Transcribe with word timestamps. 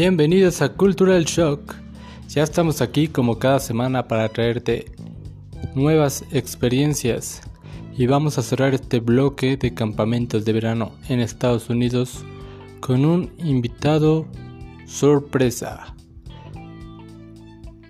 Bienvenidos 0.00 0.62
a 0.62 0.68
Cultural 0.74 1.24
Shock. 1.24 1.74
Ya 2.28 2.44
estamos 2.44 2.80
aquí 2.80 3.08
como 3.08 3.40
cada 3.40 3.58
semana 3.58 4.06
para 4.06 4.28
traerte 4.28 4.92
nuevas 5.74 6.24
experiencias 6.30 7.42
y 7.96 8.06
vamos 8.06 8.38
a 8.38 8.42
cerrar 8.42 8.74
este 8.74 9.00
bloque 9.00 9.56
de 9.56 9.74
campamentos 9.74 10.44
de 10.44 10.52
verano 10.52 10.92
en 11.08 11.18
Estados 11.18 11.68
Unidos 11.68 12.24
con 12.78 13.04
un 13.04 13.32
invitado 13.38 14.28
sorpresa. 14.86 15.96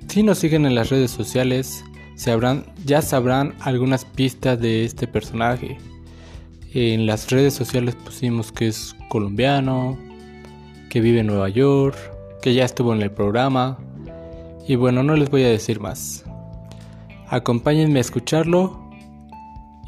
Si 0.09 0.23
nos 0.23 0.39
siguen 0.39 0.65
en 0.65 0.77
las 0.77 0.89
redes 0.89 1.11
sociales, 1.11 1.85
ya 2.87 3.03
sabrán 3.03 3.55
algunas 3.61 4.07
pistas 4.07 4.59
de 4.59 4.87
este 4.87 5.07
personaje. 5.07 5.77
En 6.73 7.05
las 7.05 7.31
redes 7.31 7.53
sociales 7.53 7.97
pusimos 7.97 8.51
que 8.51 8.69
es 8.69 8.97
colombiano, 9.11 10.08
que 10.89 11.01
vive 11.01 11.21
en 11.21 11.27
Nueva 11.27 11.49
York, 11.49 11.97
que 12.43 12.55
ya 12.55 12.65
estuvo 12.65 12.95
en 12.95 13.03
el 13.03 13.11
programa. 13.11 13.79
Y 14.67 14.77
bueno, 14.77 15.03
no 15.03 15.17
les 15.17 15.31
voy 15.31 15.45
a 15.45 15.49
decir 15.49 15.81
más. 15.81 16.25
Acompáñenme 17.29 17.99
a 17.99 18.03
escucharlo 18.03 18.89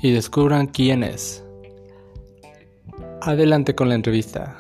y 0.03 0.11
descubran 0.13 0.67
quién 0.67 1.03
es. 1.03 1.45
Adelante 3.23 3.75
con 3.75 3.89
la 3.89 3.95
entrevista. 3.95 4.59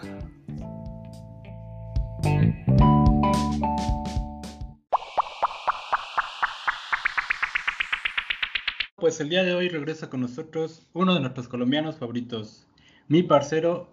Pues 8.97 9.19
el 9.19 9.31
día 9.31 9.43
de 9.45 9.55
hoy 9.55 9.69
regresa 9.71 10.11
con 10.11 10.21
nosotros 10.21 10.87
uno 10.93 11.15
de 11.15 11.21
nuestros 11.21 11.49
colombianos 11.49 11.97
favoritos, 11.97 12.67
mi 13.09 13.23
parcero 13.23 13.89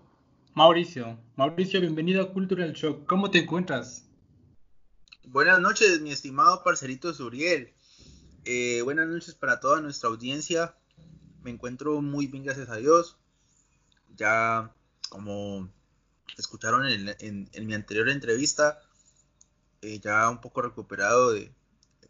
Mauricio. 0.57 1.19
Mauricio, 1.35 1.79
bienvenido 1.79 2.19
a 2.23 2.33
Cultural 2.33 2.73
Shock. 2.73 3.05
¿Cómo 3.05 3.29
te 3.29 3.37
encuentras? 3.37 4.09
Buenas 5.23 5.59
noches, 5.59 6.01
mi 6.01 6.11
estimado 6.11 6.63
parcerito 6.63 7.13
Suriel. 7.13 7.75
Eh, 8.43 8.81
buenas 8.81 9.07
noches 9.07 9.35
para 9.35 9.59
toda 9.59 9.81
nuestra 9.81 10.09
audiencia. 10.09 10.75
Me 11.43 11.51
encuentro 11.51 12.01
muy 12.01 12.25
bien, 12.25 12.43
gracias 12.43 12.69
a 12.69 12.77
Dios. 12.77 13.19
Ya, 14.15 14.73
como 15.09 15.69
escucharon 16.39 16.87
en, 16.87 17.67
mi 17.67 17.75
anterior 17.75 18.09
entrevista, 18.09 18.81
eh, 19.83 19.99
ya 19.99 20.27
un 20.27 20.41
poco 20.41 20.63
recuperado 20.63 21.33
de, 21.33 21.53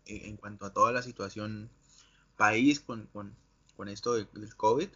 en 0.06 0.38
cuanto 0.38 0.66
a 0.66 0.72
toda 0.72 0.94
la 0.94 1.02
situación 1.02 1.70
país 2.38 2.80
con, 2.80 3.10
con 3.76 3.90
esto 3.90 4.14
del 4.14 4.56
COVID. 4.56 4.88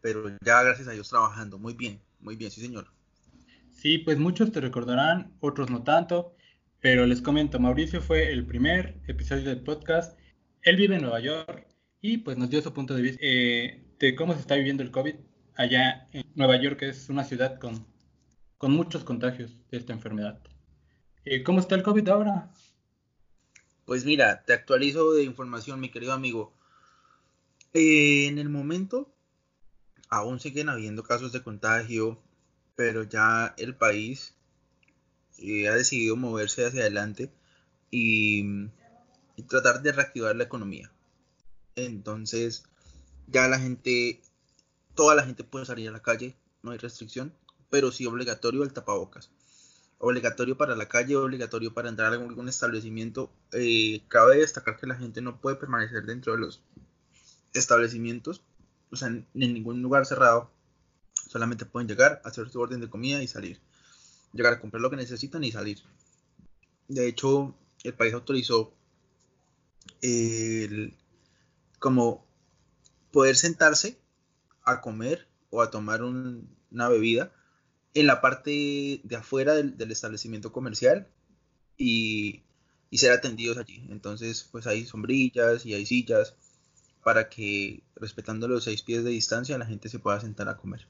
Pero 0.00 0.28
ya, 0.40 0.62
gracias 0.62 0.86
a 0.86 0.92
Dios, 0.92 1.08
trabajando 1.08 1.58
muy 1.58 1.74
bien. 1.74 2.00
Muy 2.24 2.36
bien, 2.36 2.50
sí, 2.50 2.62
señor. 2.62 2.86
Sí, 3.70 3.98
pues 3.98 4.18
muchos 4.18 4.50
te 4.50 4.60
recordarán, 4.60 5.36
otros 5.40 5.68
no 5.68 5.82
tanto, 5.82 6.34
pero 6.80 7.04
les 7.06 7.20
comento, 7.20 7.60
Mauricio 7.60 8.00
fue 8.00 8.32
el 8.32 8.46
primer 8.46 8.98
episodio 9.06 9.44
del 9.44 9.60
podcast. 9.60 10.18
Él 10.62 10.76
vive 10.76 10.96
en 10.96 11.02
Nueva 11.02 11.20
York 11.20 11.66
y 12.00 12.16
pues 12.18 12.38
nos 12.38 12.48
dio 12.48 12.62
su 12.62 12.72
punto 12.72 12.94
de 12.94 13.02
vista 13.02 13.18
eh, 13.20 13.84
de 13.98 14.14
cómo 14.14 14.32
se 14.32 14.40
está 14.40 14.54
viviendo 14.54 14.82
el 14.82 14.90
COVID 14.90 15.16
allá 15.54 16.08
en 16.12 16.24
Nueva 16.34 16.58
York, 16.58 16.78
que 16.78 16.88
es 16.88 17.10
una 17.10 17.24
ciudad 17.24 17.58
con, 17.60 17.86
con 18.56 18.72
muchos 18.72 19.04
contagios 19.04 19.58
de 19.70 19.76
esta 19.76 19.92
enfermedad. 19.92 20.40
Eh, 21.26 21.42
¿Cómo 21.42 21.60
está 21.60 21.74
el 21.74 21.82
COVID 21.82 22.08
ahora? 22.08 22.50
Pues 23.84 24.06
mira, 24.06 24.44
te 24.44 24.54
actualizo 24.54 25.12
de 25.12 25.24
información, 25.24 25.78
mi 25.78 25.90
querido 25.90 26.14
amigo. 26.14 26.54
Eh, 27.74 28.28
en 28.28 28.38
el 28.38 28.48
momento 28.48 29.13
aún 30.08 30.40
siguen 30.40 30.68
habiendo 30.68 31.02
casos 31.02 31.32
de 31.32 31.42
contagio, 31.42 32.18
pero 32.76 33.02
ya 33.04 33.54
el 33.58 33.74
país 33.74 34.34
eh, 35.38 35.68
ha 35.68 35.74
decidido 35.74 36.16
moverse 36.16 36.66
hacia 36.66 36.82
adelante 36.82 37.30
y, 37.90 38.68
tratar 39.48 39.82
de 39.82 39.92
reactivar 39.92 40.34
la 40.36 40.44
economía. 40.44 40.90
Entonces, 41.76 42.64
ya 43.26 43.48
la 43.48 43.58
gente, 43.58 44.20
toda 44.94 45.14
la 45.14 45.24
gente 45.24 45.44
puede 45.44 45.66
salir 45.66 45.88
a 45.88 45.92
la 45.92 46.02
calle, 46.02 46.36
no 46.62 46.70
hay 46.70 46.78
restricción, 46.78 47.34
pero 47.70 47.90
sí 47.90 48.06
obligatorio 48.06 48.62
el 48.62 48.72
tapabocas. 48.72 49.30
Obligatorio 49.98 50.56
para 50.56 50.76
la 50.76 50.88
calle, 50.88 51.16
obligatorio 51.16 51.72
para 51.74 51.88
entrar 51.88 52.12
a 52.12 52.16
algún 52.16 52.48
establecimiento. 52.48 53.32
Eh, 53.52 54.02
cabe 54.08 54.38
destacar 54.38 54.76
que 54.76 54.86
la 54.86 54.96
gente 54.96 55.20
no 55.20 55.40
puede 55.40 55.56
permanecer 55.56 56.04
dentro 56.04 56.32
de 56.32 56.38
los 56.38 56.62
establecimientos 57.52 58.42
o 58.94 58.96
sea, 58.96 59.08
en, 59.08 59.26
ningún 59.34 59.82
lugar 59.82 60.06
cerrado. 60.06 60.50
Solamente 61.28 61.66
pueden 61.66 61.88
llegar, 61.88 62.20
hacer 62.24 62.48
su 62.48 62.60
orden 62.60 62.80
de 62.80 62.88
comida 62.88 63.22
y 63.22 63.26
salir. 63.26 63.60
Llegar 64.32 64.54
a 64.54 64.60
comprar 64.60 64.80
lo 64.80 64.90
que 64.90 64.96
necesitan 64.96 65.44
y 65.44 65.52
salir. 65.52 65.78
De 66.88 67.06
hecho, 67.08 67.54
el 67.82 67.94
país 67.94 68.14
autorizó 68.14 68.72
el, 70.00 70.94
como 71.78 72.26
poder 73.10 73.36
sentarse 73.36 73.98
a 74.62 74.80
comer 74.80 75.28
o 75.50 75.62
a 75.62 75.70
tomar 75.70 76.02
una 76.02 76.88
bebida 76.88 77.32
en 77.94 78.06
la 78.06 78.20
parte 78.20 79.00
de 79.02 79.16
afuera 79.16 79.54
del, 79.54 79.90
establecimiento 79.90 80.52
comercial 80.52 81.08
y, 81.76 82.42
y, 82.90 82.98
ser 82.98 83.12
atendidos 83.12 83.56
allí. 83.56 83.86
Entonces, 83.88 84.48
pues 84.50 84.66
hay 84.66 84.84
sombrillas 84.84 85.64
y 85.64 85.74
hay 85.74 85.86
sillas 85.86 86.34
para 87.04 87.28
que, 87.28 87.84
respetando 87.94 88.48
los 88.48 88.64
seis 88.64 88.82
pies 88.82 89.04
de 89.04 89.10
distancia, 89.10 89.58
la 89.58 89.66
gente 89.66 89.88
se 89.88 89.98
pueda 89.98 90.18
sentar 90.20 90.48
a 90.48 90.56
comer. 90.56 90.88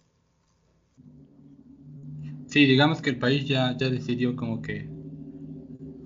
Sí, 2.46 2.66
digamos 2.66 3.02
que 3.02 3.10
el 3.10 3.18
país 3.18 3.46
ya, 3.46 3.76
ya 3.76 3.90
decidió 3.90 4.36
como 4.36 4.62
que 4.62 4.88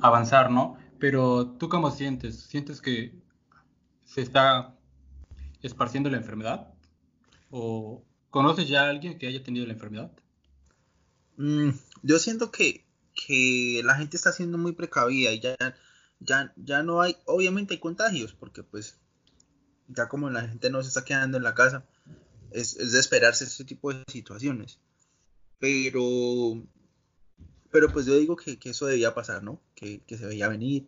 avanzar, 0.01 0.51
¿no? 0.51 0.79
Pero 0.99 1.47
tú 1.59 1.69
cómo 1.69 1.91
sientes? 1.91 2.41
¿Sientes 2.41 2.81
que 2.81 3.15
se 4.05 4.23
está 4.23 4.75
esparciendo 5.63 6.09
la 6.09 6.17
enfermedad? 6.17 6.73
¿O 7.51 8.03
conoces 8.31 8.67
ya 8.69 8.87
a 8.87 8.91
alguien 8.91 9.19
que 9.19 9.27
haya 9.27 9.43
tenido 9.43 9.67
la 9.67 9.75
enfermedad? 9.75 10.11
Mm, 11.37 11.71
yo 12.03 12.19
siento 12.19 12.51
que, 12.51 12.87
que, 13.15 13.83
la 13.85 13.97
gente 13.97 14.17
está 14.17 14.33
siendo 14.33 14.57
muy 14.57 14.73
precavida 14.73 15.33
y 15.33 15.41
ya, 15.41 15.57
ya, 16.21 16.53
ya 16.57 16.83
no 16.83 17.03
hay, 17.03 17.17
obviamente 17.27 17.75
hay 17.75 17.81
contagios, 17.81 18.33
porque 18.33 18.63
pues 18.63 18.99
ya 19.89 20.09
como 20.09 20.31
la 20.31 20.47
gente 20.47 20.71
no 20.71 20.83
se 20.83 20.89
está 20.89 21.05
quedando 21.05 21.37
en 21.37 21.43
la 21.43 21.55
casa, 21.55 21.85
es, 22.53 22.77
de 22.77 22.99
esperarse 22.99 23.45
ese 23.45 23.65
tipo 23.65 23.93
de 23.93 24.05
situaciones. 24.07 24.79
Pero, 25.59 26.63
pero 27.71 27.93
pues 27.93 28.07
yo 28.07 28.17
digo 28.17 28.37
que, 28.37 28.59
eso 28.63 28.87
debía 28.87 29.15
pasar, 29.15 29.43
¿no? 29.43 29.61
Que, 29.75 30.03
se 30.07 30.27
veía 30.27 30.49
venir, 30.49 30.87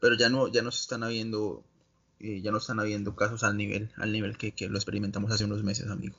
pero 0.00 0.16
ya 0.16 0.28
no, 0.28 0.48
ya 0.48 0.62
no 0.62 0.70
se 0.70 0.82
están 0.82 1.02
habiendo, 1.02 1.64
eh, 2.20 2.40
ya 2.42 2.50
no 2.50 2.58
están 2.58 2.80
habiendo 2.80 3.16
casos 3.16 3.44
al 3.44 3.56
nivel, 3.56 3.90
al 3.96 4.12
nivel 4.12 4.36
que, 4.36 4.52
que 4.52 4.68
lo 4.68 4.76
experimentamos 4.76 5.32
hace 5.32 5.44
unos 5.44 5.62
meses, 5.62 5.88
amigo. 5.88 6.16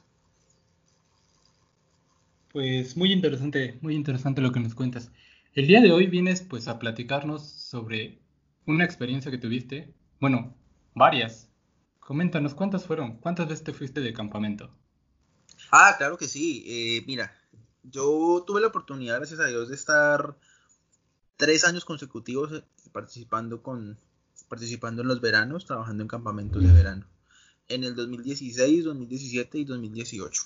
Pues 2.52 2.96
muy 2.96 3.12
interesante, 3.12 3.78
muy 3.82 3.96
interesante 3.96 4.42
lo 4.42 4.54
que 4.54 4.62
nos 4.62 4.76
cuentas. 4.76 5.12
El 5.54 5.68
día 5.68 5.82
de 5.82 5.92
hoy 5.92 6.08
vienes 6.08 6.42
pues 6.42 6.68
a 6.68 6.80
platicarnos 6.80 7.44
sobre 7.44 8.20
una 8.66 8.86
experiencia 8.86 9.30
que 9.30 9.38
tuviste, 9.38 9.94
bueno, 10.20 10.56
varias, 10.94 11.50
Coméntanos, 12.06 12.54
¿cuántas 12.54 12.86
fueron? 12.86 13.18
¿Cuántas 13.18 13.48
veces 13.48 13.64
te 13.64 13.74
fuiste 13.74 14.00
de 14.00 14.14
campamento? 14.14 14.70
Ah, 15.72 15.96
claro 15.98 16.18
que 16.18 16.28
sí. 16.28 16.64
Eh, 16.68 17.04
mira, 17.08 17.34
yo 17.82 18.44
tuve 18.46 18.62
la 18.62 18.68
oportunidad, 18.68 19.18
gracias 19.18 19.40
a 19.40 19.48
Dios, 19.48 19.70
de 19.70 19.76
estar 19.76 20.38
tres 21.36 21.66
años 21.66 21.84
consecutivos 21.84 22.52
eh, 22.52 22.64
participando 22.92 23.64
con 23.64 23.98
participando 24.48 25.02
en 25.02 25.08
los 25.08 25.20
veranos, 25.20 25.66
trabajando 25.66 26.04
en 26.04 26.08
campamentos 26.08 26.62
de 26.62 26.72
verano. 26.72 27.08
En 27.70 27.84
el 27.84 27.96
2016, 27.96 28.84
2017 28.84 29.58
y 29.58 29.66
2018. 29.66 30.44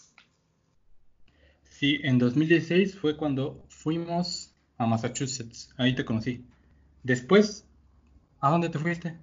Sí, 1.69 1.99
en 2.03 2.19
2016 2.19 2.97
fue 2.97 3.17
cuando 3.17 3.65
fuimos 3.67 4.55
a 4.77 4.85
Massachusetts. 4.85 5.73
Ahí 5.75 5.93
te 5.93 6.05
conocí. 6.05 6.45
Después, 7.03 7.65
¿a 8.39 8.49
dónde 8.49 8.69
te 8.69 8.79
fuiste? 8.79 9.19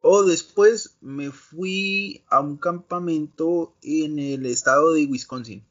O 0.00 0.24
después 0.24 0.96
me 1.00 1.30
fui 1.30 2.24
a 2.28 2.40
un 2.40 2.56
campamento 2.56 3.74
en 3.82 4.18
el 4.18 4.46
estado 4.46 4.92
de 4.94 5.04
Wisconsin. 5.04 5.64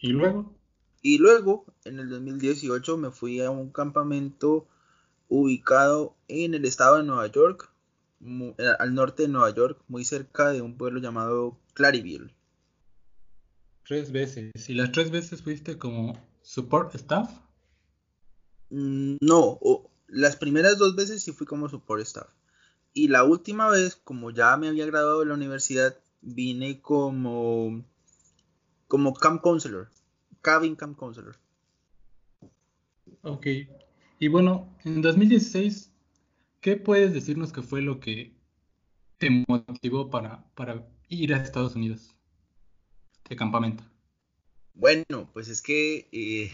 ¿Y 0.00 0.08
luego? 0.08 0.54
Y 1.02 1.18
luego, 1.18 1.66
en 1.84 1.98
el 1.98 2.08
2018, 2.08 2.96
me 2.96 3.10
fui 3.10 3.40
a 3.40 3.50
un 3.50 3.70
campamento 3.70 4.66
ubicado 5.28 6.14
en 6.28 6.54
el 6.54 6.64
estado 6.64 6.98
de 6.98 7.02
Nueva 7.02 7.26
York, 7.26 7.72
eh, 8.24 8.54
al 8.78 8.94
norte 8.94 9.24
de 9.24 9.28
Nueva 9.28 9.50
York, 9.50 9.82
muy 9.88 10.04
cerca 10.04 10.50
de 10.52 10.62
un 10.62 10.76
pueblo 10.76 11.00
llamado 11.00 11.58
Claryville. 11.74 12.32
Tres 13.84 14.12
veces. 14.12 14.52
¿Y 14.68 14.74
las 14.74 14.92
tres 14.92 15.10
veces 15.10 15.42
fuiste 15.42 15.76
como 15.76 16.16
support 16.42 16.94
staff? 16.94 17.30
Mm, 18.70 19.16
no, 19.20 19.58
las 20.12 20.36
primeras 20.36 20.78
dos 20.78 20.94
veces 20.94 21.22
sí 21.22 21.32
fui 21.32 21.46
como 21.46 21.68
support 21.68 22.02
staff. 22.02 22.28
Y 22.92 23.08
la 23.08 23.24
última 23.24 23.68
vez, 23.68 23.96
como 23.96 24.30
ya 24.30 24.56
me 24.58 24.68
había 24.68 24.84
graduado 24.84 25.20
de 25.20 25.26
la 25.26 25.34
universidad, 25.34 25.98
vine 26.20 26.82
como, 26.82 27.82
como 28.88 29.14
camp 29.14 29.40
counselor, 29.40 29.90
cabin 30.42 30.76
camp 30.76 30.98
counselor. 30.98 31.38
Ok. 33.22 33.46
Y 34.18 34.28
bueno, 34.28 34.76
en 34.84 35.00
2016, 35.00 35.90
¿qué 36.60 36.76
puedes 36.76 37.14
decirnos 37.14 37.50
que 37.50 37.62
fue 37.62 37.80
lo 37.80 37.98
que 37.98 38.34
te 39.16 39.30
motivó 39.48 40.10
para, 40.10 40.44
para 40.54 40.86
ir 41.08 41.32
a 41.32 41.38
Estados 41.38 41.74
Unidos 41.74 42.14
de 43.28 43.36
campamento? 43.36 43.82
Bueno, 44.74 45.30
pues 45.32 45.48
es 45.48 45.62
que 45.62 46.08
eh, 46.12 46.52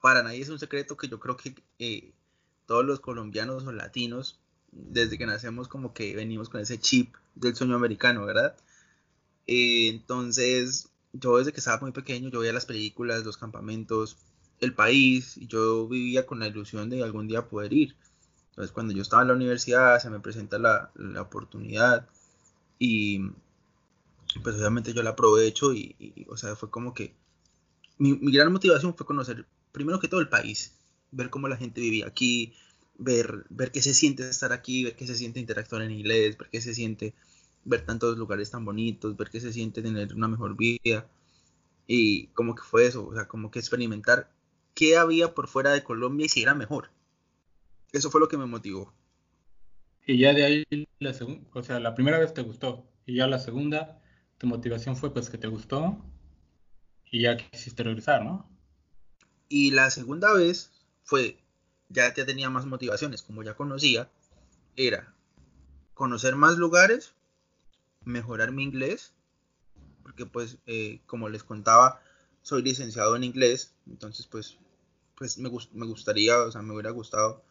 para 0.00 0.22
nadie 0.22 0.40
es 0.40 0.48
un 0.48 0.58
secreto 0.58 0.96
que 0.96 1.08
yo 1.08 1.20
creo 1.20 1.36
que 1.36 1.54
eh, 1.78 2.14
todos 2.66 2.84
los 2.84 3.00
colombianos 3.00 3.64
o 3.66 3.72
latinos, 3.72 4.38
desde 4.72 5.18
que 5.18 5.26
nacemos 5.26 5.68
como 5.68 5.94
que 5.94 6.14
venimos 6.14 6.48
con 6.48 6.60
ese 6.60 6.78
chip 6.78 7.14
del 7.34 7.54
sueño 7.54 7.76
americano, 7.76 8.26
¿verdad? 8.26 8.56
Eh, 9.46 9.88
entonces, 9.88 10.90
yo 11.12 11.38
desde 11.38 11.52
que 11.52 11.60
estaba 11.60 11.80
muy 11.80 11.92
pequeño, 11.92 12.28
yo 12.30 12.40
veía 12.40 12.52
las 12.52 12.66
películas, 12.66 13.24
los 13.24 13.36
campamentos, 13.36 14.18
el 14.60 14.74
país, 14.74 15.36
y 15.36 15.46
yo 15.46 15.86
vivía 15.88 16.26
con 16.26 16.40
la 16.40 16.48
ilusión 16.48 16.90
de 16.90 17.02
algún 17.02 17.28
día 17.28 17.48
poder 17.48 17.72
ir. 17.72 17.96
Entonces, 18.50 18.72
cuando 18.72 18.94
yo 18.94 19.02
estaba 19.02 19.22
en 19.22 19.28
la 19.28 19.34
universidad, 19.34 19.98
se 20.00 20.10
me 20.10 20.20
presenta 20.20 20.58
la, 20.58 20.90
oportunidad 21.20 22.08
y 22.78 23.20
pues 24.42 24.56
obviamente 24.56 24.92
yo 24.92 25.02
la 25.02 25.10
aprovecho 25.10 25.72
y, 25.72 26.26
o 26.28 26.36
sea, 26.36 26.56
fue 26.56 26.70
como 26.70 26.92
que 26.94 27.14
mi, 27.98 28.14
mi, 28.14 28.32
gran 28.32 28.52
motivación 28.52 28.94
fue 28.94 29.06
conocer 29.06 29.46
primero 29.72 30.00
que 30.00 30.08
todo 30.08 30.20
el 30.20 30.28
país, 30.28 30.74
ver 31.10 31.30
cómo 31.30 31.48
la 31.48 31.56
gente 31.56 31.80
vivía 31.80 32.06
aquí, 32.06 32.54
ver, 32.98 33.46
ver 33.50 33.70
qué 33.72 33.82
se 33.82 33.94
siente 33.94 34.28
estar 34.28 34.52
aquí, 34.52 34.84
ver 34.84 34.96
qué 34.96 35.06
se 35.06 35.14
siente 35.14 35.40
interactuar 35.40 35.82
en 35.82 35.92
inglés, 35.92 36.36
ver 36.38 36.48
qué 36.50 36.60
se 36.60 36.74
siente 36.74 37.14
ver 37.66 37.84
tantos 37.84 38.16
lugares 38.16 38.50
tan 38.50 38.64
bonitos, 38.64 39.16
ver 39.16 39.28
qué 39.28 39.40
se 39.40 39.52
siente 39.52 39.82
tener 39.82 40.14
una 40.14 40.28
mejor 40.28 40.56
vida. 40.56 41.06
Y 41.86 42.28
como 42.28 42.54
que 42.54 42.62
fue 42.62 42.86
eso, 42.86 43.06
o 43.06 43.14
sea, 43.14 43.26
como 43.28 43.50
que 43.50 43.58
experimentar 43.58 44.30
qué 44.74 44.96
había 44.96 45.34
por 45.34 45.48
fuera 45.48 45.72
de 45.72 45.82
Colombia 45.82 46.26
y 46.26 46.28
si 46.28 46.42
era 46.42 46.54
mejor. 46.54 46.90
Eso 47.92 48.10
fue 48.10 48.20
lo 48.20 48.28
que 48.28 48.38
me 48.38 48.46
motivó. 48.46 48.92
Y 50.06 50.18
ya 50.18 50.32
de 50.32 50.44
ahí, 50.44 50.88
la 51.00 51.14
o 51.52 51.62
sea, 51.62 51.80
la 51.80 51.94
primera 51.94 52.18
vez 52.18 52.32
te 52.32 52.42
gustó. 52.42 52.86
Y 53.04 53.16
ya 53.16 53.26
la 53.26 53.38
segunda, 53.38 54.00
tu 54.38 54.46
motivación 54.46 54.96
fue 54.96 55.12
pues 55.12 55.30
que 55.30 55.38
te 55.38 55.48
gustó 55.48 56.04
y 57.10 57.22
ya 57.22 57.36
quisiste 57.36 57.82
regresar, 57.82 58.24
¿no? 58.24 58.48
Y 59.48 59.70
la 59.72 59.90
segunda 59.90 60.32
vez 60.32 60.72
fue, 61.06 61.38
ya 61.88 62.12
te 62.12 62.24
tenía 62.24 62.50
más 62.50 62.66
motivaciones, 62.66 63.22
como 63.22 63.42
ya 63.42 63.54
conocía, 63.54 64.10
era 64.76 65.14
conocer 65.94 66.36
más 66.36 66.58
lugares 66.58 67.14
mejorar 68.04 68.52
mi 68.52 68.64
inglés, 68.64 69.12
porque 70.02 70.26
pues 70.26 70.58
eh, 70.66 71.00
como 71.06 71.28
les 71.28 71.42
contaba, 71.42 72.02
soy 72.42 72.62
licenciado 72.62 73.16
en 73.16 73.24
inglés, 73.24 73.72
entonces 73.86 74.26
pues, 74.26 74.58
pues 75.16 75.38
me, 75.38 75.50
me 75.72 75.86
gustaría, 75.86 76.38
o 76.40 76.52
sea, 76.52 76.62
me 76.62 76.74
hubiera 76.74 76.90
gustado 76.90 77.42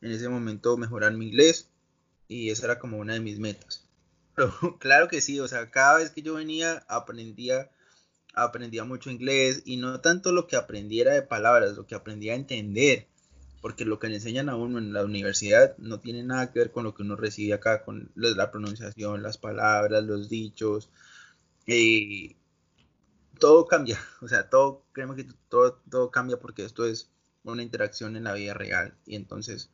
en 0.00 0.10
ese 0.10 0.28
momento 0.28 0.76
mejorar 0.76 1.12
mi 1.12 1.28
inglés 1.28 1.68
y 2.26 2.50
esa 2.50 2.66
era 2.66 2.78
como 2.78 2.98
una 2.98 3.14
de 3.14 3.20
mis 3.20 3.38
metas. 3.38 3.86
Pero 4.34 4.78
claro 4.78 5.08
que 5.08 5.20
sí, 5.20 5.40
o 5.40 5.48
sea, 5.48 5.70
cada 5.70 5.98
vez 5.98 6.10
que 6.10 6.22
yo 6.22 6.34
venía 6.34 6.84
aprendía 6.88 7.70
aprendía 8.34 8.84
mucho 8.84 9.10
inglés 9.10 9.62
y 9.64 9.76
no 9.76 10.00
tanto 10.00 10.32
lo 10.32 10.46
que 10.46 10.56
aprendiera 10.56 11.12
de 11.14 11.22
palabras, 11.22 11.76
lo 11.76 11.86
que 11.86 11.94
aprendía 11.94 12.32
a 12.32 12.36
entender 12.36 13.06
porque 13.60 13.86
lo 13.86 13.98
que 13.98 14.08
le 14.08 14.16
enseñan 14.16 14.50
a 14.50 14.56
uno 14.56 14.78
en 14.78 14.92
la 14.92 15.04
universidad 15.04 15.74
no 15.78 15.98
tiene 15.98 16.22
nada 16.22 16.52
que 16.52 16.58
ver 16.58 16.70
con 16.70 16.84
lo 16.84 16.94
que 16.94 17.02
uno 17.02 17.16
recibe 17.16 17.54
acá, 17.54 17.82
con 17.82 18.12
la 18.14 18.50
pronunciación, 18.50 19.22
las 19.22 19.38
palabras, 19.38 20.04
los 20.04 20.28
dichos. 20.28 20.90
y 21.66 22.36
todo 23.38 23.66
cambia, 23.66 23.98
o 24.20 24.28
sea, 24.28 24.50
todo, 24.50 24.84
créeme 24.92 25.16
que 25.16 25.26
todo, 25.48 25.80
todo 25.90 26.10
cambia 26.10 26.38
porque 26.38 26.64
esto 26.64 26.84
es 26.84 27.10
una 27.42 27.62
interacción 27.62 28.16
en 28.16 28.24
la 28.24 28.34
vida 28.34 28.54
real 28.54 28.94
y 29.06 29.16
entonces 29.16 29.70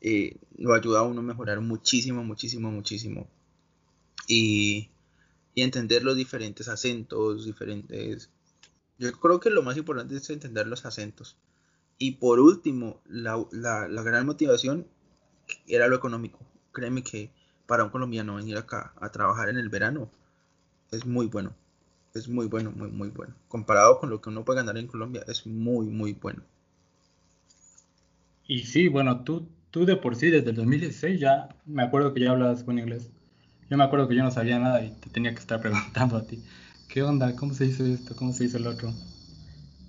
eh, 0.00 0.36
lo 0.56 0.74
ayuda 0.74 1.00
a 1.00 1.02
uno 1.02 1.20
a 1.20 1.24
mejorar 1.24 1.60
muchísimo, 1.60 2.22
muchísimo, 2.22 2.70
muchísimo. 2.70 3.28
Y, 4.28 4.90
y 5.56 5.62
entender 5.62 6.04
los 6.04 6.14
diferentes 6.14 6.68
acentos, 6.68 7.44
diferentes... 7.44 8.30
Yo 8.98 9.10
creo 9.12 9.40
que 9.40 9.50
lo 9.50 9.64
más 9.64 9.76
importante 9.76 10.14
es 10.14 10.30
entender 10.30 10.68
los 10.68 10.86
acentos 10.86 11.36
y 11.98 12.12
por 12.12 12.40
último, 12.40 13.00
la, 13.08 13.38
gran 14.02 14.26
motivación 14.26 14.86
era 15.66 15.88
lo 15.88 15.96
económico. 15.96 16.38
Créeme 16.72 17.02
que 17.02 17.30
para 17.66 17.84
un 17.84 17.90
colombiano 17.90 18.36
venir 18.36 18.58
acá 18.58 18.92
a 19.00 19.10
trabajar 19.10 19.48
en 19.48 19.56
el 19.56 19.68
verano 19.68 20.10
es 20.92 21.06
muy 21.06 21.26
bueno. 21.26 21.54
Es 22.14 22.28
muy 22.28 22.46
bueno, 22.46 22.70
muy, 22.70 22.88
muy 22.90 23.08
bueno. 23.08 23.34
Comparado 23.48 23.98
con 23.98 24.10
lo 24.10 24.20
que 24.20 24.28
uno 24.28 24.44
puede 24.44 24.60
ganar 24.60 24.76
en 24.78 24.86
Colombia, 24.86 25.24
es 25.26 25.46
muy, 25.46 25.86
muy 25.86 26.12
bueno. 26.12 26.42
Y 28.46 28.60
sí, 28.60 28.88
bueno, 28.88 29.24
tú, 29.24 29.48
tú 29.70 29.84
de 29.86 29.96
por 29.96 30.16
sí, 30.16 30.30
desde 30.30 30.50
el 30.50 30.56
2016 30.56 31.18
ya 31.18 31.48
me 31.64 31.82
acuerdo 31.82 32.14
que 32.14 32.20
ya 32.20 32.30
hablabas 32.30 32.64
buen 32.64 32.78
inglés. 32.78 33.10
Yo 33.68 33.76
me 33.76 33.84
acuerdo 33.84 34.08
que 34.08 34.14
yo 34.14 34.22
no 34.22 34.30
sabía 34.30 34.58
nada 34.58 34.84
y 34.84 34.90
te 34.92 35.10
tenía 35.10 35.34
que 35.34 35.40
estar 35.40 35.60
preguntando 35.62 36.16
a 36.16 36.26
ti. 36.26 36.42
¿Qué 36.88 37.02
onda? 37.02 37.34
¿Cómo 37.34 37.54
se 37.54 37.66
hizo 37.66 37.84
esto? 37.84 38.14
¿Cómo 38.14 38.32
se 38.32 38.44
hizo 38.44 38.58
el 38.58 38.66
otro? 38.66 38.92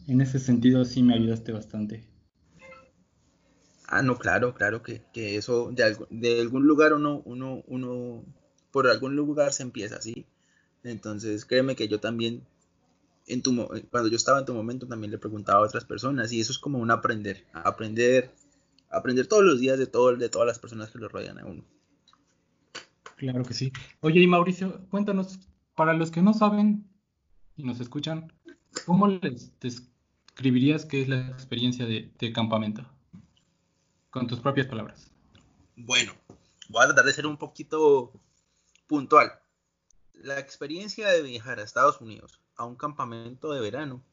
en 0.08 0.22
ese 0.22 0.40
sentido 0.40 0.86
sí 0.86 1.04
me 1.04 1.16
ayudaste 1.16 1.52
bastante. 1.52 2.08
Ah, 3.88 4.02
no, 4.02 4.18
claro, 4.18 4.54
claro 4.54 4.82
que, 4.82 5.02
eso 5.14 5.72
de, 5.72 5.98
de, 6.10 6.42
algún 6.42 6.66
lugar 6.66 6.94
uno, 6.94 7.22
uno, 7.26 7.64
uno, 7.68 8.24
por 8.72 8.88
algún 8.88 9.16
lugar 9.16 9.54
se 9.54 9.64
empieza 9.64 9.98
así. 9.98 10.26
Entonces, 10.84 11.46
créeme 11.46 11.76
que 11.76 11.88
yo 11.88 12.00
también, 12.00 12.46
en 13.28 13.42
tu, 13.42 13.56
cuando 13.92 14.10
yo 14.10 14.16
estaba 14.16 14.40
en 14.40 14.46
tu 14.46 14.54
momento, 14.54 14.88
también 14.88 15.12
le 15.12 15.18
preguntaba 15.18 15.60
a 15.60 15.68
otras 15.68 15.86
personas 15.86 16.32
y 16.32 16.40
eso 16.40 16.52
es 16.52 16.60
como 16.60 16.80
un 16.80 16.92
aprender, 16.92 17.46
aprender, 17.54 18.32
aprender 18.90 19.28
todos 19.28 19.44
los 19.44 19.60
días 19.60 19.78
de, 19.78 19.88
todo, 19.88 20.16
de 20.16 20.30
todas 20.30 20.48
las 20.48 20.60
personas 20.60 20.92
que 20.92 21.00
lo 21.00 21.10
rodean 21.10 21.40
a 21.40 21.46
uno. 21.46 21.64
Claro 23.18 23.44
que 23.44 23.56
sí. 23.56 23.74
Oye, 24.02 24.22
y 24.22 24.28
Mauricio, 24.28 24.88
cuéntanos, 24.90 25.40
para 25.76 25.94
los 25.94 26.12
que 26.12 26.22
no 26.22 26.34
saben 26.34 26.88
y 27.56 27.64
nos 27.64 27.80
escuchan, 27.80 28.32
¿cómo 28.86 29.08
les, 29.08 29.60
describirías 29.60 30.86
qué 30.86 31.02
es 31.02 31.10
la 31.10 31.28
experiencia 31.30 31.88
de, 31.88 32.34
campamento? 32.34 32.88
Con 34.12 34.28
tus 34.28 34.40
propias 34.40 34.68
palabras. 34.68 35.12
Bueno, 35.76 36.14
voy 36.70 36.84
a 36.84 36.88
tratar 36.88 37.06
de 37.06 37.14
ser 37.14 37.26
un 37.26 37.38
poquito 37.38 38.14
puntual. 38.86 39.32
La 40.14 40.40
experiencia 40.40 41.10
de 41.10 41.24
viajar 41.24 41.60
a 41.60 41.64
Estados 41.64 42.00
Unidos 42.02 42.40
a 42.56 42.66
un 42.66 42.76
campamento 42.76 43.52
de 43.52 43.62
verano 43.62 44.04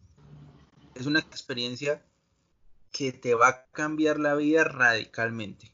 es 0.95 1.05
una 1.05 1.19
experiencia 1.19 2.03
que 2.91 3.13
te 3.13 3.35
va 3.35 3.49
a 3.49 3.67
cambiar 3.67 4.19
la 4.19 4.35
vida 4.35 4.65
radicalmente. 4.65 5.73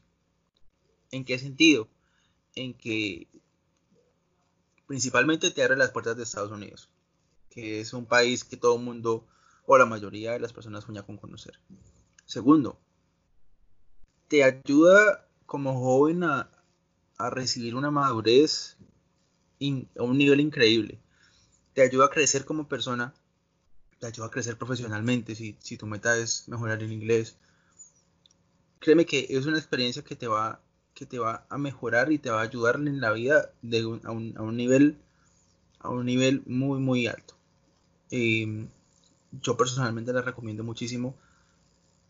¿En 1.11 1.23
qué 1.23 1.39
sentido? 1.39 1.87
En 2.55 2.73
que 2.73 3.27
principalmente 4.87 5.51
te 5.51 5.63
abre 5.63 5.77
las 5.77 5.91
puertas 5.91 6.17
de 6.17 6.23
Estados 6.23 6.51
Unidos, 6.51 6.89
que 7.49 7.79
es 7.79 7.93
un 7.93 8.05
país 8.05 8.43
que 8.43 8.57
todo 8.57 8.75
el 8.75 8.83
mundo 8.83 9.25
o 9.65 9.77
la 9.77 9.85
mayoría 9.85 10.33
de 10.33 10.39
las 10.39 10.53
personas 10.53 10.83
sueñan 10.83 11.05
con 11.05 11.17
conocer. 11.17 11.59
Segundo, 12.25 12.79
te 14.27 14.43
ayuda 14.43 15.27
como 15.45 15.77
joven 15.79 16.23
a, 16.23 16.49
recibir 17.29 17.75
una 17.75 17.91
madurez 17.91 18.77
a 19.97 20.03
un 20.03 20.17
nivel 20.17 20.39
increíble. 20.39 20.99
Te 21.73 21.83
ayuda 21.83 22.05
a 22.05 22.09
crecer 22.09 22.45
como 22.45 22.67
persona, 22.67 23.13
te 23.99 24.07
ayuda 24.07 24.27
a 24.27 24.31
crecer 24.31 24.57
profesionalmente 24.57 25.35
si, 25.35 25.77
tu 25.77 25.85
meta 25.85 26.17
es 26.17 26.47
mejorar 26.47 26.81
el 26.81 26.91
inglés. 26.91 27.37
Créeme 28.79 29.05
que 29.05 29.27
es 29.29 29.45
una 29.45 29.57
experiencia 29.57 30.03
que 30.03 30.15
te 30.15 30.27
va, 30.27 30.61
que 31.01 31.07
te 31.07 31.17
va 31.17 31.47
a 31.49 31.57
mejorar 31.57 32.11
y 32.11 32.19
te 32.19 32.29
va 32.29 32.41
a 32.41 32.43
ayudar 32.43 32.75
en 32.75 33.01
la 33.01 33.11
vida 33.11 33.49
de 33.63 33.79
a, 34.03 34.11
un, 34.11 34.55
nivel 34.55 34.99
a 35.79 35.89
un 35.89 36.05
nivel 36.05 36.43
muy 36.45 36.79
muy 36.79 37.07
alto. 37.07 37.33
Em, 38.11 38.67
yo 39.31 39.57
personalmente 39.57 40.13
la 40.13 40.21
recomiendo 40.21 40.63
muchísimo 40.63 41.15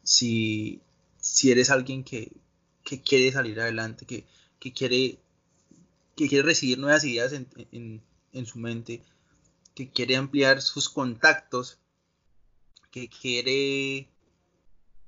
si, 0.03 0.81
si 1.21 1.51
eres 1.51 1.69
alguien 1.69 2.03
que, 2.03 2.33
quiere 3.05 3.31
salir 3.31 3.61
adelante, 3.61 4.05
que, 4.05 4.25
quiere, 4.73 5.19
que 6.17 6.27
quiere 6.27 6.43
recibir 6.43 6.77
nuevas 6.77 7.05
ideas 7.05 7.31
en, 7.31 8.45
su 8.45 8.59
mente, 8.59 9.01
que 9.73 9.89
quiere 9.89 10.17
ampliar 10.17 10.61
sus 10.61 10.89
contactos, 10.89 11.77
que 12.91 13.07
quiere 13.07 14.09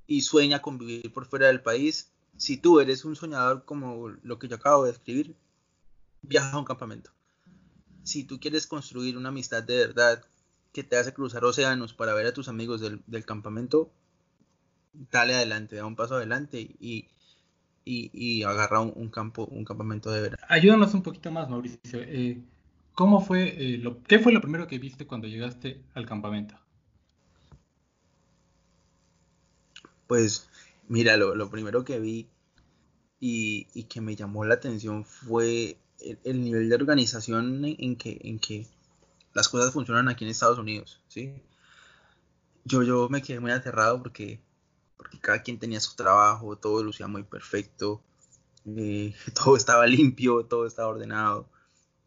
y 0.08 0.22
sueña 0.22 0.62
con 0.62 0.78
vivir 0.78 1.12
por 1.12 1.26
fuera 1.26 1.48
del 1.48 1.62
país. 1.62 2.13
Si 2.38 2.58
tú 2.58 2.80
eres 2.80 3.06
un 3.06 3.16
soñador 3.16 3.66
como 3.66 4.10
lo 4.10 4.40
que 4.40 4.48
yo 4.48 4.56
acabo 4.56 4.86
de 4.86 4.92
escribir, 4.92 5.36
viaja 6.22 6.52
a 6.52 6.60
un 6.60 6.66
campamento. 6.66 7.12
Si 8.04 8.24
tú 8.24 8.40
quieres 8.40 8.68
construir 8.68 9.18
una 9.18 9.30
amistad 9.30 9.64
de 9.64 9.78
verdad, 9.78 10.24
que 10.74 10.84
te 10.84 10.98
hace 10.98 11.14
cruzar 11.14 11.46
océanos 11.46 11.94
para 11.94 12.14
ver 12.14 12.26
a 12.26 12.34
tus 12.34 12.50
amigos 12.50 12.82
del, 12.82 13.26
campamento, 13.26 13.92
dale 15.12 15.36
adelante, 15.36 15.76
da 15.76 15.86
un 15.86 15.96
paso 15.96 16.16
adelante 16.16 16.60
y, 16.60 17.10
y, 17.86 18.44
agarra 18.44 18.82
un, 18.82 19.10
campo, 19.10 19.46
un 19.46 19.64
campamento 19.64 20.12
de 20.12 20.22
verano. 20.22 20.44
Ayúdanos 20.50 20.94
un 20.96 21.04
poquito 21.04 21.32
más, 21.32 21.50
Mauricio. 21.50 22.00
Eh, 22.02 22.42
¿Cómo 22.94 23.22
fue, 23.22 23.56
eh, 23.58 23.78
lo, 23.78 24.02
qué 24.04 24.20
fue 24.20 24.34
lo 24.34 24.42
primero 24.42 24.68
que 24.68 24.80
viste 24.80 25.06
cuando 25.06 25.28
llegaste 25.28 25.82
al 25.94 26.06
campamento? 26.08 26.56
Pues 30.08 30.50
Mira, 30.88 31.18
lo, 31.18 31.50
primero 31.50 31.84
que 31.84 32.00
vi 32.00 32.30
y, 33.20 33.84
que 33.86 34.02
me 34.02 34.16
llamó 34.16 34.46
la 34.46 34.56
atención 34.56 35.06
fue 35.06 35.78
el, 36.24 36.44
nivel 36.44 36.70
de 36.70 36.76
organización 36.76 37.64
en, 37.66 37.96
que, 37.96 38.20
en 38.24 38.40
que 38.40 38.68
las 39.34 39.50
cosas 39.50 39.72
funcionan 39.72 40.10
aquí 40.10 40.26
en 40.26 40.32
Estados 40.32 40.60
Unidos, 40.60 41.02
¿sí? 41.08 41.34
Yo, 42.66 42.84
yo 42.84 43.10
me 43.10 43.22
quedé 43.22 43.40
muy 43.40 43.52
aterrado 43.52 44.02
porque, 44.02 44.42
porque 44.98 45.20
cada 45.20 45.42
quien 45.42 45.60
tenía 45.60 45.80
su 45.80 45.96
trabajo, 45.96 46.58
todo 46.58 46.84
lucía 46.84 47.08
muy 47.08 47.24
perfecto, 47.24 48.02
eh, 48.66 49.14
todo 49.34 49.56
estaba 49.58 49.86
limpio, 49.88 50.46
todo 50.46 50.66
estaba 50.66 50.90
ordenado. 50.90 51.50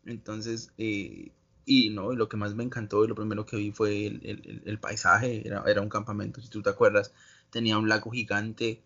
Entonces, 0.04 0.72
eh, 0.78 1.32
y 1.64 1.90
no, 1.90 2.12
lo 2.12 2.28
que 2.28 2.36
más 2.36 2.54
me 2.54 2.64
encantó 2.64 3.04
y 3.04 3.08
lo 3.08 3.14
primero 3.14 3.44
que 3.44 3.56
vi 3.56 3.72
fue 3.72 4.06
el, 4.06 4.78
paisaje, 4.80 5.46
era, 5.46 5.64
era, 5.66 5.82
un 5.82 5.88
campamento, 5.88 6.40
si 6.40 6.48
tú 6.48 6.62
te 6.62 6.70
acuerdas, 6.70 7.12
tenía 7.50 7.78
un 7.78 7.88
lago 7.88 8.10
gigante, 8.10 8.82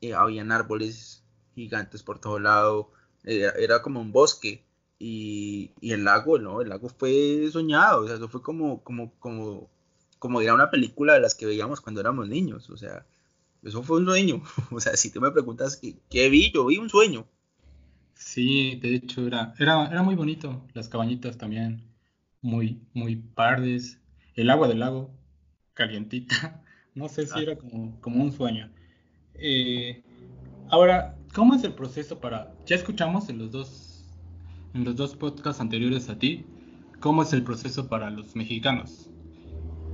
eh, 0.00 0.14
habían 0.14 0.52
árboles 0.52 1.22
gigantes 1.54 2.02
por 2.02 2.20
todo 2.20 2.38
lado, 2.38 2.90
era, 3.24 3.82
como 3.82 4.00
un 4.00 4.12
bosque, 4.12 4.64
y, 4.98 5.72
el 5.82 6.04
lago, 6.04 6.38
¿no? 6.38 6.60
El 6.60 6.68
lago 6.68 6.88
fue 6.88 7.48
soñado, 7.50 8.02
o 8.02 8.06
sea, 8.06 8.16
eso 8.16 8.28
fue 8.28 8.42
como, 8.42 8.82
como, 8.82 9.12
como, 9.18 9.70
como 10.18 10.38
una 10.38 10.70
película 10.70 11.14
de 11.14 11.20
las 11.20 11.34
que 11.34 11.46
veíamos 11.46 11.80
cuando 11.80 12.00
éramos 12.00 12.28
niños, 12.28 12.68
o 12.70 12.76
sea, 12.76 13.06
eso 13.62 13.82
fue 13.82 13.98
un 13.98 14.06
sueño, 14.06 14.42
o 14.70 14.80
sea, 14.80 14.96
si 14.96 15.10
tú 15.10 15.20
me 15.20 15.30
preguntas 15.30 15.76
qué, 15.76 15.96
qué 16.10 16.28
vi, 16.28 16.52
yo 16.52 16.66
vi 16.66 16.78
un 16.78 16.88
sueño. 16.88 17.26
Sí, 18.14 18.78
de 18.82 18.96
hecho 18.96 19.26
era, 19.26 19.54
era, 19.58 19.86
era 19.86 20.02
muy 20.02 20.14
bonito, 20.14 20.66
las 20.74 20.88
cabañitas 20.88 21.38
también 21.38 21.82
muy, 22.42 22.82
muy 22.92 23.16
pardes, 23.16 23.98
el 24.34 24.50
agua 24.50 24.68
del 24.68 24.80
lago, 24.80 25.10
calientita, 25.74 26.62
no 26.94 27.08
sé 27.08 27.26
si 27.26 27.32
ah. 27.38 27.42
era 27.42 27.56
como, 27.56 28.00
como 28.00 28.22
un 28.22 28.32
sueño. 28.32 28.70
Eh, 29.34 30.02
ahora, 30.68 31.16
¿cómo 31.34 31.54
es 31.54 31.64
el 31.64 31.74
proceso 31.74 32.20
para, 32.20 32.54
ya 32.66 32.76
escuchamos 32.76 33.28
en 33.28 33.38
los 33.38 33.50
dos, 33.50 34.04
en 34.74 34.84
los 34.84 34.96
dos 34.96 35.16
podcasts 35.16 35.60
anteriores 35.60 36.08
a 36.08 36.18
ti, 36.18 36.44
cómo 37.00 37.22
es 37.22 37.32
el 37.32 37.42
proceso 37.42 37.88
para 37.88 38.10
los 38.10 38.36
mexicanos? 38.36 39.10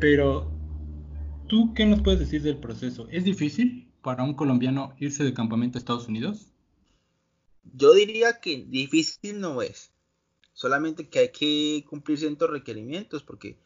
Pero, 0.01 0.51
¿tú 1.47 1.73
qué 1.75 1.87
nos 1.87 2.03
puedes 2.03 2.21
decir 2.21 2.43
del 2.43 2.59
proceso? 2.59 3.09
¿Es 3.11 3.25
difícil 3.25 3.89
para 4.03 4.25
un 4.25 4.35
colombiano 4.35 4.95
irse 4.99 5.25
de 5.25 5.35
campamento 5.35 5.79
a 5.79 5.81
Estados 5.81 6.09
Unidos? 6.09 6.53
Yo 7.75 7.93
diría 7.95 8.41
que 8.41 8.65
difícil 8.69 9.41
no 9.41 9.63
es 9.63 9.93
solamente 10.57 11.09
que 11.09 11.19
hay 11.19 11.29
que 11.33 11.85
cumplir 11.89 12.19
ciertos 12.19 12.49
requerimientos, 12.51 13.23
porque 13.23 13.59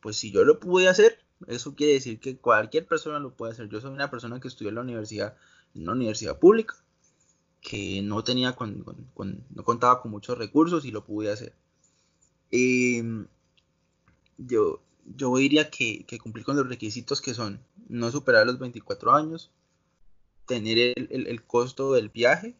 pues 0.00 0.16
si 0.16 0.30
yo 0.30 0.44
lo 0.44 0.60
pude 0.60 0.88
hacer, 0.88 1.18
eso 1.46 1.74
quiere 1.74 1.94
decir 1.94 2.18
que 2.20 2.36
cualquier 2.36 2.86
persona 2.86 3.18
lo 3.18 3.34
puede 3.34 3.52
hacer. 3.52 3.68
Yo 3.68 3.80
soy 3.80 3.92
una 3.92 4.10
persona 4.10 4.40
que 4.40 4.48
estudió 4.48 4.70
en 4.70 4.76
la 4.76 4.80
universidad, 4.82 5.36
en 5.74 5.82
una 5.82 5.92
universidad 5.92 6.38
pública, 6.38 6.76
que 7.60 8.02
no 8.02 8.24
tenía, 8.24 8.56
no 8.58 9.64
contaba 9.64 10.00
con 10.00 10.10
muchos 10.10 10.38
recursos 10.38 10.84
y 10.84 10.90
lo 10.90 11.04
pude 11.04 11.32
hacer. 11.32 11.54
Em, 12.50 13.26
yo, 14.38 14.80
yo 15.04 15.36
diría 15.36 15.70
que, 15.70 16.04
que, 16.06 16.18
cumplir 16.18 16.44
con 16.44 16.56
los 16.56 16.68
requisitos 16.68 17.20
que 17.20 17.34
son 17.34 17.60
no 17.88 18.10
superar 18.10 18.46
los 18.46 18.58
24 18.58 19.14
años, 19.14 19.50
tener 20.46 20.94
el 20.96 21.44
costo 21.44 21.92
del 21.94 22.08
viaje, 22.08 22.56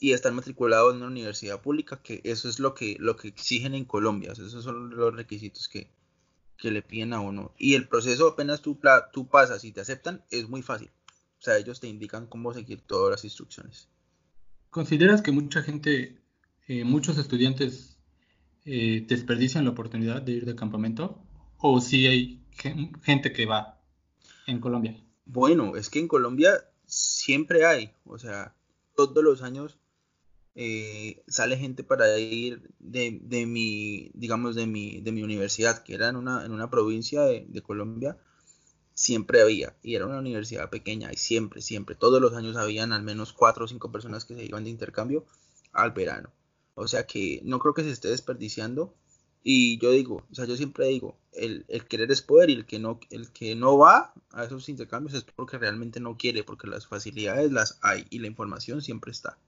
y 0.00 0.14
estar 0.14 0.32
matriculado 0.32 0.90
en 0.90 0.96
una 0.96 1.06
universidad 1.06 1.60
pública, 1.60 2.02
que 2.02 2.22
eso 2.24 2.48
es 2.48 2.58
lo 2.58 2.74
que, 2.74 2.96
lo 2.98 3.16
que 3.16 3.28
exigen 3.28 3.74
en 3.74 3.84
Colombia, 3.84 4.32
esos 4.32 4.64
son 4.64 4.96
los 4.96 5.14
requisitos 5.14 5.68
que, 5.68 5.90
le 6.70 6.82
piden 6.82 7.12
a 7.12 7.20
uno. 7.20 7.54
Y 7.58 7.74
el 7.74 7.88
proceso 7.88 8.28
apenas 8.28 8.60
tú, 8.60 8.78
tú 9.12 9.28
pasas 9.28 9.64
y 9.64 9.72
te 9.72 9.80
aceptan, 9.80 10.24
es 10.30 10.48
muy 10.48 10.62
fácil. 10.62 10.90
O 11.38 11.42
sea, 11.42 11.56
ellos 11.56 11.80
te 11.80 11.88
indican 11.88 12.26
cómo 12.26 12.52
seguir 12.52 12.82
todas 12.82 13.10
las 13.10 13.24
instrucciones. 13.24 13.88
¿Consideras 14.68 15.22
que 15.22 15.32
mucha 15.32 15.62
gente, 15.62 16.20
eh, 16.68 16.84
muchos 16.84 17.16
estudiantes 17.16 17.98
eh, 18.66 19.04
desperdician 19.08 19.64
la 19.64 19.70
oportunidad 19.70 20.20
de 20.20 20.32
ir 20.32 20.44
de 20.44 20.54
campamento? 20.54 21.24
¿O 21.56 21.80
si 21.80 22.06
hay 22.06 22.44
gente 23.02 23.32
que 23.32 23.46
va 23.46 23.80
en 24.46 24.60
Colombia? 24.60 25.02
Bueno, 25.24 25.76
es 25.76 25.88
que 25.88 25.98
en 25.98 26.08
Colombia 26.08 26.52
siempre 26.84 27.64
hay, 27.64 27.92
o 28.04 28.18
sea, 28.18 28.54
todos 28.94 29.24
los 29.24 29.42
años 29.42 29.79
eh, 30.54 31.22
sale 31.28 31.56
gente 31.56 31.84
para 31.84 32.18
ir 32.18 32.70
de, 32.78 33.18
de, 33.22 33.46
mi, 33.46 34.10
digamos, 34.14 34.56
de 34.56 34.66
mi, 34.66 35.00
de 35.00 35.12
mi 35.12 35.22
universidad, 35.22 35.82
que 35.82 35.94
era 35.94 36.08
en 36.08 36.16
una, 36.16 36.44
en 36.44 36.52
una 36.52 36.70
provincia 36.70 37.22
de, 37.22 37.62
Colombia, 37.62 38.18
siempre 38.94 39.40
había, 39.42 39.76
y 39.82 39.94
era 39.94 40.06
una 40.06 40.18
universidad 40.18 40.70
pequeña, 40.70 41.12
y 41.12 41.16
siempre, 41.16 41.62
siempre, 41.62 41.94
todos 41.94 42.20
los 42.20 42.34
años 42.34 42.56
habían 42.56 42.92
al 42.92 43.02
menos 43.02 43.32
cuatro 43.32 43.64
o 43.64 43.68
cinco 43.68 43.92
personas 43.92 44.24
que 44.24 44.34
se 44.34 44.44
iban 44.44 44.64
de 44.64 44.70
intercambio 44.70 45.24
al 45.72 45.92
verano. 45.92 46.30
O 46.74 46.88
sea 46.88 47.06
que 47.06 47.40
no 47.44 47.58
creo 47.58 47.74
que 47.74 47.84
se 47.84 47.90
esté 47.90 48.08
desperdiciando. 48.08 48.94
Y 49.42 49.78
yo 49.78 49.90
digo, 49.92 50.26
o 50.30 50.34
sea, 50.34 50.44
yo 50.44 50.56
siempre 50.56 50.86
digo, 50.88 51.16
el, 51.32 51.64
el, 51.68 51.86
querer 51.86 52.10
es 52.12 52.20
poder 52.20 52.50
y 52.50 52.54
el 52.54 52.66
que, 52.66 52.78
no, 52.78 53.00
el 53.10 53.30
que 53.32 53.54
no 53.56 53.78
va 53.78 54.12
a 54.32 54.44
esos 54.44 54.68
intercambios 54.68 55.14
es 55.14 55.24
porque 55.24 55.56
realmente 55.58 56.00
no 56.00 56.18
quiere, 56.18 56.44
porque 56.44 56.66
las 56.66 56.86
facilidades 56.86 57.50
las 57.50 57.78
hay 57.82 58.06
y 58.10 58.18
la 58.18 58.26
información 58.26 58.82
siempre 58.82 59.12
está. 59.12 59.38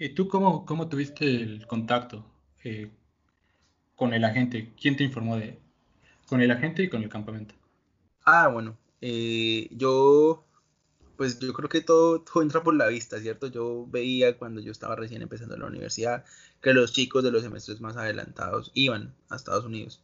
¿Y 0.00 0.08
tú 0.14 0.28
cómo, 0.28 0.64
cómo 0.64 0.88
tuviste 0.88 1.26
el 1.26 1.66
contacto 1.66 2.24
eh, 2.64 2.90
con 3.94 4.14
el 4.14 4.24
agente? 4.24 4.72
¿Quién 4.80 4.96
te 4.96 5.04
informó 5.04 5.36
de 5.36 5.58
con 6.26 6.40
el 6.40 6.50
agente 6.50 6.82
y 6.82 6.88
con 6.88 7.02
el 7.02 7.10
campamento? 7.10 7.54
Ah, 8.24 8.48
bueno, 8.48 8.78
eh, 9.02 9.68
yo, 9.72 10.46
pues 11.18 11.38
yo 11.38 11.52
creo 11.52 11.68
que 11.68 11.82
todo, 11.82 12.22
todo 12.22 12.42
entra 12.42 12.62
por 12.62 12.74
la 12.74 12.86
vista, 12.86 13.20
¿cierto? 13.20 13.48
Yo 13.48 13.86
veía 13.90 14.38
cuando 14.38 14.62
yo 14.62 14.72
estaba 14.72 14.96
recién 14.96 15.20
empezando 15.20 15.58
la 15.58 15.66
universidad 15.66 16.24
que 16.62 16.72
los 16.72 16.94
chicos 16.94 17.22
de 17.22 17.32
los 17.32 17.42
semestres 17.42 17.82
más 17.82 17.98
adelantados 17.98 18.70
iban 18.72 19.14
a 19.28 19.36
Estados 19.36 19.66
Unidos. 19.66 20.00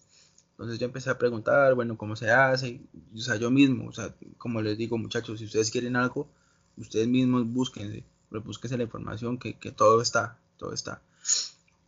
Entonces 0.50 0.78
yo 0.78 0.84
empecé 0.84 1.08
a 1.08 1.16
preguntar, 1.16 1.74
bueno, 1.74 1.96
¿cómo 1.96 2.16
se 2.16 2.30
hace? 2.30 2.82
O 3.14 3.18
sea, 3.18 3.36
yo 3.36 3.50
mismo, 3.50 3.88
o 3.88 3.92
sea, 3.92 4.14
como 4.36 4.60
les 4.60 4.76
digo, 4.76 4.98
muchachos, 4.98 5.38
si 5.38 5.46
ustedes 5.46 5.70
quieren 5.70 5.96
algo, 5.96 6.28
ustedes 6.76 7.08
mismos 7.08 7.46
búsquense 7.46 8.04
búsquese 8.30 8.76
la 8.76 8.84
información, 8.84 9.38
que, 9.38 9.54
todo 9.72 10.02
está, 10.02 10.38
todo 10.56 10.72
está. 10.72 11.02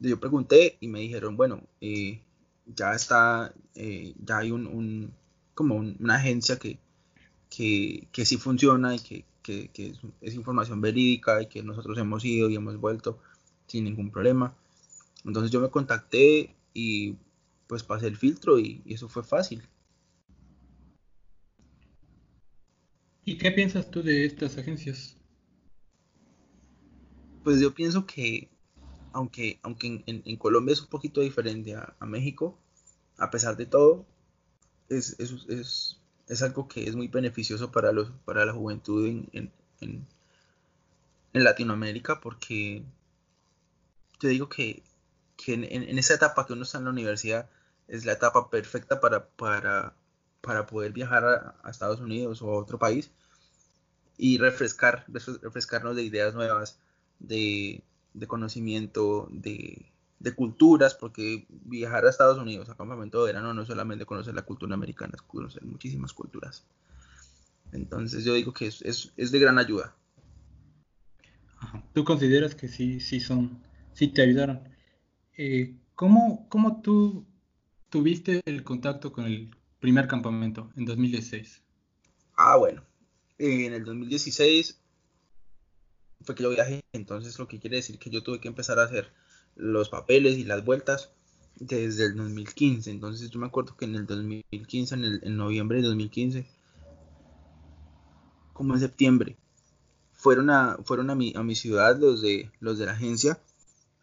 Yo 0.01 0.21
pregunté 0.21 0.77
y 0.81 0.89
me 0.89 1.01
dijeron, 1.01 1.37
bueno, 1.37 1.63
eh, 1.81 2.21
ya 2.67 2.93
está, 2.93 3.53
eh, 3.75 4.15
ya 4.25 4.39
hay 4.39 4.51
un, 4.51 5.13
como 5.55 5.77
una 5.77 6.17
agencia 6.17 6.59
que, 6.59 6.79
sí 7.51 8.37
funciona 8.37 8.95
y 8.95 8.99
que, 9.01 9.25
es, 10.21 10.35
información 10.35 10.81
verídica 10.81 11.43
y 11.43 11.47
que 11.47 11.63
nosotros 11.63 11.99
hemos 11.99 12.25
ido 12.25 12.51
y 12.51 12.57
hemos 12.57 12.77
vuelto 12.77 13.19
sin 13.67 13.85
ningún 13.85 14.11
problema. 14.11 14.55
Entonces 15.25 15.51
yo 15.51 15.61
me 15.61 15.71
contacté 15.71 16.55
y 16.75 17.17
pues 17.67 17.83
pasé 17.83 18.07
el 18.07 18.17
filtro 18.17 18.59
y 18.59 18.83
eso 18.87 19.09
fue 19.09 19.25
fácil. 19.25 19.63
¿Y 23.29 23.37
qué 23.37 23.51
piensas 23.51 23.91
tú 23.91 24.03
de 24.03 24.25
estas 24.25 24.57
agencias? 24.57 25.18
Pues 27.43 27.61
yo 27.61 27.75
pienso 27.75 28.07
que, 28.07 28.49
aunque, 29.13 29.59
aunque 29.63 30.03
en, 30.07 30.37
Colombia 30.37 30.73
es 30.73 30.81
un 30.81 30.89
poquito 30.89 31.21
diferente 31.21 31.75
a, 31.75 31.95
México, 32.07 32.59
a 33.19 33.31
pesar 33.31 33.57
de 33.57 33.67
todo, 33.67 34.07
es, 34.89 35.17
es, 35.19 36.43
algo 36.43 36.69
que 36.69 36.89
es 36.89 36.95
muy 36.95 37.09
beneficioso 37.09 37.71
para, 37.71 37.93
los, 37.93 38.11
para 38.25 38.45
la 38.45 38.53
juventud 38.53 39.07
en, 39.07 39.53
en, 39.81 40.07
Latinoamérica, 41.33 42.21
porque 42.21 42.83
yo 44.21 44.29
digo 44.29 44.49
que, 44.49 44.83
en, 45.47 45.99
esa 45.99 46.15
etapa 46.15 46.47
que 46.47 46.53
uno 46.53 46.63
está 46.63 46.79
en 46.79 46.85
la 46.85 46.91
universidad 46.91 47.49
es 47.87 48.05
la 48.05 48.13
etapa 48.13 48.51
perfecta 48.51 49.01
para, 49.01 49.29
para, 49.29 49.95
para 50.41 50.67
poder 50.67 50.93
viajar 50.93 51.25
a, 51.25 51.55
a 51.63 51.71
Estados 51.71 52.01
Unidos 52.01 52.43
o 52.43 52.51
a 52.51 52.59
otro 52.59 52.79
país 52.79 53.11
y 54.17 54.39
refrescar, 54.39 55.05
refrescarnos 55.09 55.95
de 55.95 56.03
ideas 56.03 56.35
nuevas 56.35 56.79
de, 57.19 57.83
conocimiento 58.27 59.29
de, 59.31 59.91
culturas, 60.37 60.95
porque 60.95 61.47
viajar 61.49 62.05
a 62.05 62.11
Estados 62.11 62.39
Unidos 62.39 62.69
a 62.69 62.77
campamento 62.77 63.21
de 63.25 63.33
verano 63.33 63.55
no 63.55 63.63
es 63.63 63.69
solamente 63.69 64.07
conocer 64.07 64.35
la 64.35 64.43
cultura 64.43 64.75
americana, 64.75 65.13
es 65.15 65.23
conocer 65.23 65.65
muchísimas 65.65 66.13
culturas. 66.13 66.67
Entonces 67.73 68.25
yo 68.25 68.35
digo 68.35 68.53
que 68.53 68.67
es, 68.67 69.13
es, 69.17 69.31
de 69.31 69.39
gran 69.39 69.59
ayuda. 69.59 69.95
¿Tú 71.93 72.05
consideras 72.05 72.55
que 72.55 72.69
sí, 72.69 73.01
sí 73.01 73.21
son, 73.21 73.63
sí 73.93 74.09
te 74.09 74.23
ayudaron? 74.23 74.69
Eh, 75.37 75.77
¿cómo, 75.95 76.49
¿Cómo 76.49 76.81
tú 76.81 77.27
tuviste 77.91 78.41
el 78.45 78.65
contacto 78.65 79.13
con 79.13 79.25
el 79.25 79.51
primer 79.81 80.07
campamento 80.07 80.71
en 80.77 80.85
2016? 80.85 81.63
Ah, 82.37 82.57
bueno. 82.57 82.83
en 83.39 83.73
el 83.73 83.85
2016 83.85 84.78
fue 86.29 86.35
que 86.35 86.43
yo 86.43 86.51
viajé, 86.51 86.85
entonces 86.93 87.39
lo 87.39 87.49
que 87.49 87.59
quiere 87.59 87.77
decir 87.77 87.99
que 87.99 88.11
yo 88.11 88.23
tuve 88.23 88.39
que 88.39 88.49
empezar 88.49 88.79
a 88.79 88.83
hacer 88.83 89.11
los 89.57 89.89
papeles 89.89 90.37
y 90.37 90.45
las 90.45 90.63
vueltas 90.63 91.11
desde 91.59 92.05
el 92.05 92.17
2015. 92.17 92.91
Entonces 92.91 93.31
yo 93.31 93.41
me 93.41 93.47
acuerdo 93.47 93.75
que 93.79 93.87
en 93.87 93.95
el 93.95 94.05
2015, 94.05 94.95
en, 94.95 95.05
el, 95.05 95.21
en 95.23 95.39
noviembre 95.39 95.79
de 95.79 95.85
2015, 95.85 96.47
como 98.53 98.75
en 98.75 98.81
septiembre. 98.81 99.39
Fueron 100.13 100.51
a, 100.51 100.77
fueron 100.85 101.09
a, 101.09 101.15
mi, 101.15 101.33
a 101.35 101.43
mi 101.43 101.55
ciudad 101.55 101.99
los 101.99 102.21
de, 102.21 102.51
los 102.61 102.77
de 102.77 102.85
la 102.85 102.93
agencia 102.93 103.41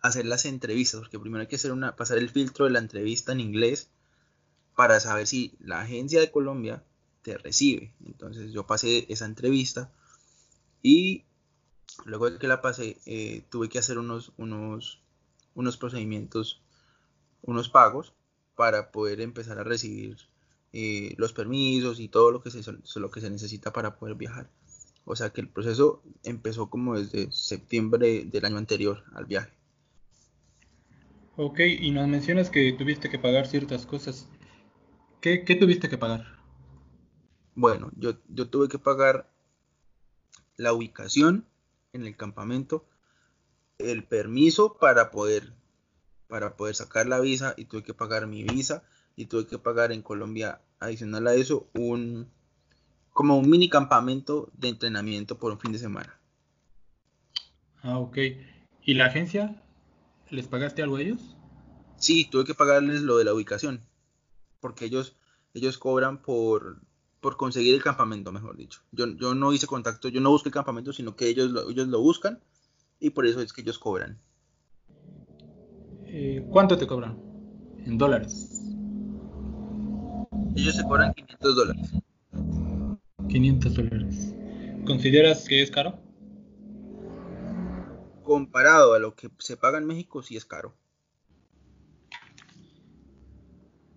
a 0.01 0.07
hacer 0.07 0.25
las 0.25 0.45
entrevistas, 0.45 1.01
porque 1.01 1.19
primero 1.19 1.41
hay 1.41 1.47
que 1.47 1.57
hacer 1.57 1.73
una, 1.73 1.95
pasar 1.95 2.17
el 2.17 2.31
filtro 2.31 2.65
de 2.65 2.71
la 2.71 2.79
entrevista 2.79 3.33
en 3.33 3.39
inglés 3.39 3.91
para 4.75 4.99
saber 4.99 5.27
si 5.27 5.53
la 5.59 5.81
agencia 5.81 6.19
de 6.19 6.31
Colombia 6.31 6.83
te 7.21 7.37
recibe. 7.37 7.93
Entonces 8.03 8.51
yo 8.51 8.65
pasé 8.65 9.05
esa 9.09 9.25
entrevista 9.25 9.91
y 10.81 11.25
luego 12.03 12.29
de 12.29 12.37
que 12.37 12.47
la 12.47 12.61
pasé 12.61 12.97
eh, 13.05 13.43
tuve 13.49 13.69
que 13.69 13.79
hacer 13.79 13.97
unos, 13.97 14.33
unos, 14.37 15.01
unos 15.53 15.77
procedimientos, 15.77 16.61
unos 17.41 17.69
pagos 17.69 18.13
para 18.55 18.91
poder 18.91 19.21
empezar 19.21 19.59
a 19.59 19.63
recibir 19.63 20.17
eh, 20.73 21.13
los 21.17 21.33
permisos 21.33 21.99
y 21.99 22.07
todo 22.07 22.31
lo 22.31 22.41
que, 22.41 22.51
se, 22.51 22.61
lo 22.99 23.11
que 23.11 23.21
se 23.21 23.29
necesita 23.29 23.71
para 23.71 23.95
poder 23.95 24.15
viajar. 24.15 24.49
O 25.05 25.15
sea 25.15 25.29
que 25.29 25.41
el 25.41 25.49
proceso 25.49 26.01
empezó 26.23 26.69
como 26.69 26.97
desde 26.97 27.31
septiembre 27.31 28.25
del 28.25 28.45
año 28.45 28.57
anterior 28.57 29.03
al 29.13 29.25
viaje. 29.25 29.53
Ok, 31.37 31.59
y 31.59 31.91
nos 31.91 32.07
mencionas 32.07 32.49
que 32.49 32.73
tuviste 32.73 33.09
que 33.09 33.19
pagar 33.19 33.45
ciertas 33.45 33.85
cosas. 33.85 34.27
¿Qué, 35.21 35.37
tuviste 35.59 35.89
que 35.89 35.97
pagar? 35.97 36.25
Bueno, 37.55 37.91
yo, 37.95 38.19
yo 38.29 38.47
tuve 38.49 38.67
que 38.67 38.79
pagar 38.79 39.31
la 40.55 40.73
ubicación 40.73 41.45
en 41.95 42.05
el 42.05 42.15
campamento, 42.15 42.85
el 43.77 44.03
permiso 44.03 44.77
para 44.79 45.11
poder, 45.11 45.53
para 46.27 46.55
poder 46.55 46.75
sacar 46.75 47.07
la 47.07 47.19
visa 47.19 47.53
y 47.57 47.65
tuve 47.65 47.83
que 47.83 47.93
pagar 47.93 48.27
mi 48.27 48.43
visa 48.43 48.83
y 49.15 49.25
tuve 49.25 49.47
que 49.47 49.57
pagar 49.57 49.91
en 49.91 50.01
Colombia 50.01 50.61
adicional 50.79 51.27
a 51.27 51.35
eso 51.35 51.67
un 51.73 52.29
como 53.11 53.37
un 53.37 53.49
mini 53.49 53.69
campamento 53.69 54.51
de 54.57 54.69
entrenamiento 54.69 55.39
por 55.39 55.53
un 55.53 55.59
fin 55.59 55.71
de 55.71 55.79
semana. 55.79 56.19
Ah, 57.81 57.97
ok. 57.97 58.17
¿Y 58.83 58.93
la 58.95 59.05
agencia? 59.05 59.61
¿Les 60.29 60.47
pagaste 60.47 60.83
algo 60.83 60.97
a 60.97 61.01
ellos? 61.01 61.37
Sí, 61.97 62.25
tuve 62.29 62.43
que 62.43 62.53
pagarles 62.53 63.01
lo 63.01 63.17
de 63.17 63.23
la 63.23 63.33
ubicación 63.33 63.81
porque 64.65 64.85
ellos, 64.85 65.15
ellos 65.53 65.77
cobran 65.77 66.23
por, 66.23 66.81
por 67.21 67.37
conseguir 67.37 67.73
el 67.73 67.83
campamento, 67.83 68.31
mejor 68.31 68.57
dicho. 68.57 68.81
Yo, 68.91 69.07
yo 69.07 69.33
no 69.35 69.53
hice 69.53 69.67
contacto, 69.67 70.09
yo 70.09 70.21
no 70.21 70.29
busqué 70.29 70.49
el 70.49 70.53
campamento, 70.53 70.93
sino 70.93 71.15
que 71.15 71.27
ellos 71.27 71.51
lo, 71.51 71.69
ellos 71.69 71.87
lo 71.87 72.01
buscan 72.01 72.39
y 72.99 73.09
por 73.11 73.25
eso 73.25 73.41
es 73.41 73.53
que 73.53 73.61
ellos 73.61 73.79
cobran. 73.79 74.19
Eh, 76.05 76.45
¿Cuánto 76.49 76.77
te 76.77 76.87
cobran? 76.87 77.19
En 77.85 77.97
dólares. 77.97 78.61
Ellos 80.55 80.75
se 80.75 80.83
cobran 80.83 81.13
500 81.13 81.55
dólares. 81.55 81.91
500 83.27 83.73
dólares. 83.73 84.35
¿Consideras 84.85 85.45
que 85.47 85.61
es 85.61 85.71
caro? 85.71 85.99
Comparado 88.23 88.93
a 88.93 88.99
lo 88.99 89.15
que 89.15 89.29
se 89.39 89.57
paga 89.57 89.77
en 89.77 89.85
México, 89.85 90.21
sí 90.21 90.37
es 90.37 90.45
caro. 90.45 90.73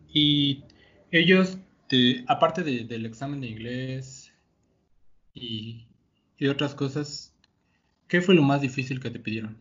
Y 0.08 0.64
ellos, 1.10 1.58
aparte 2.26 2.62
del 2.62 3.06
examen 3.06 3.40
de 3.40 3.48
inglés 3.48 4.32
y, 5.34 5.86
otras 6.48 6.74
cosas, 6.74 7.34
¿qué 8.06 8.20
fue 8.20 8.34
lo 8.34 8.42
más 8.42 8.60
difícil 8.60 9.00
que 9.00 9.10
te 9.10 9.18
pidieron? 9.18 9.60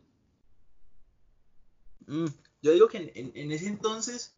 Mm, 2.06 2.28
yo 2.62 2.72
digo 2.72 2.88
que 2.88 3.12
en, 3.16 3.52
ese 3.52 3.68
entonces 3.68 4.36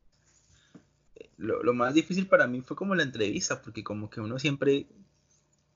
lo, 1.38 1.74
más 1.74 1.94
difícil 1.94 2.28
para 2.28 2.48
mí 2.48 2.62
fue 2.62 2.78
como 2.78 2.96
la 2.96 3.04
entrevista, 3.04 3.62
porque 3.62 3.84
como 3.84 4.10
que 4.10 4.22
uno 4.22 4.40
siempre, 4.40 4.88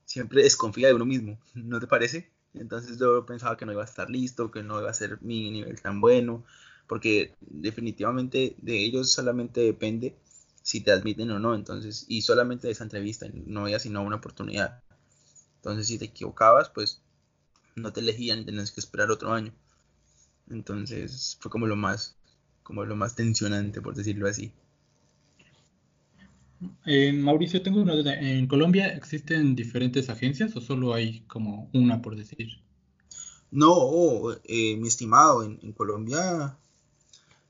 siempre 0.04 0.42
desconfía 0.42 0.88
de 0.88 0.94
uno 0.94 1.04
mismo, 1.04 1.38
¿no 1.54 1.80
te 1.80 1.86
parece? 1.86 2.30
Entonces 2.54 2.98
yo 2.98 3.26
pensaba 3.26 3.56
que 3.56 3.66
no 3.66 3.72
iba 3.72 3.82
a 3.82 3.86
estar 3.86 4.08
listo, 4.08 4.50
que 4.50 4.62
no 4.62 4.80
iba 4.80 4.90
a 4.90 4.94
ser 4.94 5.20
mi 5.22 5.50
nivel 5.50 5.80
tan 5.80 6.00
bueno, 6.00 6.44
porque 6.86 7.34
definitivamente 7.40 8.54
de 8.58 8.78
ellos 8.78 9.10
solamente 9.12 9.60
depende 9.60 10.14
si 10.64 10.80
te 10.80 10.92
admiten 10.92 11.30
o 11.30 11.38
no, 11.38 11.54
entonces, 11.54 12.06
y 12.08 12.22
solamente 12.22 12.66
de 12.66 12.72
esa 12.72 12.84
entrevista, 12.84 13.26
no 13.34 13.64
había 13.64 13.78
sino 13.78 14.02
una 14.02 14.16
oportunidad. 14.16 14.82
Entonces, 15.56 15.86
si 15.86 15.98
te 15.98 16.06
equivocabas, 16.06 16.70
pues 16.70 17.02
no 17.76 17.92
te 17.92 18.00
elegían 18.00 18.38
y 18.40 18.44
tenías 18.46 18.72
que 18.72 18.80
esperar 18.80 19.10
otro 19.10 19.34
año. 19.34 19.52
Entonces, 20.48 21.36
fue 21.38 21.50
como 21.50 21.66
lo 21.66 21.76
más, 21.76 22.16
como 22.62 22.82
lo 22.86 22.96
más 22.96 23.14
tensionante, 23.14 23.82
por 23.82 23.94
decirlo 23.94 24.26
así. 24.26 24.52
Eh, 26.86 27.12
Mauricio, 27.12 27.60
tengo 27.60 27.82
una 27.82 27.94
duda. 27.94 28.14
¿En 28.18 28.46
Colombia 28.46 28.88
existen 28.88 29.54
diferentes 29.54 30.08
agencias 30.08 30.56
o 30.56 30.62
solo 30.62 30.94
hay 30.94 31.20
como 31.26 31.68
una, 31.74 32.00
por 32.00 32.16
decir? 32.16 32.48
No, 33.50 34.32
eh, 34.44 34.78
mi 34.78 34.88
estimado, 34.88 35.44
en, 35.44 35.58
en 35.62 35.74
Colombia 35.74 36.56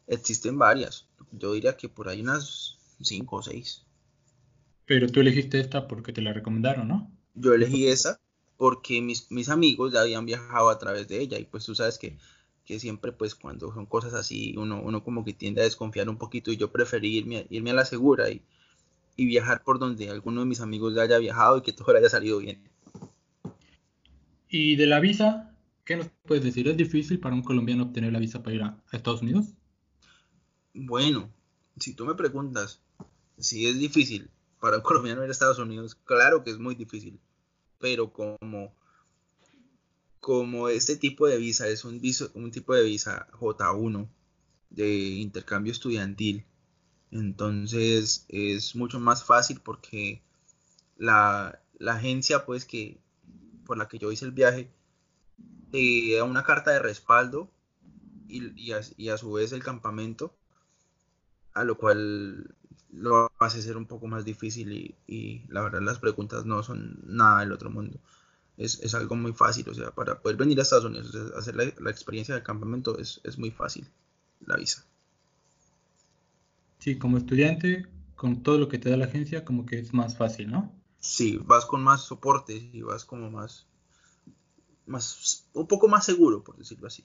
existen 0.08 0.58
varias. 0.58 1.06
Yo 1.30 1.52
diría 1.52 1.76
que 1.76 1.88
por 1.88 2.08
ahí 2.08 2.20
unas 2.20 2.63
cinco 3.04 3.36
o 3.36 3.42
seis. 3.42 3.84
Pero 4.86 5.08
tú 5.08 5.20
elegiste 5.20 5.60
esta 5.60 5.88
porque 5.88 6.12
te 6.12 6.22
la 6.22 6.32
recomendaron, 6.32 6.88
¿no? 6.88 7.10
Yo 7.34 7.54
elegí 7.54 7.86
esa 7.86 8.20
porque 8.56 9.00
mis, 9.00 9.30
mis 9.30 9.48
amigos 9.48 9.92
ya 9.92 10.02
habían 10.02 10.26
viajado 10.26 10.68
a 10.68 10.78
través 10.78 11.08
de 11.08 11.20
ella 11.20 11.38
y 11.38 11.44
pues 11.44 11.64
tú 11.64 11.74
sabes 11.74 11.98
que, 11.98 12.18
que 12.64 12.78
siempre 12.78 13.12
pues 13.12 13.34
cuando 13.34 13.72
son 13.72 13.86
cosas 13.86 14.14
así 14.14 14.54
uno, 14.56 14.80
uno 14.82 15.02
como 15.02 15.24
que 15.24 15.32
tiende 15.32 15.60
a 15.60 15.64
desconfiar 15.64 16.08
un 16.08 16.18
poquito 16.18 16.52
y 16.52 16.56
yo 16.56 16.70
preferí 16.70 17.18
irme, 17.18 17.46
irme 17.50 17.70
a 17.70 17.74
la 17.74 17.84
segura 17.84 18.30
y, 18.30 18.42
y 19.16 19.26
viajar 19.26 19.62
por 19.64 19.78
donde 19.78 20.10
alguno 20.10 20.40
de 20.40 20.46
mis 20.46 20.60
amigos 20.60 20.94
ya 20.94 21.02
haya 21.02 21.18
viajado 21.18 21.58
y 21.58 21.62
que 21.62 21.72
todo 21.72 21.92
le 21.92 22.00
haya 22.00 22.10
salido 22.10 22.38
bien. 22.38 22.62
¿Y 24.48 24.76
de 24.76 24.86
la 24.86 25.00
visa? 25.00 25.52
¿Qué 25.84 25.96
nos 25.96 26.08
puedes 26.24 26.44
decir? 26.44 26.68
¿Es 26.68 26.76
difícil 26.76 27.18
para 27.18 27.34
un 27.34 27.42
colombiano 27.42 27.84
obtener 27.84 28.12
la 28.12 28.18
visa 28.18 28.42
para 28.42 28.56
ir 28.56 28.62
a 28.62 28.78
Estados 28.92 29.22
Unidos? 29.22 29.46
Bueno, 30.72 31.28
si 31.78 31.94
tú 31.94 32.04
me 32.04 32.14
preguntas 32.14 32.80
si 33.38 33.66
es 33.66 33.78
difícil. 33.78 34.30
Para 34.60 34.78
un 34.78 34.82
colombiano 34.82 35.22
ir 35.22 35.28
a 35.28 35.32
Estados 35.32 35.58
Unidos, 35.58 35.94
claro 35.94 36.42
que 36.42 36.50
es 36.50 36.58
muy 36.58 36.74
difícil, 36.74 37.20
pero 37.78 38.12
como, 38.12 38.74
como 40.20 40.68
este 40.70 40.96
tipo 40.96 41.26
de 41.26 41.36
visa 41.36 41.68
es 41.68 41.84
un, 41.84 42.00
un 42.34 42.50
tipo 42.50 42.74
de 42.74 42.82
visa 42.82 43.28
J1 43.32 44.08
de 44.70 44.88
intercambio 44.88 45.70
estudiantil, 45.70 46.46
entonces 47.10 48.24
es 48.28 48.74
mucho 48.74 48.98
más 49.00 49.22
fácil 49.22 49.60
porque 49.60 50.22
la, 50.96 51.60
agencia 51.86 52.46
pues 52.46 52.64
que 52.64 52.98
por 53.66 53.76
la 53.76 53.86
que 53.86 53.98
yo 53.98 54.10
hice 54.10 54.24
el 54.24 54.32
viaje 54.32 54.70
te 55.70 56.16
da 56.16 56.24
una 56.24 56.42
carta 56.42 56.70
de 56.70 56.78
respaldo 56.78 57.50
y, 58.28 58.72
y 58.96 59.08
a 59.10 59.18
su 59.18 59.32
vez 59.32 59.52
el 59.52 59.62
campamento 59.62 60.34
a 61.52 61.64
lo 61.64 61.78
cual 61.78 62.54
lo 62.96 63.30
hace 63.38 63.60
ser 63.60 63.76
un 63.76 63.86
poco 63.86 64.06
más 64.06 64.24
difícil 64.24 64.96
y, 65.06 65.44
la 65.48 65.62
verdad 65.62 65.80
las 65.82 65.98
preguntas 65.98 66.44
no 66.44 66.62
son 66.62 67.00
nada 67.04 67.40
del 67.40 67.52
otro 67.52 67.70
mundo. 67.70 67.98
Es, 68.56 68.94
algo 68.94 69.16
muy 69.16 69.32
fácil, 69.32 69.68
o 69.68 69.74
sea, 69.74 69.90
para 69.90 70.20
poder 70.20 70.36
venir 70.36 70.58
a 70.60 70.62
Estados 70.62 70.84
Unidos, 70.84 71.14
hacer 71.36 71.56
la, 71.56 71.64
experiencia 71.90 72.34
del 72.34 72.44
campamento 72.44 72.98
es, 72.98 73.20
muy 73.36 73.50
fácil, 73.50 73.88
la 74.46 74.56
visa. 74.56 74.84
Sí, 76.78 76.96
como 76.98 77.18
estudiante, 77.18 77.86
con 78.14 78.42
todo 78.42 78.58
lo 78.58 78.68
que 78.68 78.78
te 78.78 78.90
da 78.90 78.96
la 78.96 79.06
agencia, 79.06 79.44
como 79.44 79.66
que 79.66 79.78
es 79.78 79.92
más 79.92 80.16
fácil, 80.16 80.50
¿no? 80.50 80.72
Sí, 81.00 81.40
vas 81.44 81.66
con 81.66 81.82
más 81.82 82.02
soporte 82.02 82.70
y 82.72 82.82
vas 82.82 83.04
como 83.04 83.30
más, 83.30 83.66
más, 84.86 85.48
un 85.52 85.66
poco 85.66 85.88
más 85.88 86.04
seguro, 86.04 86.44
por 86.44 86.56
decirlo 86.56 86.86
así. 86.86 87.04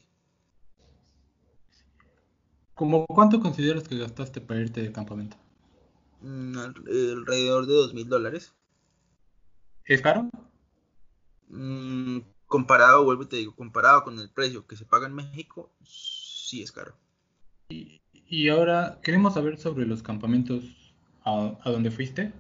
¿Cómo 2.75 3.05
cuánto 3.07 3.41
consideras 3.41 3.87
que 3.87 3.97
gastaste 3.97 4.39
para 4.39 4.61
irte 4.61 4.81
de 4.81 4.91
campamento? 4.91 5.35
Mm, 6.21 6.57
alrededor 6.57 7.65
de 7.65 7.73
dos 7.73 7.93
mil 7.93 8.07
dólares. 8.07 8.53
¿Es 9.85 10.01
caro? 10.01 10.29
Mm, 11.47 12.19
comparado, 12.45 13.03
vuelvo 13.03 13.23
y 13.23 13.27
te 13.27 13.37
digo, 13.37 13.55
comparado 13.55 14.03
con 14.03 14.19
el 14.19 14.29
precio 14.29 14.67
que 14.67 14.75
se 14.75 14.85
paga 14.85 15.07
en 15.07 15.13
México, 15.13 15.71
sí 15.83 16.61
es 16.61 16.71
caro. 16.71 16.95
Y, 17.69 18.49
ahora 18.49 18.99
queremos 19.03 19.33
saber 19.33 19.57
sobre 19.57 19.85
los 19.85 20.03
campamentos 20.03 20.63
a, 21.23 21.55
donde 21.65 21.91
fuiste. 21.91 22.33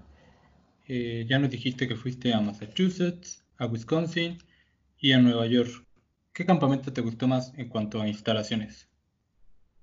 Eh, 0.87 1.25
ya 1.29 1.39
nos 1.39 1.51
dijiste 1.51 1.87
que 1.87 1.95
fuiste 1.95 2.33
a 2.33 2.41
Massachusetts, 2.41 3.43
a 3.57 3.65
Wisconsin 3.67 4.39
y 4.97 5.11
a 5.11 5.19
Nueva 5.19 5.45
York. 5.45 5.85
¿Qué 6.33 6.45
campamento 6.45 6.93
te 6.93 7.01
gustó 7.01 7.27
más 7.27 7.53
en 7.57 7.69
cuanto 7.69 8.01
a 8.01 8.07
instalaciones? 8.07 8.87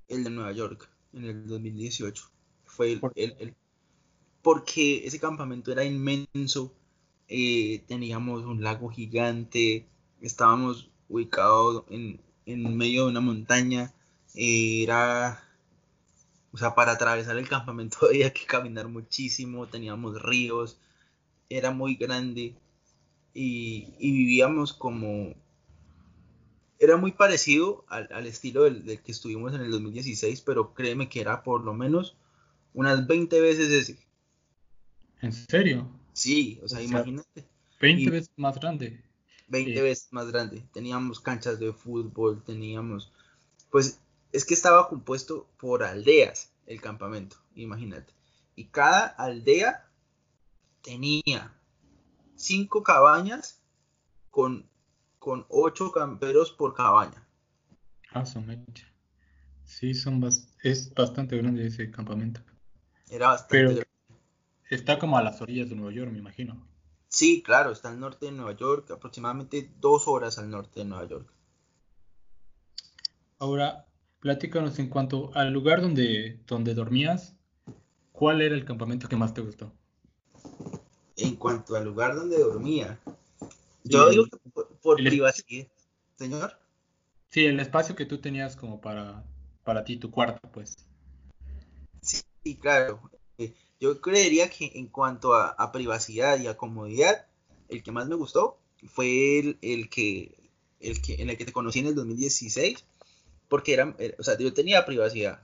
El 0.08 0.24
de 0.24 0.30
Nueva 0.30 0.52
York, 0.52 0.88
en 1.12 1.24
el 1.24 1.46
2018. 1.46 2.30
Fue 2.64 3.00
el, 3.14 3.56
porque 4.46 5.04
ese 5.04 5.18
campamento 5.18 5.72
era 5.72 5.82
inmenso, 5.82 6.72
eh, 7.26 7.82
teníamos 7.88 8.44
un 8.44 8.62
lago 8.62 8.88
gigante, 8.88 9.88
estábamos 10.20 10.88
ubicados 11.08 11.82
en, 11.90 12.20
medio 12.76 13.06
de 13.06 13.10
una 13.10 13.20
montaña, 13.20 13.92
eh, 14.36 14.84
era, 14.84 15.42
o 16.52 16.58
sea, 16.58 16.76
para 16.76 16.92
atravesar 16.92 17.36
el 17.38 17.48
campamento 17.48 17.98
había 18.08 18.32
que 18.32 18.46
caminar 18.46 18.86
muchísimo, 18.86 19.66
teníamos 19.66 20.22
ríos, 20.22 20.78
era 21.50 21.72
muy 21.72 21.96
grande 21.96 22.54
y, 23.34 23.96
vivíamos 23.98 24.72
como... 24.72 25.34
Era 26.78 26.96
muy 26.96 27.10
parecido 27.10 27.84
al, 27.88 28.28
estilo 28.28 28.62
del, 28.62 29.02
que 29.02 29.10
estuvimos 29.10 29.54
en 29.54 29.62
el 29.62 29.72
2016, 29.72 30.40
pero 30.42 30.72
créeme 30.72 31.08
que 31.08 31.20
era 31.20 31.42
por 31.42 31.64
lo 31.64 31.74
menos 31.74 32.16
unas 32.74 33.08
20 33.08 33.40
veces 33.40 33.72
ese. 33.72 34.05
¿En 35.20 35.32
serio? 35.32 35.88
Sí, 36.12 36.60
o 36.62 36.68
sea, 36.68 36.82
imagínate. 36.82 37.46
20 37.80 38.10
veces 38.10 38.30
más 38.36 38.58
grande. 38.58 39.02
20 39.48 39.82
veces 39.82 40.08
más 40.12 40.30
grande. 40.30 40.64
Teníamos 40.72 41.20
canchas 41.20 41.58
de 41.58 41.72
fútbol, 41.72 42.42
teníamos... 42.44 43.12
Pues 43.70 44.00
es 44.32 44.44
que 44.44 44.54
estaba 44.54 44.88
compuesto 44.88 45.48
por 45.58 45.82
aldeas 45.82 46.52
el 46.66 46.80
campamento, 46.80 47.36
imagínate. 47.54 48.12
Y 48.54 48.66
cada 48.66 49.06
aldea 49.06 49.88
tenía 50.82 51.54
cinco 52.34 52.82
cabañas 52.82 53.60
con, 54.30 54.68
con 55.18 55.46
ocho 55.48 55.92
camperos 55.92 56.52
por 56.52 56.74
cabaña. 56.74 57.26
Ah, 58.12 58.24
son 58.24 58.46
Sí, 59.64 59.94
son 59.94 60.22
es 60.62 60.94
bastante 60.94 61.36
grande 61.36 61.66
ese 61.66 61.90
campamento. 61.90 62.40
Era 63.10 63.28
bastante 63.28 63.74
Pero 63.74 63.85
está 64.70 64.98
como 64.98 65.18
a 65.18 65.22
las 65.22 65.40
orillas 65.40 65.68
de 65.68 65.76
Nueva 65.76 65.92
York, 65.92 66.10
me 66.10 66.18
imagino. 66.18 66.66
Sí, 67.08 67.42
claro, 67.42 67.70
está 67.72 67.88
al 67.88 68.00
norte 68.00 68.26
de 68.26 68.32
Nueva 68.32 68.56
York, 68.56 68.90
aproximadamente 68.90 69.70
dos 69.80 70.08
horas 70.08 70.38
al 70.38 70.50
norte 70.50 70.80
de 70.80 70.86
Nueva 70.86 71.06
York. 71.06 71.32
Ahora, 73.38 73.86
platícanos 74.20 74.78
en 74.78 74.88
cuanto 74.88 75.30
al 75.34 75.52
lugar 75.52 75.80
donde, 75.80 76.40
donde 76.46 76.74
dormías, 76.74 77.36
¿cuál 78.12 78.40
era 78.42 78.54
el 78.54 78.64
campamento 78.64 79.08
que 79.08 79.16
más 79.16 79.34
te 79.34 79.40
gustó? 79.40 79.72
En 81.16 81.36
cuanto 81.36 81.76
al 81.76 81.84
lugar 81.84 82.14
donde 82.14 82.38
dormía, 82.38 82.98
yo 83.84 84.10
digo 84.10 84.24
que 84.26 84.36
por, 84.82 84.96
privacidad, 84.96 85.68
señor. 86.16 86.58
Sí, 87.28 87.44
el 87.44 87.60
espacio 87.60 87.94
que 87.94 88.06
tú 88.06 88.18
tenías 88.18 88.56
como 88.56 88.80
para, 88.80 89.24
para 89.62 89.84
ti, 89.84 89.96
tu 89.96 90.10
cuarto, 90.10 90.48
pues. 90.50 90.76
Sí, 92.00 92.56
claro. 92.56 93.00
Eh, 93.80 93.84
yo 93.84 94.00
creería 94.00 94.50
que 94.50 94.72
en 94.74 94.88
cuanto 94.88 95.34
a, 95.34 95.72
privacidad 95.72 96.38
y 96.40 96.46
a 96.46 96.56
comodidad, 96.56 97.26
el 97.68 97.82
que 97.82 97.92
más 97.92 98.08
me 98.08 98.14
gustó 98.14 98.58
fue 98.86 99.38
el, 99.38 99.58
el, 99.62 99.88
que, 99.88 100.34
el 100.80 101.00
que 101.02 101.14
en 101.22 101.30
el 101.30 101.36
que 101.36 101.44
te 101.44 101.52
conocí 101.52 101.80
en 101.80 101.86
el 101.86 101.94
2016 101.94 102.84
porque 103.48 103.74
era, 103.74 103.96
o 104.18 104.22
sea, 104.22 104.36
yo 104.38 104.52
tenía 104.52 104.84
privacidad, 104.84 105.40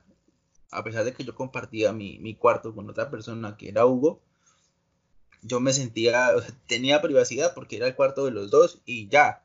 a 0.71 0.83
pesar 0.83 1.05
de 1.05 1.13
que 1.13 1.25
yo 1.25 1.35
compartía 1.35 1.93
mi, 1.93 2.35
cuarto 2.35 2.75
con 2.75 2.89
otra 2.89 3.11
persona 3.11 3.57
que 3.57 3.69
era 3.69 3.87
Hugo, 3.87 4.21
yo 5.43 5.61
me 5.61 5.73
sentía, 5.73 6.35
o 6.37 6.41
sea, 6.41 6.55
tenía 6.67 7.03
privacidad 7.03 7.55
porque 7.55 7.77
era 7.77 7.87
el 7.87 7.95
cuarto 7.95 8.25
de 8.25 8.31
los 8.31 8.51
dos 8.51 8.81
y 8.85 9.09
ya, 9.09 9.45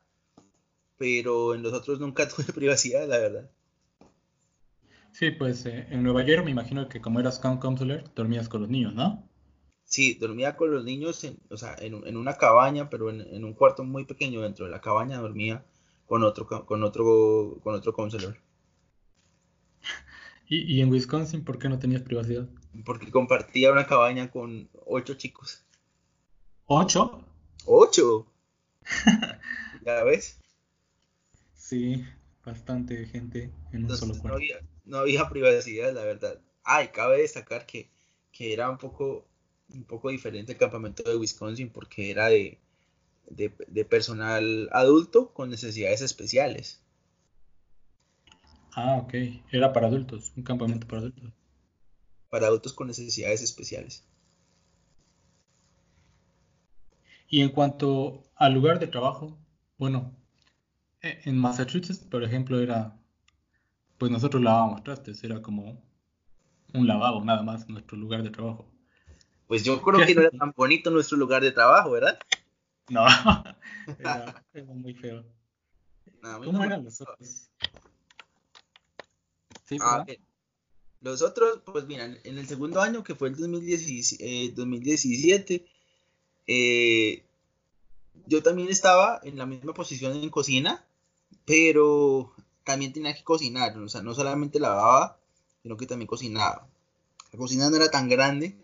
pero 0.96 1.54
en 1.54 1.62
los 1.62 1.72
otros 1.72 2.00
nunca 2.00 2.28
tuve 2.34 2.52
privacidad, 2.52 3.06
la 3.06 3.18
verdad. 3.18 3.50
Sí, 5.18 5.32
pues 5.32 5.66
eh, 5.66 5.84
en 5.90 6.04
Nueva 6.04 6.22
York 6.24 6.44
me 6.44 6.52
imagino 6.52 6.88
que 6.88 7.00
como 7.00 7.18
eras 7.18 7.40
camp 7.40 7.60
counselor, 7.60 8.04
dormías 8.14 8.48
con 8.48 8.60
los 8.60 8.70
niños, 8.70 8.94
¿no? 8.94 9.28
Sí, 9.82 10.14
dormía 10.14 10.56
con 10.56 10.70
los 10.70 10.84
niños, 10.84 11.24
en, 11.24 11.40
o 11.50 11.56
sea, 11.56 11.74
en, 11.80 12.16
una 12.16 12.34
cabaña, 12.34 12.88
pero 12.88 13.10
en, 13.10 13.44
un 13.44 13.52
cuarto 13.52 13.82
muy 13.82 14.04
pequeño 14.04 14.42
dentro 14.42 14.66
de 14.66 14.70
la 14.70 14.80
cabaña 14.80 15.18
dormía 15.18 15.66
con 16.06 16.22
otro, 16.22 16.46
con 16.46 16.84
otro, 16.84 17.58
con 17.64 17.74
otro 17.74 17.92
counselor. 17.94 18.36
¿Y, 20.46 20.80
en 20.80 20.88
Wisconsin 20.88 21.42
por 21.44 21.58
qué 21.58 21.68
no 21.68 21.80
tenías 21.80 22.02
privacidad? 22.02 22.48
Porque 22.84 23.10
compartía 23.10 23.72
una 23.72 23.88
cabaña 23.88 24.30
con 24.30 24.70
ocho 24.86 25.14
chicos. 25.14 25.64
¿Ocho? 26.66 27.24
¡Ocho! 27.64 28.32
¿Ya 29.84 30.04
ves? 30.04 30.38
Sí, 31.54 32.04
bastante 32.44 33.04
gente 33.06 33.50
en 33.72 33.86
un 33.86 33.96
solo 33.96 34.12
cuarto. 34.12 34.28
No 34.28 34.34
había, 34.36 34.60
privacidad, 35.30 35.92
la 35.92 36.04
verdad. 36.04 36.40
Ay, 36.64 36.88
cabe 36.88 37.22
destacar 37.22 37.66
que, 37.66 37.90
era 38.38 38.70
un 38.70 38.78
poco, 38.78 39.26
un 39.70 39.84
poco 39.84 40.10
diferente 40.10 40.52
el 40.52 40.58
campamento 40.58 41.02
de 41.02 41.16
Wisconsin 41.16 41.70
porque 41.70 42.10
era 42.10 42.28
de, 42.28 42.58
de 43.26 43.84
personal 43.84 44.68
adulto 44.72 45.32
con 45.34 45.50
necesidades 45.50 46.02
especiales. 46.02 46.80
Ah, 48.72 48.96
ok. 49.02 49.14
Era 49.50 49.72
para 49.72 49.88
adultos, 49.88 50.32
un 50.36 50.44
campamento 50.44 50.86
para 50.86 51.00
adultos. 51.00 51.32
Para 52.30 52.46
adultos 52.46 52.72
con 52.72 52.86
necesidades 52.86 53.42
especiales. 53.42 54.04
Y 57.28 57.42
en 57.42 57.50
cuanto 57.50 58.22
al 58.36 58.54
lugar 58.54 58.78
de 58.78 58.86
trabajo, 58.86 59.38
bueno, 59.78 60.14
e, 61.02 61.20
en 61.24 61.38
Massachusetts, 61.38 61.98
por 61.98 62.22
ejemplo, 62.24 62.60
era, 62.60 62.97
pues 63.98 64.12
nosotros 64.12 64.42
lavábamos 64.42 64.84
trastes, 64.84 65.22
era 65.24 65.42
como 65.42 65.82
un 66.72 66.86
lavabo 66.86 67.24
nada 67.24 67.42
más 67.42 67.68
nuestro 67.68 67.98
lugar 67.98 68.22
de 68.22 68.30
trabajo. 68.30 68.70
Pues 69.46 69.64
yo 69.64 69.82
creo 69.82 70.06
que 70.06 70.14
no 70.14 70.20
era 70.22 70.30
tan 70.30 70.52
bonito 70.56 70.90
nuestro 70.90 71.16
lugar 71.16 71.42
de 71.42 71.52
trabajo, 71.52 71.90
¿verdad? 71.90 72.18
No, 72.90 73.04
era, 73.98 74.42
muy 74.74 74.94
feo. 74.94 75.22
¿Cómo 76.42 76.64
eran 76.64 76.84
los 76.84 77.02
otros? 77.02 77.50
Ah, 79.82 80.06
los 81.02 81.20
otros, 81.20 81.60
pues 81.66 81.86
mira, 81.86 82.06
en 82.06 82.38
el 82.38 82.46
segundo 82.46 82.80
año, 82.80 83.04
que 83.04 83.14
fue 83.14 83.28
el 83.28 83.36
2017, 83.36 85.66
eh, 86.46 87.26
yo 88.26 88.42
también 88.42 88.68
estaba 88.68 89.20
en 89.22 89.36
la 89.36 89.44
misma 89.44 89.74
posición 89.74 90.16
en 90.16 90.30
cocina, 90.30 90.82
pero 91.44 92.32
también 92.68 92.92
tenía 92.92 93.14
que 93.14 93.24
cocinar, 93.24 93.74
o 93.78 93.88
sea, 93.88 94.02
no 94.02 94.12
solamente 94.12 94.60
lavaba, 94.60 95.18
sino 95.62 95.78
que 95.78 95.86
también 95.86 96.06
cocinaba. 96.06 96.68
La 97.32 97.38
cocina 97.38 97.70
no 97.70 97.76
era 97.76 97.90
tan 97.90 98.10
grande 98.10 98.58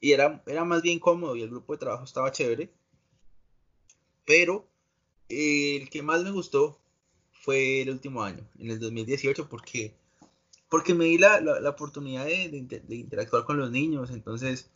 y 0.00 0.10
era, 0.10 0.42
era 0.46 0.64
más 0.64 0.82
bien 0.82 0.98
cómodo 0.98 1.36
y 1.36 1.42
el 1.42 1.50
grupo 1.50 1.72
de 1.72 1.78
trabajo 1.78 2.02
estaba 2.02 2.32
chévere, 2.32 2.72
pero 4.26 4.66
eh, 5.28 5.76
el 5.80 5.90
que 5.90 6.02
más 6.02 6.24
me 6.24 6.32
gustó 6.32 6.80
fue 7.30 7.82
el 7.82 7.90
último 7.90 8.24
año, 8.24 8.44
en 8.58 8.72
el 8.72 8.80
2018, 8.80 9.48
porque 9.48 9.94
porque 10.68 10.94
me 10.94 11.04
di 11.04 11.18
la, 11.18 11.40
la, 11.40 11.70
oportunidad 11.70 12.24
de, 12.24 12.82
de, 12.88 12.96
interactuar 12.96 13.44
con 13.44 13.58
los 13.58 13.70
niños, 13.70 14.10
entonces 14.10 14.70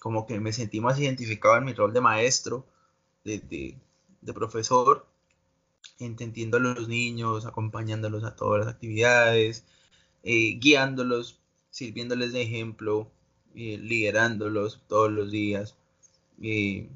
como 0.00 0.26
que 0.26 0.40
me 0.40 0.54
sentí 0.54 0.80
más 0.80 0.98
identificado 0.98 1.58
en 1.58 1.64
mi 1.66 1.74
rol 1.74 1.92
de 1.92 2.00
maestro, 2.00 2.64
de, 3.24 3.38
de 4.22 4.32
profesor, 4.32 5.06
entendiendo 5.98 6.58
a 6.58 6.60
los 6.60 6.88
niños, 6.88 7.46
acompañándolos 7.46 8.24
a 8.24 8.36
todas 8.36 8.64
las 8.64 8.74
actividades, 8.74 9.64
eh, 10.22 10.58
guiándolos, 10.58 11.40
sirviéndoles 11.70 12.32
de 12.32 12.42
ejemplo, 12.42 13.10
eh, 13.54 13.78
liderándolos 13.78 14.82
todos 14.88 15.10
los 15.10 15.30
días, 15.30 15.76
eh, 16.42 16.88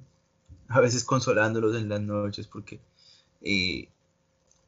a 0.69 0.81
veces 0.81 1.05
consolándolos 1.05 1.77
en 1.77 1.89
las 1.89 2.01
noches 2.01 2.47
porque 2.47 2.81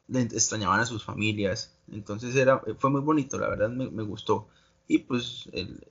extrañaban 0.09 0.81
a 0.81 0.87
sus 0.87 1.05
familias. 1.05 1.75
Entonces 1.91 2.35
era, 2.37 2.63
fue 2.79 2.91
muy 2.91 3.01
bonito, 3.01 3.39
la 3.39 3.49
verdad 3.49 3.71
me, 3.71 4.03
gustó. 4.03 4.49
Y 4.89 4.99
pues 4.99 5.49
el, 5.53 5.87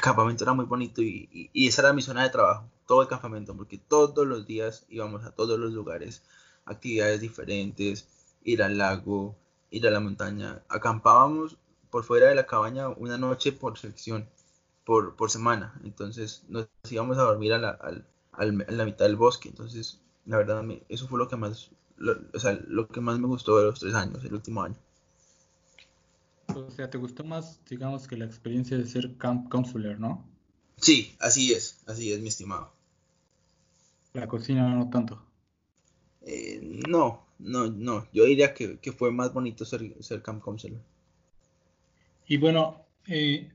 campamento 0.00 0.44
era 0.44 0.52
muy 0.52 0.66
bonito 0.66 1.02
y, 1.02 1.50
esa 1.54 1.82
era 1.82 1.92
mi 1.92 2.02
zona 2.02 2.22
de 2.22 2.30
trabajo, 2.30 2.68
todo 2.86 3.02
el 3.02 3.08
campamento, 3.08 3.56
porque 3.56 3.78
todos 3.78 4.26
los 4.26 4.46
días 4.46 4.84
íbamos 4.88 5.24
a 5.24 5.32
todos 5.32 5.58
los 5.58 5.72
lugares, 5.72 6.22
actividades 6.68 7.20
diferentes, 7.20 8.08
ir 8.44 8.62
al 8.62 8.78
lago, 8.78 9.36
ir 9.70 9.86
a 9.86 9.90
la 9.90 10.00
montaña. 10.00 10.62
Acampábamos 10.68 11.56
por 11.90 12.04
fuera 12.04 12.28
de 12.28 12.34
la 12.34 12.46
cabaña 12.46 12.88
una 12.88 13.18
noche 13.18 13.52
por 13.52 13.78
sección, 13.78 14.28
por, 14.84 15.16
por 15.16 15.30
semana. 15.30 15.80
Entonces 15.84 16.44
nos 16.48 16.68
íbamos 16.90 17.18
a 17.18 17.22
dormir 17.22 17.52
a 17.52 17.58
la, 17.58 17.70
a 18.32 18.44
la 18.44 18.84
mitad 18.84 19.04
del 19.04 19.16
bosque. 19.16 19.48
Entonces, 19.48 20.00
la 20.26 20.38
verdad, 20.38 20.64
eso 20.88 21.08
fue 21.08 21.18
lo 21.18 21.28
que 21.28 21.36
más 21.36 21.70
lo, 21.98 22.16
o 22.32 22.38
sea, 22.38 22.58
lo 22.68 22.88
que 22.88 23.00
más 23.00 23.18
me 23.18 23.26
gustó 23.26 23.58
de 23.58 23.64
los 23.64 23.80
tres 23.80 23.94
años, 23.94 24.24
el 24.24 24.34
último 24.34 24.62
año. 24.62 24.76
O 26.54 26.70
sea, 26.70 26.88
¿te 26.88 26.98
gustó 26.98 27.24
más, 27.24 27.60
digamos, 27.68 28.08
que 28.08 28.16
la 28.16 28.24
experiencia 28.24 28.78
de 28.78 28.86
ser 28.86 29.16
camp 29.16 29.50
counselor, 29.50 29.98
no? 29.98 30.24
Sí, 30.76 31.16
así 31.20 31.52
es, 31.52 31.82
así 31.86 32.12
es, 32.12 32.20
mi 32.20 32.28
estimado. 32.28 32.72
La 34.14 34.26
cocina 34.26 34.68
no 34.74 34.88
tanto. 34.90 35.22
Eh, 36.30 36.60
no, 36.86 37.26
no, 37.38 37.70
no. 37.70 38.06
Yo 38.12 38.24
diría 38.26 38.52
que, 38.52 38.92
fue 38.92 39.10
más 39.10 39.32
bonito 39.32 39.64
ser, 39.64 39.94
ser 40.00 40.20
camp 40.20 40.42
counselor. 40.42 40.82
Y 42.26 42.36
bueno, 42.36 42.84
eh, 43.06 43.50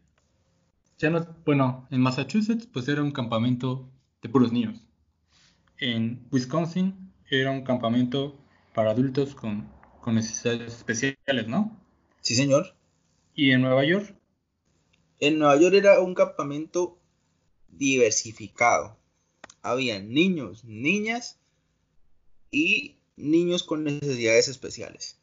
ya 0.98 1.12
no, 1.12 1.24
bueno, 1.46 1.88
en 1.92 2.02
Massachusetts, 2.02 2.66
pues 2.66 2.88
era 2.88 3.04
un 3.04 3.12
campamento 3.12 3.88
de 4.24 4.30
puros 4.30 4.52
niños. 4.52 4.80
En 5.78 6.26
Wisconsin 6.32 7.14
era 7.30 7.52
un 7.52 7.64
campamento 7.64 8.40
para 8.74 8.90
adultos 8.90 9.36
con, 9.36 9.72
necesidades 10.08 10.78
especiales, 10.78 11.48
¿no? 11.48 11.80
Sí, 12.22 12.34
señor. 12.34 12.76
¿Y 13.36 13.52
en 13.52 13.62
Nueva 13.62 13.86
York? 13.86 14.16
En 15.20 15.38
Nueva 15.38 15.58
York 15.58 15.76
era 15.76 16.00
un 16.00 16.16
campamento 16.16 16.98
diversificado. 17.70 18.98
Había 19.62 20.00
niños, 20.00 20.66
niñas 20.66 21.40
y 22.54 23.00
niños 23.18 23.63
con 23.63 23.84
necesidades 23.84 24.48
especiales. 24.48 25.20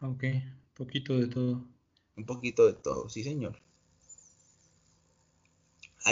Ok, 0.00 0.24
poquito 0.74 1.16
de 1.16 1.28
todo. 1.28 1.64
Un 2.16 2.26
poquito 2.26 2.66
de 2.66 2.72
todo, 2.72 3.08
sí, 3.08 3.22
señor. 3.22 3.60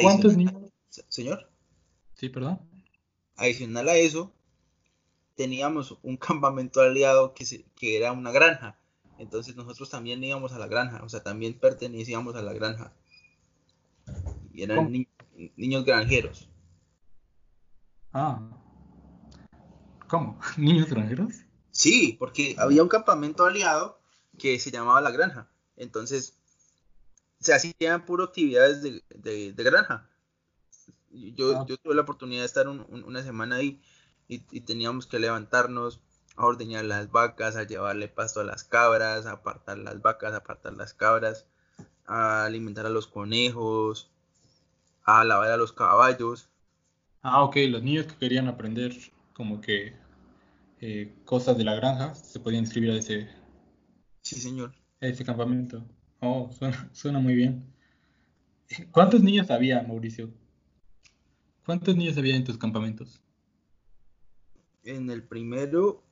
¿Cuántos 0.00 0.36
niños? 0.36 0.54
Señor. 1.08 1.50
Sí, 2.14 2.28
perdón. 2.28 2.60
Adicional 3.36 3.88
a 3.88 3.96
eso, 3.96 4.32
teníamos 5.34 5.98
un 6.02 6.16
campamento 6.18 6.80
aliado 6.80 7.34
que, 7.34 7.64
que 7.74 7.96
era 7.96 8.12
una 8.12 8.30
granja. 8.30 8.78
Entonces 9.18 9.56
nosotros 9.56 9.90
también 9.90 10.22
íbamos 10.22 10.52
a 10.52 10.58
la 10.58 10.66
granja, 10.66 11.02
o 11.02 11.08
sea, 11.08 11.22
también 11.22 11.58
pertenecíamos 11.58 12.36
a 12.36 12.42
la 12.42 12.52
granja. 12.52 12.92
Y 14.52 14.62
eran 14.62 14.92
niños 15.56 15.84
granjeros. 15.84 16.48
Ah. 18.12 18.60
¿Cómo? 20.10 20.40
¿Niños 20.56 20.90
granjeros? 20.90 21.44
Sí, 21.70 22.16
porque 22.18 22.56
había 22.58 22.82
un 22.82 22.88
campamento 22.88 23.46
aliado 23.46 24.00
que 24.38 24.58
se 24.58 24.72
llamaba 24.72 25.00
La 25.00 25.12
Granja. 25.12 25.48
Entonces, 25.76 26.36
se 27.38 27.54
hacían 27.54 28.04
puro 28.04 28.24
actividades 28.24 28.82
de, 28.82 29.54
granja. 29.56 30.10
Yo, 31.10 31.60
ah. 31.60 31.64
yo, 31.66 31.76
tuve 31.78 31.94
la 31.94 32.02
oportunidad 32.02 32.42
de 32.42 32.46
estar 32.46 32.68
una 32.68 33.22
semana 33.22 33.56
ahí 33.56 33.80
y, 34.26 34.38
teníamos 34.60 35.06
que 35.06 35.20
levantarnos 35.20 36.00
a 36.36 36.44
ordeñar 36.44 36.84
las 36.84 37.10
vacas, 37.10 37.56
a 37.56 37.62
llevarle 37.62 38.08
pasto 38.08 38.40
a 38.40 38.44
las 38.44 38.64
cabras, 38.64 39.26
a 39.26 39.32
apartar 39.32 39.78
las 39.78 40.02
vacas, 40.02 40.34
a 40.34 40.38
apartar 40.38 40.74
las 40.74 40.92
cabras, 40.92 41.46
a 42.06 42.44
alimentar 42.44 42.84
a 42.84 42.90
los 42.90 43.06
conejos, 43.06 44.10
a 45.04 45.24
lavar 45.24 45.52
a 45.52 45.56
los 45.56 45.72
caballos. 45.72 46.48
Ah, 47.22 47.44
ok, 47.44 47.56
los 47.68 47.82
niños 47.82 48.06
que 48.06 48.16
querían 48.16 48.48
aprender 48.48 48.92
como 49.34 49.60
que 49.60 49.99
eh, 50.80 51.14
cosas 51.24 51.58
de 51.58 51.64
la 51.64 51.74
granja 51.74 52.14
se 52.14 52.40
podían 52.40 52.64
inscribir 52.64 52.90
a 52.90 52.96
ese. 52.96 53.28
Sí, 54.22 54.36
señor. 54.36 54.74
A 55.00 55.06
ese 55.06 55.24
campamento. 55.24 55.84
Oh, 56.20 56.50
suena, 56.92 57.18
muy 57.18 57.34
bien. 57.34 57.72
¿Cuántos 58.90 59.22
niños 59.22 59.50
había, 59.50 59.82
Mauricio? 59.82 60.30
¿Cuántos 61.64 61.96
niños 61.96 62.16
había 62.16 62.36
en 62.36 62.44
tus 62.44 62.56
campamentos? 62.56 63.20
En 64.84 65.10
el 65.10 65.22
primero. 65.22 66.02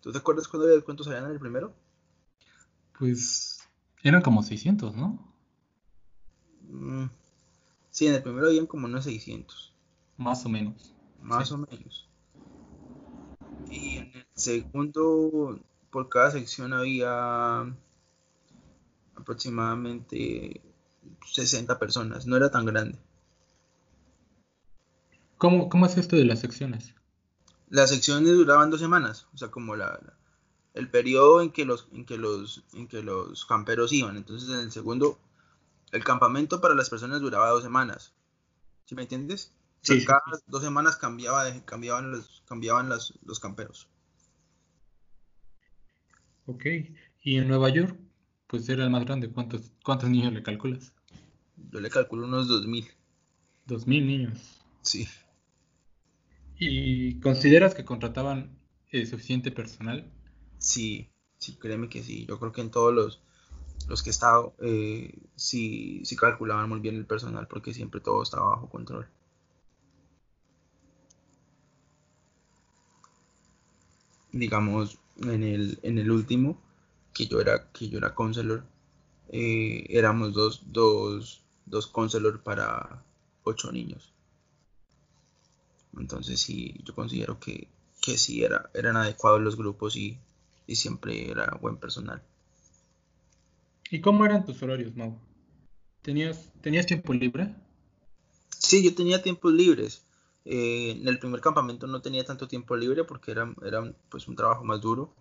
¿Tú 0.00 0.10
te 0.10 0.18
acuerdas 0.18 0.48
cuántos 0.48 1.06
había 1.06 1.20
en 1.20 1.30
el 1.30 1.38
primero? 1.38 1.74
Pues 2.98 3.68
eran 4.02 4.22
como 4.22 4.42
600, 4.42 4.96
¿no? 4.96 5.32
Mm, 6.68 7.06
sí, 7.90 8.06
en 8.06 8.14
el 8.14 8.22
primero 8.22 8.48
habían 8.48 8.66
como 8.66 8.86
unos 8.86 9.04
600. 9.04 9.72
Más 10.16 10.44
o 10.44 10.48
menos. 10.48 10.92
Más 11.20 11.52
o 11.52 11.58
menos. 11.58 12.11
Segundo, 14.34 15.58
por 15.90 16.08
cada 16.08 16.30
sección 16.30 16.72
había 16.72 17.74
aproximadamente 19.14 20.60
60 21.26 21.78
personas. 21.78 22.26
No 22.26 22.36
era 22.36 22.50
tan 22.50 22.64
grande. 22.64 22.98
¿Cómo, 25.38 25.68
cómo 25.68 25.86
es 25.86 25.96
esto 25.96 26.16
de 26.16 26.24
las 26.24 26.40
secciones? 26.40 26.94
Las 27.68 27.90
secciones 27.90 28.32
duraban 28.34 28.70
dos 28.70 28.80
semanas. 28.80 29.26
O 29.34 29.38
sea, 29.38 29.50
como 29.50 29.76
la, 29.76 29.98
el 30.74 30.88
periodo 30.88 31.42
en 31.42 31.50
que 31.50 31.64
los 31.64 31.88
en 31.92 32.04
que 32.04 32.16
los 32.16 32.64
en 32.72 32.88
que 32.88 33.02
los 33.02 33.44
camperos 33.44 33.92
iban. 33.92 34.16
Entonces 34.16 34.48
en 34.48 34.60
el 34.60 34.72
segundo 34.72 35.18
el 35.90 36.04
campamento 36.04 36.60
para 36.60 36.74
las 36.74 36.90
personas 36.90 37.20
duraba 37.20 37.50
dos 37.50 37.62
semanas. 37.62 38.12
¿Sí 38.86 38.94
me 38.94 39.02
entiendes? 39.02 39.52
cada 40.06 40.22
dos 40.46 40.62
semanas 40.62 40.96
cambiaba, 40.96 41.44
cambiaban, 41.64 42.12
los, 42.12 42.42
cambiaban 42.46 42.88
los, 42.88 43.14
los 43.24 43.40
camperos. 43.40 43.88
Ok, 46.46 46.66
y 47.22 47.36
en 47.36 47.48
Nueva 47.48 47.68
York, 47.70 47.96
pues 48.46 48.68
era 48.68 48.84
el 48.84 48.90
más 48.90 49.04
grande. 49.04 49.30
¿Cuántos, 49.30 49.72
cuántos 49.84 50.10
niños 50.10 50.32
le 50.32 50.42
calculas? 50.42 50.92
Yo 51.70 51.80
le 51.80 51.90
calculo 51.90 52.26
unos 52.26 52.48
2000. 52.48 52.86
2000 53.66 54.06
niños. 54.06 54.60
Sí. 54.82 55.06
¿Y 56.58 57.20
consideras 57.20 57.74
que 57.74 57.84
contrataban 57.84 58.50
eh, 58.90 59.06
suficiente 59.06 59.50
personal? 59.52 60.10
Sí, 60.58 61.10
sí, 61.38 61.56
créeme 61.56 61.88
que 61.88 62.02
sí. 62.02 62.26
Yo 62.26 62.38
creo 62.38 62.52
que 62.52 62.60
en 62.60 62.70
todos 62.70 62.92
los, 62.92 63.22
los 63.88 64.02
que 64.02 64.10
he 64.10 64.12
estado, 64.12 64.54
eh, 64.60 65.14
sí, 65.36 66.02
sí 66.04 66.16
calculaban 66.16 66.68
muy 66.68 66.80
bien 66.80 66.96
el 66.96 67.06
personal 67.06 67.46
porque 67.48 67.72
siempre 67.72 68.00
todo 68.00 68.22
estaba 68.22 68.50
bajo 68.50 68.68
control. 68.68 69.08
digamos, 74.32 74.98
en 75.20 75.42
el, 75.42 75.78
en 75.82 75.98
el 75.98 76.10
último, 76.10 76.60
que 77.12 77.26
yo 77.26 77.40
era, 77.40 77.70
que 77.72 77.88
yo 77.88 77.98
era 77.98 78.14
counselor, 78.14 78.64
eh, 79.30 79.86
éramos 79.88 80.34
dos, 80.34 80.62
dos, 80.66 81.42
dos 81.66 81.86
counselor 81.86 82.42
para 82.42 83.02
ocho 83.44 83.72
niños. 83.72 84.12
Entonces 85.98 86.40
sí, 86.40 86.74
yo 86.84 86.94
considero 86.94 87.38
que, 87.38 87.68
que 88.00 88.16
sí 88.16 88.42
era, 88.42 88.70
eran 88.74 88.96
adecuados 88.96 89.40
los 89.40 89.56
grupos 89.56 89.96
y, 89.96 90.18
y 90.66 90.76
siempre 90.76 91.30
era 91.30 91.58
buen 91.60 91.76
personal. 91.76 92.22
¿Y 93.90 94.00
cómo 94.00 94.24
eran 94.24 94.46
tus 94.46 94.62
horarios, 94.62 94.96
Mau? 94.96 95.18
¿Tenías, 96.00 96.50
¿Tenías 96.62 96.86
tiempo 96.86 97.12
libre? 97.12 97.54
Sí, 98.58 98.82
yo 98.82 98.94
tenía 98.94 99.22
tiempos 99.22 99.52
libres. 99.52 100.02
Eh, 100.44 100.96
en 101.00 101.06
el 101.06 101.18
primer 101.18 101.40
campamento 101.40 101.86
no 101.86 102.02
tenía 102.02 102.24
tanto 102.24 102.48
tiempo 102.48 102.76
libre 102.76 103.04
porque 103.04 103.30
era, 103.30 103.54
era 103.64 103.92
pues 104.08 104.28
un 104.28 104.36
trabajo 104.36 104.64
más 104.64 104.80
duro. 104.80 105.14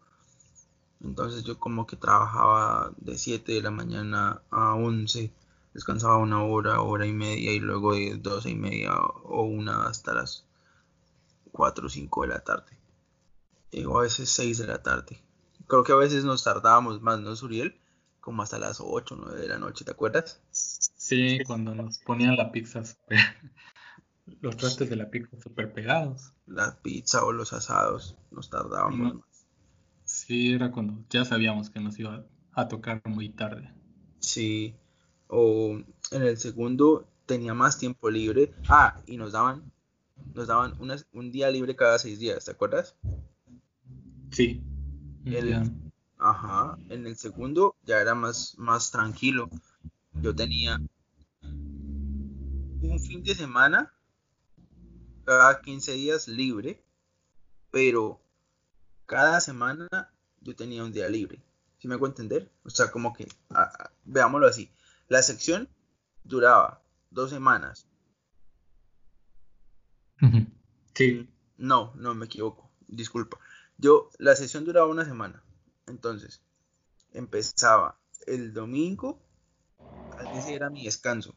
Entonces 1.04 1.44
yo 1.44 1.60
como 1.60 1.88
que 1.88 1.96
trabajaba 1.96 2.94
de 2.98 3.18
7 3.18 3.54
de 3.54 3.62
la 3.62 3.72
mañana 3.72 4.42
a 4.52 4.76
11, 4.76 5.34
descansaba 5.74 6.18
una 6.18 6.44
hora, 6.44 6.82
hora 6.82 7.06
y 7.08 7.14
media 7.14 7.52
y 7.52 7.60
luego 7.60 7.94
de 7.94 8.18
12 8.18 8.52
y 8.52 8.56
media 8.56 8.96
o 8.96 9.44
una 9.44 9.88
hasta 9.88 10.14
las 10.14 10.46
4 11.52 11.88
o 11.88 11.90
5 11.90 12.22
de 12.24 12.28
la 12.28 12.40
tarde. 12.44 12.78
O 13.88 14.00
a 14.00 14.04
veces 14.04 14.30
6 14.30 14.60
de 14.60 14.68
la 14.68 14.84
tarde. 14.84 15.24
Creo 15.68 15.84
que 15.84 15.94
a 15.94 15.96
veces 15.96 16.24
nos 16.24 16.44
tardábamos 16.44 17.02
más, 17.02 17.20
¿no, 17.20 17.36
Suriel? 17.36 17.80
Como 18.20 18.44
hasta 18.44 18.60
las 18.60 18.80
8 18.80 19.16
o 19.16 19.18
9 19.18 19.42
de 19.42 19.48
la 19.48 19.58
noche, 19.58 19.86
¿te 19.86 19.92
acuerdas? 19.92 20.42
Sí, 20.52 21.40
cuando 21.48 21.74
nos 21.74 22.00
ponían 22.00 22.36
la 22.36 22.52
pizza 22.52 22.84
los 24.42 24.58
trastes 24.58 24.90
de 24.90 24.96
la 24.96 25.10
pizza 25.10 25.40
súper 25.40 25.74
pegados. 25.74 26.34
La 26.46 26.78
pizza 26.82 27.24
o 27.24 27.32
los 27.32 27.54
asados 27.54 28.16
nos 28.32 28.50
tardábamos 28.50 29.16
más. 29.16 29.48
Sí, 30.04 30.54
era 30.54 30.72
cuando 30.72 31.04
ya 31.10 31.24
sabíamos 31.26 31.70
que 31.70 31.80
nos 31.80 31.98
iba 32.00 32.26
a 32.54 32.68
tocar 32.68 33.02
muy 33.06 33.30
tarde. 33.30 33.74
Sí, 34.20 34.76
o 35.28 35.82
en 36.12 36.22
el 36.22 36.38
segundo 36.38 37.08
tenía 37.26 37.54
más 37.54 37.78
tiempo 37.78 38.10
libre. 38.10 38.54
Ah, 38.68 39.02
y 39.08 39.18
nos 39.18 39.32
daban, 39.32 39.72
nos 40.34 40.48
daban 40.48 40.74
un 41.14 41.32
día 41.32 41.50
libre 41.50 41.76
cada 41.76 41.98
seis 41.98 42.20
días, 42.20 42.46
¿te 42.46 42.52
acuerdas? 42.52 42.96
Sí. 44.32 44.62
ajá, 46.18 46.78
en 46.90 47.06
el 47.06 47.16
segundo 47.16 47.76
ya 47.84 48.02
era 48.02 48.16
más, 48.16 48.56
más 48.58 48.92
tranquilo. 48.92 49.50
Yo 50.22 50.36
tenía 50.36 50.82
un 51.42 53.00
fin 53.00 53.24
de 53.24 53.34
semana 53.34 53.94
cada 55.26 55.62
15 55.62 55.94
días 55.94 56.28
libre, 56.28 56.84
pero 57.72 58.22
cada 59.06 59.40
semana 59.42 59.88
yo 60.42 60.56
tenía 60.56 60.84
un 60.84 60.92
día 60.92 61.10
libre. 61.10 61.42
¿Sí 61.80 61.88
me 61.88 61.96
hago 61.96 62.06
entender? 62.06 62.52
O 62.64 62.70
sea, 62.70 62.92
como 62.92 63.14
que, 63.14 63.28
veámoslo 64.06 64.48
así. 64.48 64.72
La 65.08 65.22
sección 65.22 65.68
duraba 66.24 66.82
dos 67.10 67.30
semanas. 67.32 67.88
Sí. 70.94 71.30
No, 71.58 71.94
no 71.96 72.14
me 72.14 72.26
equivoco. 72.26 72.70
Disculpa. 72.88 73.40
Yo, 73.78 74.10
la 74.20 74.36
sesión 74.36 74.66
duraba 74.66 74.88
una 74.88 75.06
semana. 75.06 75.44
Entonces, 75.88 76.42
empezaba 77.14 78.00
el 78.28 78.54
domingo, 78.54 79.20
ese 80.36 80.54
era 80.54 80.70
mi 80.70 80.86
descanso 80.86 81.36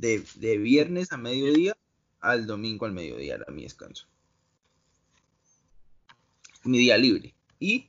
de, 0.00 0.58
viernes 0.58 1.12
a 1.12 1.16
mediodía 1.16 1.76
al 2.20 2.46
domingo 2.46 2.86
al 2.86 2.92
mediodía 2.92 3.36
era 3.36 3.52
mi 3.52 3.62
descanso. 3.62 4.06
Mi 6.64 6.78
día 6.78 6.98
libre. 6.98 7.34
Y 7.58 7.88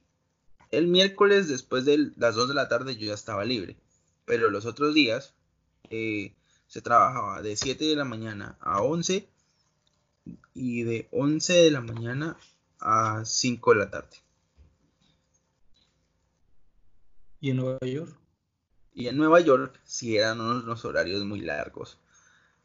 el 0.71 0.88
miércoles 0.88 1.47
después 1.47 1.86
de 1.86 2.12
las 2.15 2.36
2 2.36 2.50
de 2.50 2.54
la 2.54 2.69
tarde 2.69 2.95
yo 2.95 3.08
ya 3.08 3.13
estaba 3.13 3.45
libre. 3.45 3.76
Pero 4.26 4.50
los 4.50 4.65
otros 4.65 4.93
días 4.93 5.34
eh, 5.89 6.34
se 6.67 6.82
trabajaba 6.82 7.41
de 7.41 7.56
7 7.56 7.84
de 7.84 7.95
la 7.95 8.06
mañana 8.06 8.58
a 8.62 8.82
11 8.82 9.28
y 10.54 10.84
de 10.84 11.08
11 11.12 11.54
de 11.54 11.71
la 11.71 11.82
mañana 11.82 12.38
a 12.80 13.24
5 13.26 13.74
de 13.74 13.80
la 13.80 13.89
tarde. 13.89 14.17
¿Y 17.41 17.50
en 17.50 17.58
Nueva 17.58 17.80
York? 17.86 18.20
Y 18.93 19.08
en 19.08 19.17
Nueva 19.17 19.39
York 19.39 19.80
sí 19.84 20.17
eran 20.17 20.41
unos, 20.41 20.86
horarios 20.86 21.23
muy 21.23 21.41
largos. 21.41 21.97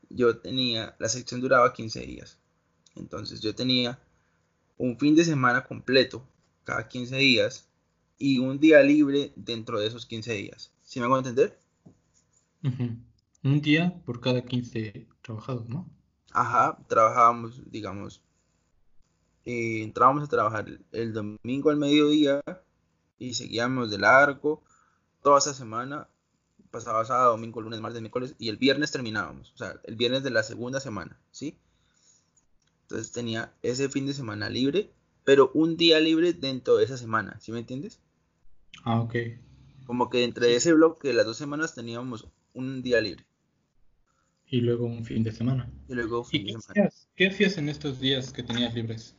Yo 0.08 0.38
tenía, 0.38 0.96
la 0.98 1.08
sección 1.08 1.40
duraba 1.40 1.72
15 1.72 2.00
días. 2.00 2.38
Entonces 2.96 3.40
yo 3.40 3.54
tenía 3.54 3.98
un 4.78 4.98
fin 4.98 5.14
de 5.14 5.24
semana 5.24 5.64
completo 5.64 6.26
cada 6.64 6.88
15 6.88 7.16
días 7.16 7.68
y 8.18 8.38
un 8.38 8.58
día 8.58 8.82
libre 8.82 9.32
dentro 9.36 9.78
de 9.78 9.86
esos 9.86 10.06
15 10.06 10.32
días. 10.32 10.72
¿Sí 10.82 10.98
me 11.00 11.06
hago 11.06 11.18
entender? 11.18 11.58
Un 13.42 13.60
día 13.60 13.94
por 14.04 14.20
cada 14.20 14.42
15 14.42 15.06
trabajados, 15.22 15.68
¿no? 15.68 15.88
Ajá, 16.32 16.78
trabajábamos, 16.88 17.70
digamos, 17.70 18.22
eh, 19.44 19.82
entrábamos 19.84 20.24
a 20.24 20.28
trabajar 20.28 20.66
el 20.90 21.12
domingo 21.12 21.70
al 21.70 21.76
mediodía 21.76 22.42
y 23.18 23.34
seguíamos 23.34 23.90
de 23.90 23.98
largo 23.98 24.62
toda 25.22 25.38
esa 25.38 25.54
semana, 25.54 26.08
pasaba 26.76 27.06
sábado, 27.06 27.30
domingo, 27.30 27.62
lunes, 27.62 27.80
martes, 27.80 28.02
miércoles 28.02 28.34
y 28.38 28.50
el 28.50 28.58
viernes 28.58 28.90
terminábamos, 28.90 29.50
o 29.54 29.56
sea, 29.56 29.80
el 29.84 29.96
viernes 29.96 30.22
de 30.22 30.30
la 30.30 30.42
segunda 30.42 30.78
semana, 30.78 31.18
¿sí? 31.30 31.58
Entonces 32.82 33.12
tenía 33.12 33.54
ese 33.62 33.88
fin 33.88 34.04
de 34.04 34.12
semana 34.12 34.50
libre, 34.50 34.92
pero 35.24 35.50
un 35.54 35.78
día 35.78 35.98
libre 36.00 36.34
dentro 36.34 36.76
de 36.76 36.84
esa 36.84 36.98
semana, 36.98 37.40
¿sí 37.40 37.50
me 37.50 37.60
entiendes? 37.60 37.98
Ah, 38.84 39.00
ok. 39.00 39.14
Como 39.86 40.10
que 40.10 40.22
entre 40.22 40.54
ese 40.54 40.74
bloque 40.74 41.08
de 41.08 41.14
las 41.14 41.24
dos 41.24 41.38
semanas 41.38 41.74
teníamos 41.74 42.28
un 42.52 42.82
día 42.82 43.00
libre. 43.00 43.24
Y 44.46 44.60
luego 44.60 44.84
un 44.84 45.02
fin 45.02 45.24
de 45.24 45.32
semana. 45.32 45.72
Y 45.88 45.94
luego 45.94 46.24
fin 46.24 46.46
qué 46.46 46.52
de 46.52 46.60
semana. 46.60 46.88
Hacías, 46.88 47.08
qué 47.16 47.28
hacías 47.28 47.56
en 47.56 47.70
estos 47.70 48.00
días 48.00 48.32
que 48.32 48.42
tenías 48.42 48.74
libres? 48.74 49.16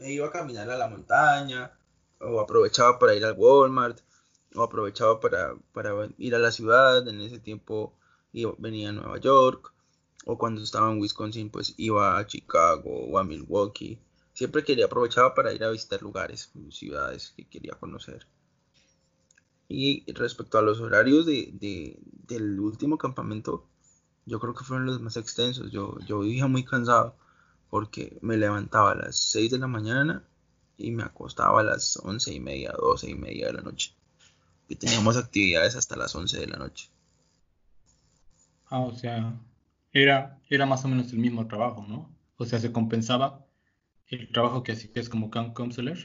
Me 0.00 0.12
iba 0.12 0.26
a 0.26 0.32
caminar 0.32 0.68
a 0.68 0.76
la 0.76 0.88
montaña, 0.88 1.70
o 2.18 2.40
aprovechaba 2.40 2.98
para 2.98 3.14
ir 3.14 3.24
al 3.24 3.36
Walmart, 3.38 4.00
o 4.54 4.62
aprovechaba 4.62 5.20
para, 5.20 5.54
para 5.72 5.92
ir 6.18 6.34
a 6.34 6.38
la 6.38 6.52
ciudad. 6.52 7.06
En 7.08 7.20
ese 7.20 7.38
tiempo 7.38 7.94
iba, 8.32 8.54
venía 8.58 8.90
a 8.90 8.92
Nueva 8.92 9.18
York, 9.18 9.72
o 10.24 10.38
cuando 10.38 10.62
estaba 10.62 10.90
en 10.92 11.00
Wisconsin, 11.00 11.50
pues 11.50 11.74
iba 11.76 12.18
a 12.18 12.26
Chicago 12.26 12.90
o 12.90 13.18
a 13.18 13.24
Milwaukee. 13.24 13.98
Siempre 14.32 14.64
quería 14.64 14.86
aprovechaba 14.86 15.34
para 15.34 15.52
ir 15.52 15.62
a 15.64 15.70
visitar 15.70 16.00
lugares, 16.02 16.52
ciudades 16.70 17.34
que 17.36 17.46
quería 17.48 17.74
conocer. 17.74 18.26
Y 19.68 20.10
respecto 20.12 20.58
a 20.58 20.62
los 20.62 20.80
horarios 20.80 21.26
de, 21.26 21.98
del 22.26 22.60
último 22.60 22.98
campamento, 22.98 23.66
yo 24.26 24.38
creo 24.38 24.54
que 24.54 24.64
fueron 24.64 24.86
los 24.86 25.00
más 25.00 25.16
extensos. 25.16 25.70
Yo, 25.70 25.98
yo 26.06 26.20
vivía 26.20 26.46
muy 26.46 26.64
cansado 26.64 27.16
porque 27.70 28.18
me 28.20 28.36
levantaba 28.36 28.92
a 28.92 28.94
las 28.94 29.16
6 29.16 29.50
de 29.50 29.58
la 29.58 29.66
mañana 29.66 30.24
y 30.76 30.90
me 30.90 31.02
acostaba 31.02 31.60
a 31.60 31.64
las 31.64 31.96
11 31.96 32.34
y 32.34 32.40
media, 32.40 32.72
12 32.78 33.10
y 33.10 33.14
media 33.14 33.46
de 33.46 33.54
la 33.54 33.62
noche. 33.62 33.94
Y 34.72 34.76
teníamos 34.76 35.18
actividades 35.18 35.76
hasta 35.76 35.96
las 35.96 36.14
11 36.14 36.40
de 36.40 36.46
la 36.46 36.56
noche. 36.56 36.88
Ah, 38.70 38.80
o 38.80 38.94
sea, 38.94 39.38
era, 39.92 40.40
era 40.48 40.64
más 40.64 40.82
o 40.86 40.88
menos 40.88 41.12
el 41.12 41.18
mismo 41.18 41.46
trabajo, 41.46 41.84
¿no? 41.86 42.10
O 42.38 42.46
sea, 42.46 42.58
se 42.58 42.72
compensaba 42.72 43.46
el 44.06 44.32
trabajo 44.32 44.62
que 44.62 44.72
hacías 44.72 45.10
como 45.10 45.30
camp 45.30 45.52
counselor 45.52 45.98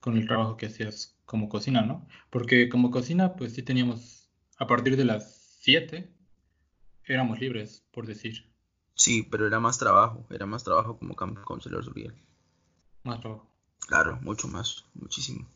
con 0.00 0.16
el 0.16 0.26
trabajo 0.26 0.56
que 0.56 0.66
hacías 0.66 1.16
como 1.26 1.48
cocina, 1.48 1.82
¿no? 1.82 2.04
Porque 2.28 2.68
como 2.68 2.90
cocina, 2.90 3.36
pues 3.36 3.54
sí 3.54 3.62
teníamos, 3.62 4.28
a 4.58 4.66
partir 4.66 4.96
de 4.96 5.04
las 5.04 5.56
7, 5.60 6.12
éramos 7.04 7.38
libres, 7.38 7.86
por 7.92 8.08
decir. 8.08 8.52
Sí, 8.96 9.22
pero 9.22 9.46
era 9.46 9.60
más 9.60 9.78
trabajo, 9.78 10.26
era 10.30 10.44
más 10.44 10.64
trabajo 10.64 10.98
como 10.98 11.14
camp 11.14 11.38
counselor, 11.44 11.88
Uriel. 11.88 12.20
Más 13.04 13.20
trabajo. 13.20 13.48
Claro, 13.86 14.18
mucho 14.22 14.48
más, 14.48 14.86
muchísimo. 14.92 15.46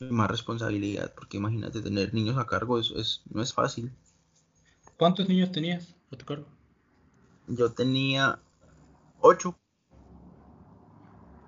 Más 0.00 0.30
responsabilidad, 0.30 1.12
porque 1.14 1.38
imagínate 1.38 1.80
tener 1.80 2.14
niños 2.14 2.38
a 2.38 2.46
cargo, 2.46 2.78
eso 2.78 2.98
es, 2.98 3.22
no 3.30 3.42
es 3.42 3.52
fácil. 3.52 3.92
¿Cuántos 4.96 5.28
niños 5.28 5.50
tenías 5.50 5.96
a 6.12 6.16
tu 6.16 6.24
cargo? 6.24 6.46
Yo 7.48 7.72
tenía 7.72 8.40
ocho. 9.20 9.58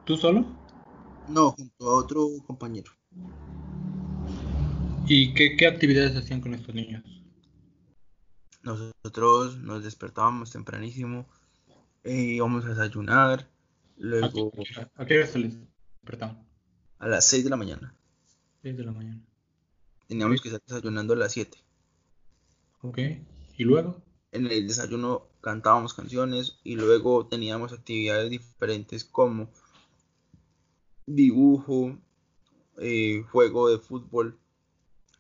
¿Tú 0.05 0.17
solo? 0.17 0.45
No, 1.29 1.53
junto 1.53 1.89
a 1.89 1.95
otro 1.95 2.29
compañero. 2.47 2.91
¿Y 5.07 5.35
qué, 5.35 5.57
qué 5.57 5.67
actividades 5.67 6.17
hacían 6.17 6.41
con 6.41 6.55
estos 6.55 6.75
niños? 6.75 7.05
Nosotros 8.63 9.59
nos 9.59 9.83
despertábamos 9.83 10.51
tempranísimo, 10.51 11.27
eh, 12.05 12.15
íbamos 12.15 12.65
a 12.65 12.71
desayunar, 12.71 13.49
luego... 13.97 14.53
¿A 14.97 15.07
qué 15.07 15.19
hora 15.19 15.27
se 15.27 15.39
les 15.39 15.59
despertaban? 15.95 16.47
A 16.99 17.09
las 17.09 17.27
6 17.27 17.45
de 17.45 17.51
la 17.51 17.57
mañana. 17.57 17.95
6 18.63 18.77
de 18.77 18.85
la 18.85 18.93
mañana. 18.93 19.23
Teníamos 20.07 20.41
que 20.41 20.49
estar 20.49 20.63
desayunando 20.67 21.15
a 21.15 21.17
las 21.17 21.33
7. 21.33 21.59
Ok, 22.83 22.99
¿y 23.57 23.65
luego? 23.65 24.03
En 24.33 24.47
el 24.47 24.67
desayuno 24.67 25.29
cantábamos 25.41 25.95
canciones 25.95 26.59
y 26.65 26.77
luego 26.77 27.27
teníamos 27.27 27.73
actividades 27.73 28.31
diferentes 28.31 29.05
como 29.05 29.51
dibujo, 31.07 31.99
eh, 32.79 33.25
juego 33.31 33.69
de 33.69 33.79
fútbol, 33.79 34.39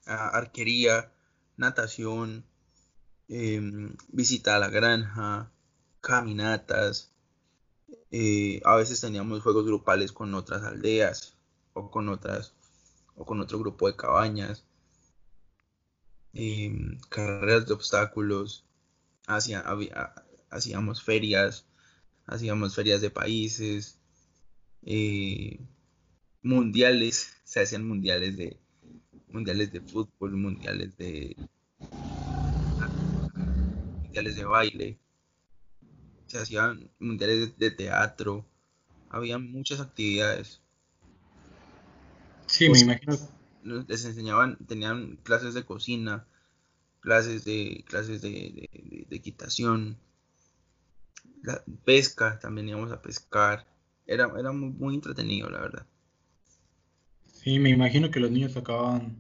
arquería, 0.07 1.13
natación, 1.57 2.45
eh, 3.29 3.61
visita 4.09 4.57
a 4.57 4.59
la 4.59 4.71
granja, 4.71 5.51
caminatas. 6.01 7.13
Eh, 8.11 8.61
a 8.65 8.77
veces 8.77 9.01
teníamos 9.01 9.43
juegos 9.43 9.67
grupales 9.67 10.13
con 10.13 10.35
otras 10.35 10.63
aldeas 10.63 11.37
o 11.75 11.91
con 11.91 12.09
otras 12.09 12.55
o 13.21 13.25
con 13.27 13.41
otro 13.41 13.59
grupo 13.59 13.87
de 13.87 13.97
cabañas. 13.97 14.65
Em, 16.33 16.99
carreras 17.11 17.67
de 17.67 17.75
obstáculos. 17.75 18.65
Hacia, 19.27 19.65
hacíamos 20.51 21.03
ferias, 21.03 21.67
hacíamos 22.27 22.75
ferias 22.75 23.01
de 23.03 23.11
países. 23.11 23.99
Eh, 24.83 25.61
mundiales, 26.43 27.37
se 27.45 27.61
hacían 27.61 27.87
mundiales 27.87 28.37
de 28.37 28.59
mundiales 29.29 29.71
de 29.73 29.81
fútbol, 29.81 30.33
mundiales 30.33 30.97
de 30.97 31.37
mundiales 34.03 34.37
de 34.37 34.45
baile, 34.45 34.99
se 36.27 36.39
hacían 36.39 36.91
mundiales 36.99 37.57
de, 37.59 37.71
teatro, 37.71 38.45
había 39.09 39.39
muchas 39.39 39.81
actividades. 39.81 40.61
Sí, 42.51 42.69
me 42.69 42.81
imagino. 42.81 43.17
Les 43.63 44.05
enseñaban, 44.05 44.59
tenían 44.67 45.17
clases 45.23 45.55
de 45.55 45.65
cocina, 45.65 46.27
clases 47.01 47.45
de 47.45 47.85
clases 47.87 48.21
de, 48.23 48.69
de 49.09 49.17
equitación, 49.17 49.99
la 51.43 51.63
pesca, 51.85 52.39
también 52.41 52.69
íbamos 52.69 52.93
a 52.93 53.01
pescar. 53.01 53.67
Era, 54.07 54.31
era 54.39 54.53
muy, 54.53 54.71
muy 54.71 54.95
entretenido, 54.95 55.49
la 55.49 55.61
verdad. 55.61 55.87
Sí, 57.33 57.59
me 57.59 57.71
imagino 57.71 58.11
que 58.11 58.21
los 58.21 58.31
niños 58.31 58.57
acababan 58.57 59.17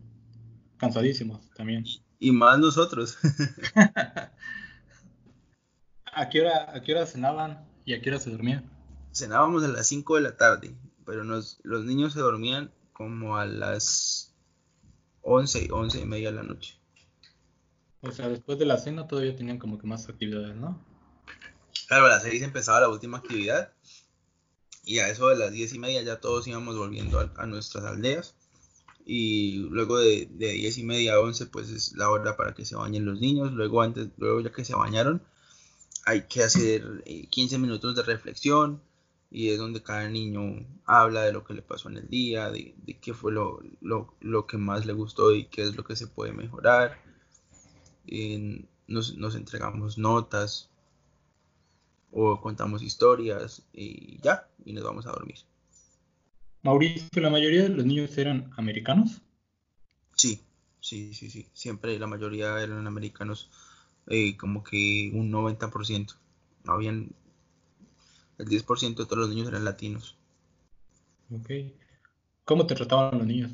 cansadísimos 0.76 1.50
también. 1.54 1.84
Y 2.18 2.32
más 2.32 2.58
nosotros. 2.58 3.16
¿A 6.12 6.28
qué, 6.28 6.40
hora, 6.40 6.74
¿A 6.74 6.82
qué 6.82 6.92
hora 6.92 7.06
cenaban 7.06 7.64
y 7.84 7.94
a 7.94 8.02
qué 8.02 8.10
hora 8.10 8.18
se 8.18 8.30
dormían? 8.30 8.68
Cenábamos 9.12 9.62
a 9.64 9.68
las 9.68 9.86
5 9.86 10.16
de 10.16 10.22
la 10.22 10.36
tarde, 10.36 10.74
pero 11.06 11.22
nos, 11.24 11.60
los 11.62 11.84
niños 11.84 12.12
se 12.14 12.20
dormían 12.20 12.72
como 13.00 13.38
a 13.38 13.46
las 13.46 14.34
11, 15.22 15.68
11 15.72 16.00
y 16.00 16.04
media 16.04 16.30
de 16.30 16.36
la 16.36 16.42
noche. 16.42 16.78
O 18.02 18.10
sea, 18.10 18.28
después 18.28 18.58
de 18.58 18.66
la 18.66 18.76
cena 18.76 19.08
todavía 19.08 19.34
tenían 19.34 19.56
como 19.56 19.78
que 19.78 19.86
más 19.86 20.06
actividades, 20.06 20.54
¿no? 20.54 20.84
Claro, 21.88 22.04
a 22.04 22.08
las 22.10 22.24
6 22.24 22.42
empezaba 22.42 22.80
la 22.80 22.90
última 22.90 23.16
actividad 23.16 23.72
y 24.84 24.98
a 24.98 25.08
eso 25.08 25.28
de 25.28 25.38
las 25.38 25.50
10 25.50 25.72
y 25.72 25.78
media 25.78 26.02
ya 26.02 26.20
todos 26.20 26.46
íbamos 26.46 26.76
volviendo 26.76 27.20
a, 27.20 27.32
a 27.38 27.46
nuestras 27.46 27.86
aldeas 27.86 28.34
y 29.06 29.66
luego 29.70 29.98
de, 29.98 30.28
de 30.32 30.52
10 30.52 30.76
y 30.76 30.82
media 30.82 31.14
a 31.14 31.20
11 31.20 31.46
pues 31.46 31.70
es 31.70 31.94
la 31.96 32.10
hora 32.10 32.36
para 32.36 32.52
que 32.52 32.66
se 32.66 32.76
bañen 32.76 33.06
los 33.06 33.18
niños, 33.18 33.50
luego 33.52 33.80
antes, 33.80 34.08
luego 34.18 34.42
ya 34.42 34.52
que 34.52 34.66
se 34.66 34.74
bañaron 34.74 35.22
hay 36.04 36.26
que 36.28 36.42
hacer 36.42 37.02
15 37.30 37.54
eh, 37.54 37.58
minutos 37.58 37.96
de 37.96 38.02
reflexión 38.02 38.82
y 39.30 39.50
es 39.50 39.58
donde 39.58 39.82
cada 39.82 40.08
niño 40.08 40.66
habla 40.84 41.22
de 41.22 41.32
lo 41.32 41.44
que 41.44 41.54
le 41.54 41.62
pasó 41.62 41.88
en 41.88 41.98
el 41.98 42.08
día, 42.08 42.50
de, 42.50 42.74
qué 43.00 43.14
fue 43.14 43.32
lo, 43.32 43.62
lo, 43.80 44.46
que 44.46 44.56
más 44.58 44.86
le 44.86 44.92
gustó 44.92 45.34
y 45.34 45.44
qué 45.44 45.62
es 45.62 45.76
lo 45.76 45.84
que 45.84 45.96
se 45.96 46.08
puede 46.08 46.32
mejorar. 46.32 46.98
nos, 48.88 49.16
nos, 49.16 49.34
entregamos 49.36 49.98
notas 49.98 50.68
o 52.10 52.40
contamos 52.40 52.82
historias 52.82 53.62
y 53.72 54.18
ya, 54.20 54.48
y 54.64 54.72
nos 54.72 54.82
vamos 54.82 55.06
a 55.06 55.12
dormir. 55.12 55.38
Mauricio, 56.62 57.22
¿la 57.22 57.30
mayoría 57.30 57.62
de 57.62 57.68
los 57.70 57.86
niños 57.86 58.18
eran 58.18 58.50
americanos? 58.56 59.22
Sí, 60.16 60.40
sí, 60.80 61.14
sí, 61.14 61.30
sí. 61.30 61.48
Siempre 61.54 61.98
la 61.98 62.06
mayoría 62.06 62.60
eran 62.60 62.86
americanos 62.86 63.50
eh, 64.08 64.36
como 64.36 64.62
que 64.62 65.10
un 65.14 65.32
90%. 65.32 66.16
Habían 66.66 67.14
el 68.40 68.48
10% 68.48 68.96
de 68.96 69.06
todos 69.06 69.18
los 69.18 69.28
niños 69.28 69.48
eran 69.48 69.64
latinos. 69.64 70.16
Ok. 71.30 71.50
¿Cómo 72.44 72.66
te 72.66 72.74
trataban 72.74 73.18
los 73.18 73.26
niños? 73.26 73.52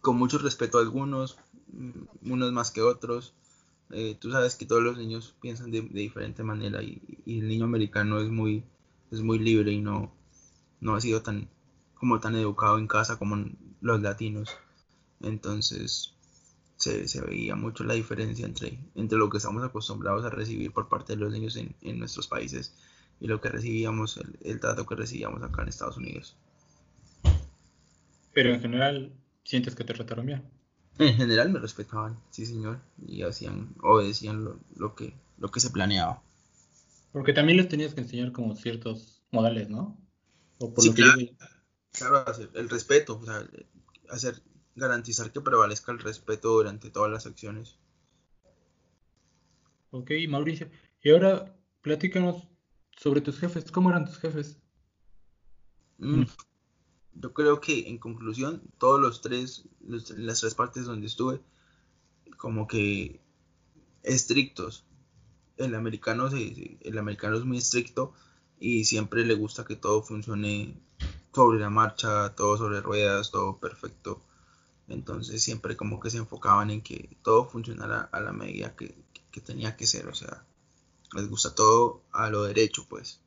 Con 0.00 0.16
mucho 0.16 0.38
respeto 0.38 0.78
a 0.78 0.82
algunos, 0.82 1.36
mm, 1.72 2.30
unos 2.32 2.52
más 2.52 2.70
que 2.70 2.80
otros. 2.80 3.34
Eh, 3.90 4.16
tú 4.18 4.30
sabes 4.30 4.56
que 4.56 4.66
todos 4.66 4.82
los 4.82 4.96
niños 4.96 5.34
piensan 5.40 5.70
de, 5.70 5.82
diferente 5.82 6.42
manera 6.42 6.82
y, 6.82 7.02
el 7.26 7.48
niño 7.48 7.64
americano 7.64 8.20
es 8.20 8.28
muy, 8.28 8.64
es 9.10 9.20
muy 9.20 9.38
libre 9.38 9.72
y 9.72 9.80
no, 9.80 10.12
no 10.80 10.94
ha 10.94 11.00
sido 11.00 11.22
tan, 11.22 11.48
como 11.94 12.20
tan 12.20 12.36
educado 12.36 12.78
en 12.78 12.86
casa 12.86 13.18
como 13.18 13.44
los 13.80 14.00
latinos. 14.00 14.50
Entonces 15.20 16.14
se, 16.76 17.20
veía 17.20 17.56
mucho 17.56 17.84
la 17.84 17.94
diferencia 17.94 18.46
entre, 18.46 18.78
entre 18.94 19.18
lo 19.18 19.30
que 19.30 19.38
estamos 19.38 19.64
acostumbrados 19.64 20.24
a 20.24 20.30
recibir 20.30 20.72
por 20.72 20.88
parte 20.88 21.14
de 21.14 21.18
los 21.18 21.32
niños 21.32 21.56
en, 21.56 21.98
nuestros 21.98 22.28
países 22.28 22.74
y 23.20 23.26
lo 23.26 23.40
que 23.40 23.48
recibíamos, 23.48 24.16
el, 24.16 24.38
el 24.42 24.60
trato 24.60 24.86
que 24.86 24.94
recibíamos 24.94 25.42
acá 25.42 25.62
en 25.62 25.68
Estados 25.68 25.96
Unidos. 25.96 26.36
Pero 28.32 28.52
en 28.52 28.60
general, 28.60 29.12
¿sientes 29.44 29.74
que 29.74 29.84
te 29.84 29.94
trataron 29.94 30.26
bien? 30.26 30.42
En 30.98 31.14
general 31.14 31.50
me 31.50 31.58
respetaban, 31.58 32.18
sí 32.30 32.46
señor, 32.46 32.80
y 33.06 33.22
hacían, 33.22 33.74
obedecían 33.82 34.44
lo, 34.44 34.58
lo, 34.76 34.94
que, 34.94 35.14
lo 35.38 35.50
que 35.50 35.60
se 35.60 35.70
planeaba. 35.70 36.22
Porque 37.12 37.32
también 37.32 37.58
les 37.58 37.68
tenías 37.68 37.94
que 37.94 38.00
enseñar 38.00 38.32
como 38.32 38.56
ciertos 38.56 39.22
modales, 39.30 39.68
¿no? 39.68 39.96
O 40.58 40.72
por 40.72 40.84
lo 40.84 40.94
que 40.94 41.34
claro, 41.92 42.24
el 42.54 42.68
respeto, 42.68 43.18
o 43.18 43.24
sea, 43.24 43.46
hacer, 44.10 44.42
garantizar 44.74 45.32
que 45.32 45.40
prevalezca 45.40 45.92
el 45.92 45.98
respeto 45.98 46.50
durante 46.50 46.90
todas 46.90 47.10
las 47.10 47.26
acciones. 47.26 47.76
Ok, 49.90 50.10
Mauricio, 50.28 50.68
y 51.02 51.10
ahora 51.10 51.54
platícanos 51.80 52.46
sobre 52.96 53.20
tus 53.20 53.38
jefes, 53.38 53.70
¿cómo 53.70 53.90
eran 53.90 54.06
tus 54.06 54.18
jefes? 54.18 54.58
Mm, 55.98 56.24
yo 57.14 57.32
creo 57.32 57.60
que 57.60 57.88
en 57.88 57.98
conclusión, 57.98 58.62
todos 58.78 59.00
los 59.00 59.20
tres, 59.20 59.68
las 59.80 60.40
tres 60.40 60.54
partes 60.54 60.86
donde 60.86 61.06
estuve, 61.06 61.40
como 62.36 62.66
que 62.66 63.20
estrictos. 64.02 64.84
El 65.56 65.74
americano, 65.74 66.28
el 66.28 66.98
americano 66.98 67.36
es 67.36 67.44
muy 67.44 67.58
estricto 67.58 68.12
y 68.58 68.84
siempre 68.84 69.24
le 69.24 69.34
gusta 69.34 69.64
que 69.64 69.76
todo 69.76 70.02
funcione 70.02 70.78
sobre 71.34 71.58
la 71.58 71.70
marcha, 71.70 72.34
todo 72.34 72.56
sobre 72.56 72.80
ruedas, 72.80 73.30
todo 73.30 73.58
perfecto. 73.58 74.22
Entonces 74.88 75.42
siempre 75.42 75.76
como 75.76 75.98
que 76.00 76.10
se 76.10 76.18
enfocaban 76.18 76.70
en 76.70 76.82
que 76.82 77.16
todo 77.22 77.46
funcionara 77.48 78.02
a 78.12 78.20
la 78.20 78.32
medida 78.32 78.76
que, 78.76 78.94
tenía 79.44 79.76
que 79.76 79.86
ser. 79.86 80.06
O 80.08 80.14
sea, 80.14 80.46
les 81.16 81.28
gusta 81.28 81.54
todo 81.54 82.04
a 82.12 82.30
lo 82.30 82.44
derecho, 82.44 82.86
pues. 82.88 83.20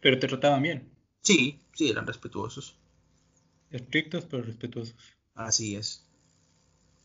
Pero 0.00 0.18
te 0.18 0.28
trataban 0.28 0.62
bien. 0.62 0.90
Sí, 1.22 1.60
sí, 1.72 1.90
eran 1.90 2.06
respetuosos. 2.06 2.78
Estrictos 3.70 4.24
pero 4.26 4.42
respetuosos. 4.42 4.96
Así 5.34 5.76
es. 5.76 6.06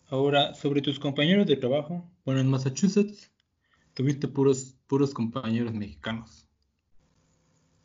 Ahora, 0.08 0.54
sobre 0.54 0.82
tus 0.82 1.00
compañeros 1.00 1.48
de 1.48 1.56
trabajo, 1.56 2.10
bueno, 2.26 2.42
en 2.42 2.50
Massachusetts 2.50 3.32
tuviste 3.94 4.28
puros, 4.28 4.76
puros 4.88 5.14
compañeros 5.14 5.74
mexicanos. 5.74 6.48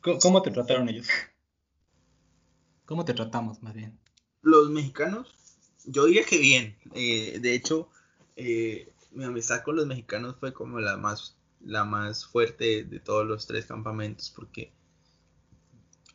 ¿Cómo, 0.01 0.41
te 0.41 0.51
trataron 0.51 0.87
ellos? 0.89 1.07
¿Cómo 2.85 3.03
te 3.03 3.13
tratamos, 3.13 3.61
más 3.61 3.73
bien? 3.73 3.97
Los 4.41 4.69
mexicanos, 4.69 5.35
yo 5.85 6.05
diría 6.05 6.23
que 6.23 6.37
bien. 6.37 6.77
Eh, 6.93 7.39
de 7.41 7.55
hecho, 7.55 7.89
eh, 8.35 8.93
mi 9.17 9.25
amistad 9.25 9.63
con 9.63 9.75
los 9.75 9.87
mexicanos 9.87 10.35
fue 10.39 10.53
como 10.53 10.79
la 10.79 10.97
más, 10.97 11.35
la 11.65 11.83
más 11.83 12.25
fuerte 12.25 12.83
de 12.83 12.99
todos 12.99 13.27
los 13.27 13.47
tres 13.47 13.65
campamentos, 13.65 14.31
porque 14.35 14.71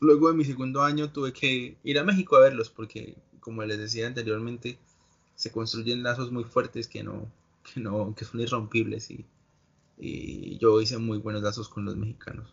Luego 0.03 0.33
de 0.33 0.35
mi 0.35 0.45
segundo 0.45 0.83
año 0.83 1.13
tuve 1.13 1.33
que 1.33 1.77
ir 1.85 1.97
a 1.97 2.03
México 2.03 2.35
a 2.35 2.41
verlos 2.41 2.69
porque, 2.69 3.17
como 3.39 3.63
les 3.63 3.79
decía 3.79 4.09
anteriormente, 4.09 4.77
se 5.37 5.53
construyen 5.53 6.03
lazos 6.03 6.33
muy 6.33 6.43
fuertes 6.43 6.89
que 6.89 7.05
no, 7.05 7.31
que 7.73 7.79
no, 7.79 8.13
que 8.13 8.25
son 8.25 8.41
irrompibles 8.41 9.13
y, 9.13 9.25
yo 10.59 10.81
hice 10.81 10.99
muy 10.99 11.19
buenos 11.19 11.45
lazos 11.45 11.69
con 11.69 11.85
los 11.85 11.95
mexicanos. 11.95 12.53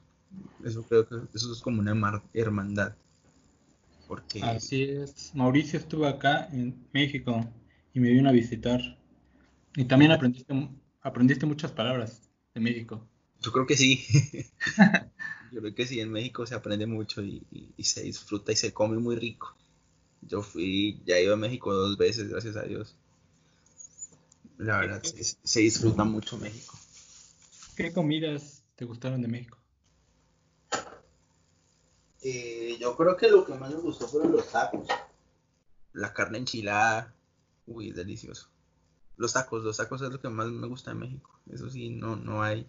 Eso 0.63 0.83
creo 0.83 1.07
que 1.07 1.15
eso 1.33 1.51
es 1.51 1.59
como 1.61 1.79
una 1.79 2.21
hermandad. 2.35 2.93
Porque... 4.07 4.43
Así 4.43 4.83
es. 4.83 5.31
Mauricio 5.33 5.79
estuvo 5.79 6.05
acá 6.05 6.47
en 6.51 6.75
México 6.93 7.51
y 7.95 7.99
me 7.99 8.11
vino 8.11 8.29
a 8.29 8.31
visitar. 8.31 8.98
Y 9.75 9.85
también 9.85 10.11
aprendiste, 10.11 10.53
aprendiste 11.01 11.45
muchas 11.45 11.71
palabras 11.71 12.21
de 12.53 12.61
México. 12.61 13.07
Yo 13.41 13.51
creo 13.51 13.65
que 13.65 13.77
sí. 13.77 14.05
Yo 15.51 15.61
creo 15.61 15.73
que 15.73 15.87
sí, 15.87 15.99
en 15.99 16.11
México 16.11 16.45
se 16.45 16.55
aprende 16.55 16.85
mucho 16.85 17.21
y, 17.23 17.73
se 17.79 18.03
disfruta 18.03 18.51
y 18.51 18.55
se 18.55 18.73
come 18.73 18.97
muy 18.97 19.15
rico. 19.15 19.55
Yo 20.21 20.41
fui, 20.41 21.01
ya 21.05 21.15
he 21.15 21.23
ido 21.23 21.33
a 21.33 21.37
México 21.37 21.73
dos 21.73 21.97
veces, 21.97 22.29
gracias 22.29 22.55
a 22.55 22.63
Dios. 22.63 22.95
La 24.57 24.79
verdad, 24.79 25.01
se, 25.01 25.59
disfruta 25.61 26.03
mucho 26.03 26.37
México. 26.37 26.77
¿Qué 27.75 27.93
comidas 27.93 28.63
te 28.75 28.85
gustaron 28.85 29.21
de 29.21 29.27
México? 29.29 29.57
Eh, 32.21 32.77
yo 32.79 32.95
creo 32.97 33.15
que 33.15 33.29
lo 33.29 33.45
que 33.45 33.55
más 33.55 33.73
me 33.73 33.79
gustó 33.79 34.07
fueron 34.07 34.33
los 34.33 34.51
tacos. 34.51 34.87
La 35.93 36.13
carne 36.13 36.39
enchilada, 36.39 37.15
uy, 37.65 37.91
delicioso. 37.91 38.49
Los 39.19 39.33
tacos, 39.33 39.63
los 39.63 39.77
tacos 39.77 40.01
es 40.01 40.09
lo 40.09 40.19
que 40.19 40.29
más 40.29 40.47
me 40.47 40.65
gusta 40.65 40.91
de 40.91 40.97
México. 40.97 41.39
Eso 41.51 41.69
sí, 41.69 41.91
no, 41.91 42.15
no 42.15 42.41
hay 42.41 42.65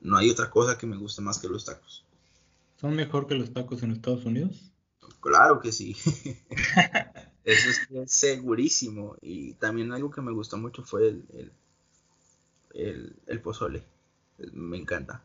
no 0.00 0.16
hay 0.16 0.30
otra 0.30 0.50
cosa 0.50 0.78
que 0.78 0.86
me 0.86 0.96
guste 0.96 1.22
más 1.22 1.38
que 1.38 1.48
los 1.48 1.64
tacos. 1.64 2.04
¿Son 2.80 2.94
mejor 2.94 3.26
que 3.26 3.34
los 3.34 3.52
tacos 3.52 3.82
en 3.82 3.92
Estados 3.92 4.24
Unidos? 4.24 4.72
Claro 5.20 5.60
que 5.60 5.72
sí. 5.72 5.96
Eso 7.44 7.70
es 7.70 8.12
segurísimo. 8.12 9.16
Y 9.20 9.54
también 9.54 9.92
algo 9.92 10.10
que 10.10 10.20
me 10.20 10.32
gustó 10.32 10.56
mucho 10.58 10.82
fue 10.82 11.08
el, 11.08 11.52
el, 13.26 13.40
pozole. 13.40 13.84
Me 14.52 14.76
encanta. 14.76 15.22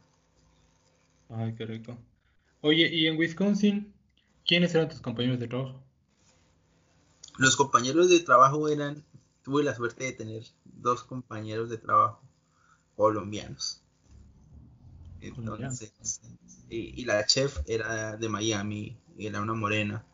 Ay, 1.30 1.54
qué 1.56 1.66
rico. 1.66 1.98
Oye, 2.62 2.88
¿y 2.94 3.08
en 3.08 3.18
Wisconsin 3.18 3.94
quiénes 4.46 4.74
eran 4.76 4.90
tus 4.90 5.02
compañeros 5.02 5.40
de 5.40 5.48
trabajo? 5.48 5.82
Los 7.38 7.56
compañeros 7.56 8.10
de 8.10 8.20
trabajo 8.20 8.70
eran, 8.70 9.04
tuve 9.44 9.64
la 9.64 9.76
suerte 9.76 10.06
de 10.06 10.14
tener 10.14 10.44
dos 10.66 11.04
compañeros 11.04 11.70
de 11.70 11.78
trabajo 11.78 12.22
colombianos. 12.96 13.82
Entonces, 15.22 16.22
y, 16.70 17.06
la 17.06 17.26
chef 17.26 17.60
era 17.68 18.18
de 18.18 18.30
Miami, 18.30 18.98
era 19.18 19.42
una 19.42 19.54
morena. 19.54 20.06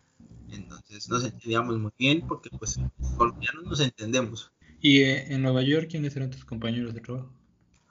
Entonces 0.49 1.09
nos 1.09 1.23
entendíamos 1.23 1.78
muy 1.78 1.91
bien 1.97 2.25
porque 2.28 2.49
pues 2.49 2.80
colombianos 3.17 3.63
nos 3.63 3.80
entendemos. 3.80 4.51
¿Y 4.80 5.01
eh, 5.01 5.34
en 5.34 5.41
Nueva 5.41 5.61
York 5.63 5.88
quiénes 5.89 6.15
eran 6.15 6.30
tus 6.30 6.45
compañeros 6.45 6.93
de 6.93 7.01
trabajo? 7.01 7.32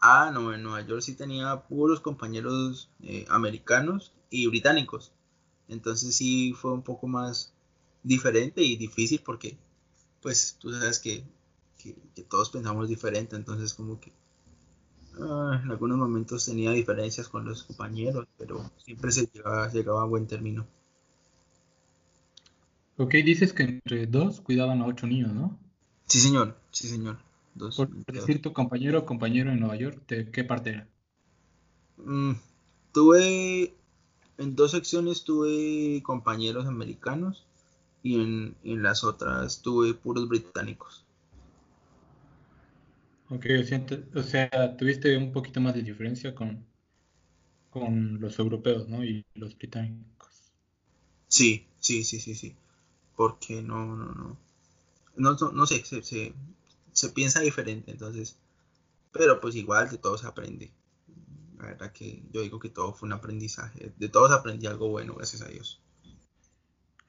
Ah, 0.01 0.31
no, 0.33 0.53
en 0.53 0.63
Nueva 0.63 0.87
York 0.87 1.03
sí 1.03 1.15
tenía 1.15 1.63
puros 1.63 2.01
compañeros 2.01 2.91
eh, 3.03 3.27
americanos 3.29 4.13
y 4.31 4.47
británicos. 4.47 5.13
Entonces 5.69 6.15
sí 6.15 6.53
fue 6.53 6.73
un 6.73 6.83
poco 6.83 7.07
más 7.07 7.53
diferente 8.03 8.63
y 8.63 8.77
difícil 8.77 9.21
porque 9.25 9.59
pues 10.27 10.57
tú 10.59 10.73
sabes 10.73 10.99
que, 10.99 11.23
que 11.79 12.23
todos 12.25 12.51
pensamos 12.51 12.89
diferente, 12.89 13.37
entonces 13.37 13.75
como 13.75 14.01
que 14.01 14.11
Ah, 15.19 15.61
en 15.63 15.71
algunos 15.71 15.97
momentos 15.97 16.45
tenía 16.45 16.73
diferencias 16.73 17.29
con 17.29 17.45
los 17.47 17.63
compañeros, 17.65 18.27
pero 18.37 18.71
siempre 18.77 19.11
se 19.11 19.29
llegaba, 19.33 20.03
a 20.03 20.05
buen 20.05 20.27
término. 20.27 20.67
Ok, 22.99 23.15
dices 23.25 23.53
que 23.53 23.63
entre 23.63 24.07
dos 24.07 24.41
cuidaban 24.41 24.83
a 24.83 24.87
ocho 24.87 25.07
niños, 25.07 25.33
¿no? 25.33 25.59
Sí, 26.07 26.19
señor, 26.19 26.57
sí, 26.71 26.89
señor. 26.89 27.19
Dos, 27.55 27.77
Por 27.77 27.89
decir 28.13 28.43
tu 28.43 28.53
compañero 28.53 29.01
o 29.01 29.07
compañero 29.07 29.51
en 29.51 29.61
Nueva 29.61 29.77
York, 29.77 30.07
¿de 30.09 30.31
qué 30.31 30.45
parte 30.45 30.71
era? 30.71 30.89
Mm, 31.97 32.33
tuve, 32.93 33.75
en 34.37 34.55
dos 34.55 34.73
secciones 34.73 35.25
tuve 35.25 36.03
compañeros 36.03 36.67
americanos 36.67 37.47
y 38.07 38.21
en, 38.23 38.57
en 38.63 38.85
las 38.85 39.03
otras 39.03 39.63
tuve 39.63 39.93
puros 39.93 40.29
británicos. 40.29 41.05
Ok, 43.31 43.47
o 44.15 44.23
sea, 44.23 44.77
tuviste 44.77 45.17
un 45.17 45.33
poquito 45.33 45.61
más 45.61 45.75
de 45.75 45.83
diferencia 45.83 46.33
con, 46.33 46.65
con 47.71 48.21
los 48.21 48.39
europeos, 48.39 48.89
¿no? 48.89 49.05
Y 49.05 49.25
los 49.35 49.59
británicos. 49.59 50.53
Sí, 51.27 51.67
sí, 51.81 52.05
sí, 52.05 52.21
sí, 52.21 52.37
sí. 52.37 52.55
Porque 53.17 53.61
no, 53.61 53.97
no, 53.97 54.15
no. 54.15 54.37
No, 55.17 55.37
no, 55.53 55.67
sé, 55.67 55.85
se, 55.85 56.05
se, 56.05 56.33
se, 56.93 57.09
piensa 57.09 57.41
diferente, 57.41 57.91
entonces. 57.91 58.37
Pero 59.11 59.41
pues 59.41 59.57
igual 59.57 59.91
de 59.91 59.99
todo 59.99 60.17
se 60.17 60.29
aprende. 60.29 60.71
La 61.59 61.65
verdad 61.67 61.93
que 61.93 62.23
yo 62.31 62.43
digo 62.43 62.61
que 62.61 62.69
todo 62.69 62.93
fue 62.93 63.09
un 63.09 63.15
aprendizaje. 63.15 63.93
De 63.97 64.09
todos 64.09 64.31
aprendí 64.31 64.69
algo 64.69 64.91
bueno, 64.91 65.15
gracias 65.15 65.43
a 65.43 65.49
Dios. 65.49 65.81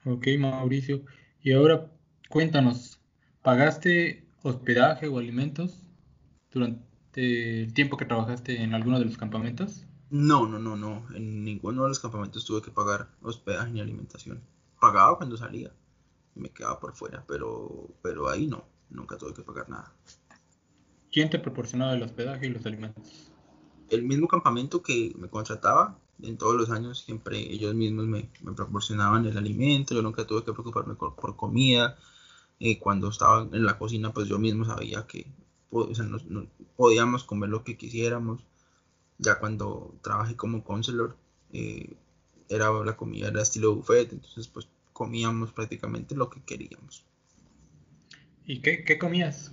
Ok, 0.08 0.26
Mauricio. 0.38 1.02
Y 1.42 1.52
ahora 1.52 1.92
cuéntanos, 2.30 3.00
¿pagaste 3.42 4.26
hospedaje 4.42 5.06
o 5.06 5.18
alimentos? 5.18 5.84
durante 6.50 7.62
el 7.62 7.74
tiempo 7.74 7.96
que 7.96 8.04
trabajaste 8.04 8.62
en 8.62 8.74
alguno 8.74 8.98
de 8.98 9.04
los 9.04 9.16
campamentos? 9.16 9.84
No, 10.10 10.46
no, 10.46 10.58
no, 10.58 10.76
no. 10.76 11.06
En 11.14 11.44
ninguno 11.44 11.82
de 11.82 11.90
los 11.90 12.00
campamentos 12.00 12.44
tuve 12.44 12.62
que 12.62 12.70
pagar 12.70 13.10
hospedaje 13.22 13.70
ni 13.70 13.80
alimentación. 13.80 14.42
Pagaba 14.80 15.18
cuando 15.18 15.36
salía 15.36 15.70
y 16.34 16.40
me 16.40 16.50
quedaba 16.50 16.80
por 16.80 16.94
fuera, 16.94 17.24
pero, 17.28 17.88
pero 18.02 18.28
ahí 18.28 18.46
no. 18.46 18.64
nunca 18.88 19.18
tuve 19.18 19.34
que 19.34 19.42
pagar 19.42 19.68
nada. 19.68 19.92
¿Quién 21.12 21.28
te 21.28 21.38
proporcionaba 21.38 21.94
el 21.94 22.02
hospedaje 22.02 22.46
y 22.46 22.50
los 22.50 22.64
alimentos? 22.64 23.30
El 23.90 24.02
mismo 24.02 24.28
campamento 24.28 24.82
que 24.82 25.12
me 25.18 25.28
contrataba, 25.28 25.98
en 26.22 26.36
todos 26.36 26.56
los 26.56 26.70
años 26.70 27.00
siempre 27.00 27.38
ellos 27.38 27.74
mismos 27.74 28.06
me, 28.06 28.30
proporcionaban 28.56 29.26
el 29.26 29.36
alimento, 29.36 29.94
yo 29.94 30.02
nunca 30.02 30.26
tuve 30.26 30.44
que 30.44 30.52
preocuparme 30.52 30.94
por, 30.94 31.36
comida. 31.36 31.96
Eh, 32.60 32.78
cuando 32.78 33.08
estaba 33.08 33.48
en 33.52 33.64
la 33.64 33.78
cocina, 33.78 34.12
pues 34.12 34.28
yo 34.28 34.38
mismo 34.38 34.64
sabía 34.64 35.06
que 35.06 35.26
podíamos 36.76 37.24
comer 37.24 37.50
lo 37.50 37.62
que 37.64 37.76
quisiéramos. 37.76 38.44
Ya 39.18 39.38
cuando 39.38 39.94
trabajé 40.02 40.36
como 40.36 40.64
counselor, 40.64 41.16
eh, 41.52 41.96
era 42.48 42.72
la 42.84 42.96
comida 42.96 43.28
era 43.28 43.42
estilo 43.42 43.74
buffet, 43.74 44.12
entonces 44.12 44.48
pues 44.48 44.68
comíamos 44.92 45.52
prácticamente 45.52 46.14
lo 46.14 46.30
que 46.30 46.40
queríamos. 46.42 47.04
¿Y 48.46 48.60
qué, 48.60 48.82
qué 48.84 48.98
comías? 48.98 49.52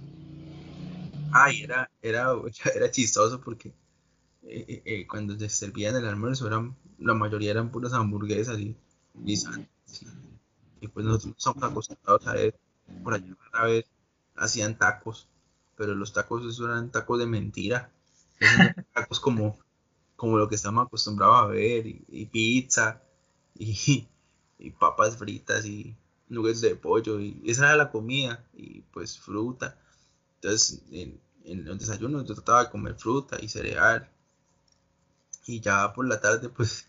Ay, 1.32 1.63
era, 1.63 1.91
era, 2.01 2.30
era 2.76 2.89
chistoso 2.91 3.41
porque 3.41 3.74
eh, 4.48 4.66
eh, 4.68 4.82
eh, 4.86 5.08
cuando 5.08 5.38
se 5.38 5.50
servían 5.50 5.96
el 5.96 6.06
almuerzo, 6.06 6.46
eran, 6.48 6.76
la 7.00 7.16
mayoría 7.16 7.52
eran 7.52 7.72
puras 7.72 7.93
hamburguesas 7.93 8.60
y, 8.60 8.76
y, 9.26 10.88
pues 10.88 11.06
nosotros 11.06 11.34
somos 11.38 11.64
acostumbrados 11.64 12.28
a 12.28 12.34
ver, 12.34 12.60
por 13.04 13.16
allá 13.16 13.36
a 13.54 13.66
vez 13.66 13.86
hacían 14.36 14.78
tacos, 14.78 15.28
pero 15.76 15.96
los 15.96 16.14
tacos 16.14 16.43
esos 16.43 16.68
eran 16.68 16.91
tacos 16.91 17.18
de 17.18 17.26
mentira, 17.26 17.91
tacos 18.93 19.20
como, 19.20 19.58
como 20.16 20.38
lo 20.38 20.48
que 20.48 20.56
estamos 20.56 20.86
acostumbrados 20.86 21.38
a 21.38 21.48
ver, 21.48 21.88
y, 21.88 22.26
pizza, 22.28 23.02
y, 23.56 24.08
y 24.60 24.70
papas 24.72 25.18
fritas, 25.18 25.66
y 25.66 25.96
nuggets 26.30 26.62
de 26.62 26.76
pollo, 26.76 27.20
y 27.20 27.41
esa 27.46 27.66
era 27.66 27.78
la 27.78 27.91
comida, 27.91 28.46
y 28.54 28.82
pues 28.82 29.18
fruta. 29.18 29.80
Entonces, 30.36 30.84
en, 30.91 31.20
en 31.46 31.68
el 31.68 31.78
desayuno 31.80 32.24
yo 32.24 32.36
trataba 32.36 32.66
de 32.66 32.70
comer 32.70 32.96
fruta 32.96 33.38
y 33.41 33.48
cereal. 33.48 34.10
Y 35.46 35.60
ya 35.60 35.93
por 35.93 36.08
la 36.08 36.20
tarde, 36.20 36.50
pues, 36.50 36.88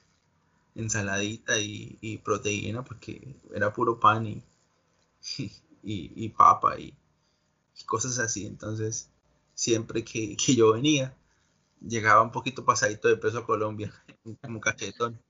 ensaladita 0.74 1.58
y, 1.58 2.20
proteína, 2.24 2.84
porque 2.84 3.36
era 3.54 3.72
puro 3.72 3.98
pan 3.98 4.26
y, 4.26 4.42
y, 5.82 6.28
papa 6.30 6.78
y, 6.78 6.94
cosas 7.86 8.18
así. 8.18 8.46
Entonces, 8.46 9.10
siempre 9.54 10.04
que, 10.04 10.36
que, 10.36 10.54
yo 10.54 10.72
venía, 10.72 11.14
llegaba 11.80 12.22
un 12.22 12.32
poquito 12.32 12.64
pasadito 12.64 13.08
de 13.08 13.16
peso 13.16 13.38
a 13.38 13.46
Colombia, 13.46 13.92
como 14.42 14.60
cachetón. 14.60 15.20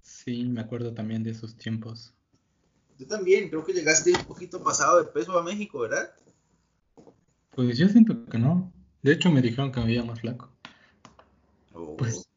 Sí, 0.00 0.44
me 0.44 0.60
acuerdo 0.60 0.92
también 0.94 1.22
de 1.22 1.30
esos 1.30 1.56
tiempos. 1.56 2.14
Tú 2.96 3.04
también, 3.06 3.48
creo 3.48 3.64
que 3.64 3.72
llegaste 3.72 4.12
un 4.12 4.24
poquito 4.24 4.62
pasado 4.62 5.02
de 5.02 5.10
peso 5.10 5.36
a 5.38 5.42
México, 5.42 5.80
¿verdad? 5.80 6.14
Pues 7.50 7.76
yo 7.76 7.88
siento 7.88 8.24
que 8.26 8.38
no. 8.38 8.72
De 9.02 9.12
hecho, 9.12 9.30
me 9.30 9.42
dijeron 9.42 9.72
que 9.72 9.80
me 9.80 9.86
veía 9.86 10.04
más 10.04 10.20
flaco. 10.20 10.53
Oh. 11.74 11.96
Pues, 11.96 12.28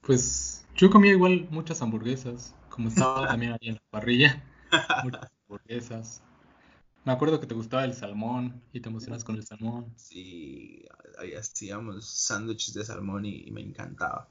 pues 0.00 0.64
yo 0.76 0.90
comía 0.90 1.12
igual 1.12 1.48
muchas 1.50 1.82
hamburguesas, 1.82 2.54
como 2.70 2.88
estaba 2.88 3.26
también 3.28 3.52
ahí 3.52 3.68
en 3.68 3.74
la 3.74 3.82
parrilla. 3.90 4.42
muchas 5.04 5.30
hamburguesas. 5.42 6.22
Me 7.04 7.12
acuerdo 7.12 7.40
que 7.40 7.48
te 7.48 7.54
gustaba 7.54 7.84
el 7.84 7.94
salmón 7.94 8.62
y 8.72 8.80
te 8.80 8.88
emocionas 8.88 9.24
con 9.24 9.34
el 9.34 9.44
salmón. 9.44 9.92
Sí, 9.96 10.84
ahí 11.18 11.34
hacíamos 11.34 12.08
sándwiches 12.08 12.74
de 12.74 12.84
salmón 12.84 13.26
y, 13.26 13.50
me 13.50 13.60
encantaba. 13.60 14.28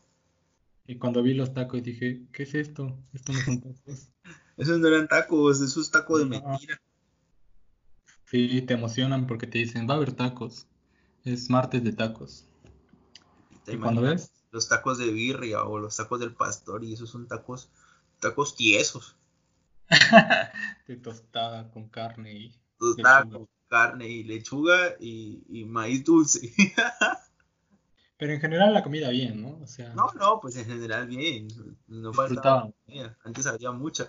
Y 0.87 0.97
cuando 0.97 1.21
vi 1.21 1.33
los 1.33 1.53
tacos 1.53 1.83
dije, 1.83 2.23
¿qué 2.31 2.43
es 2.43 2.55
esto? 2.55 2.97
Esto 3.13 3.33
no 3.33 3.39
son 3.39 3.61
tacos. 3.61 4.09
Esos 4.57 4.79
no 4.79 4.87
eran 4.89 5.07
tacos, 5.07 5.59
esos 5.61 5.89
tacos 5.89 6.19
de 6.19 6.25
mentira. 6.25 6.79
Sí, 8.25 8.61
te 8.61 8.75
emocionan 8.75 9.25
porque 9.25 9.47
te 9.47 9.57
dicen, 9.57 9.89
va 9.89 9.95
a 9.95 9.97
haber 9.97 10.11
tacos. 10.11 10.67
Es 11.23 11.49
martes 11.49 11.83
de 11.83 11.93
tacos. 11.93 12.45
¿Y 13.68 13.78
cuando 13.78 14.01
ves? 14.01 14.32
Los 14.51 14.68
tacos 14.68 14.97
de 14.97 15.12
birria 15.12 15.64
o 15.64 15.80
los 15.80 15.95
tacos 15.95 16.20
del 16.20 16.34
pastor 16.34 16.84
y 16.84 16.93
esos 16.93 17.09
son 17.09 17.28
tacos, 17.28 17.70
tacos 18.20 18.55
tiesos. 18.55 19.16
de 20.88 20.95
tostada 20.97 21.70
con 21.72 21.89
carne 21.89 22.34
y 22.34 22.55
tostada 22.78 23.26
con 23.26 23.47
carne 23.68 24.07
y 24.07 24.24
lechuga 24.24 24.95
y, 24.99 25.66
maíz 25.68 26.03
dulce. 26.03 26.53
Pero 28.18 28.34
en 28.34 28.41
general 28.41 28.74
la 28.74 28.84
comida 28.84 29.09
bien, 29.09 29.41
¿no? 29.41 29.57
O 29.62 29.68
sea, 29.68 29.93
no, 29.93 30.12
no, 30.14 30.39
pues 30.41 30.55
en 30.55 30.66
general 30.66 31.07
bien. 31.07 31.47
No 31.88 32.14
faltaba 32.14 32.72
Antes 33.24 33.47
había 33.47 33.72
mucha. 33.72 34.07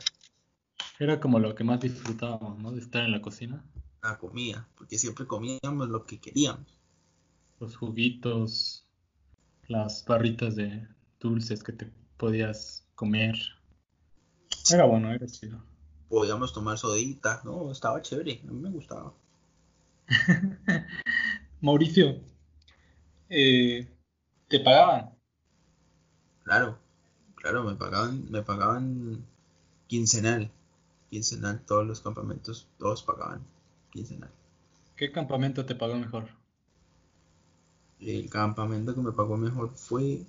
Era 0.99 1.19
como 1.19 1.39
lo 1.39 1.55
que 1.55 1.65
más 1.65 1.81
disfrutábamos, 1.81 2.59
¿no? 2.59 2.73
De 2.73 2.81
estar 2.81 3.05
en 3.05 3.13
la 3.13 3.23
cocina 3.23 3.65
la 4.03 4.19
comida, 4.19 4.69
porque 4.77 4.99
siempre 4.99 5.27
comíamos 5.27 5.89
lo 5.89 6.05
que 6.05 6.21
queríamos. 6.21 6.81
Los 7.61 7.77
juguitos, 7.77 8.82
las 9.69 10.05
barritas 10.05 10.57
de 10.57 10.87
dulces 11.21 11.63
que 11.63 11.73
te 11.73 11.93
podías 12.17 12.87
comer. 12.95 13.37
Era 14.71 14.85
bueno, 14.85 15.13
era 15.13 15.27
chido. 15.27 15.63
Podíamos 16.09 16.53
tomar 16.53 16.79
sodita, 16.79 17.41
no, 17.45 17.71
estaba 17.71 18.03
chévere, 18.03 18.41
a 18.47 18.51
mí 18.51 18.61
me 18.61 18.71
gustaba. 18.71 19.15
Mauricio, 21.61 22.21
eh, 23.29 23.89
¿te 24.49 24.61
pagaban? 24.61 25.11
Claro, 26.45 26.79
claro, 27.37 27.65
me 27.65 27.75
pagaban, 27.77 28.31
me 28.31 28.43
pagaban 28.43 29.25
quincenal, 29.87 30.51
quincenal, 31.09 31.65
todos 31.65 31.87
los 31.87 32.01
campamentos, 32.01 32.69
todos 32.79 33.03
pagaban. 33.03 33.47
¿Qué 34.97 35.13
campamento 35.13 35.67
te 35.67 35.75
pagó 35.75 35.97
mejor? 35.97 36.42
El 38.03 38.29
campamento 38.29 38.95
que 38.95 39.01
me 39.01 39.13
pagó 39.13 39.37
mejor 39.37 39.71
fue 39.77 40.27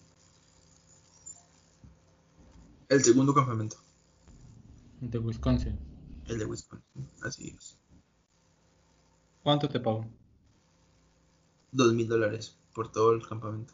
el 2.87 3.03
segundo 3.03 3.33
campamento. 3.33 3.77
¿El 5.01 5.09
de 5.09 5.17
Wisconsin? 5.17 5.79
El 6.27 6.39
de 6.39 6.45
Wisconsin, 6.45 7.09
así 7.23 7.47
es. 7.49 7.75
¿Cuánto 9.41 9.67
te 9.67 9.79
pagó? 9.79 10.05
Dos 11.71 11.93
mil 11.93 12.07
dólares 12.07 12.55
por 12.73 12.91
todo 12.91 13.11
el 13.13 13.27
campamento. 13.27 13.73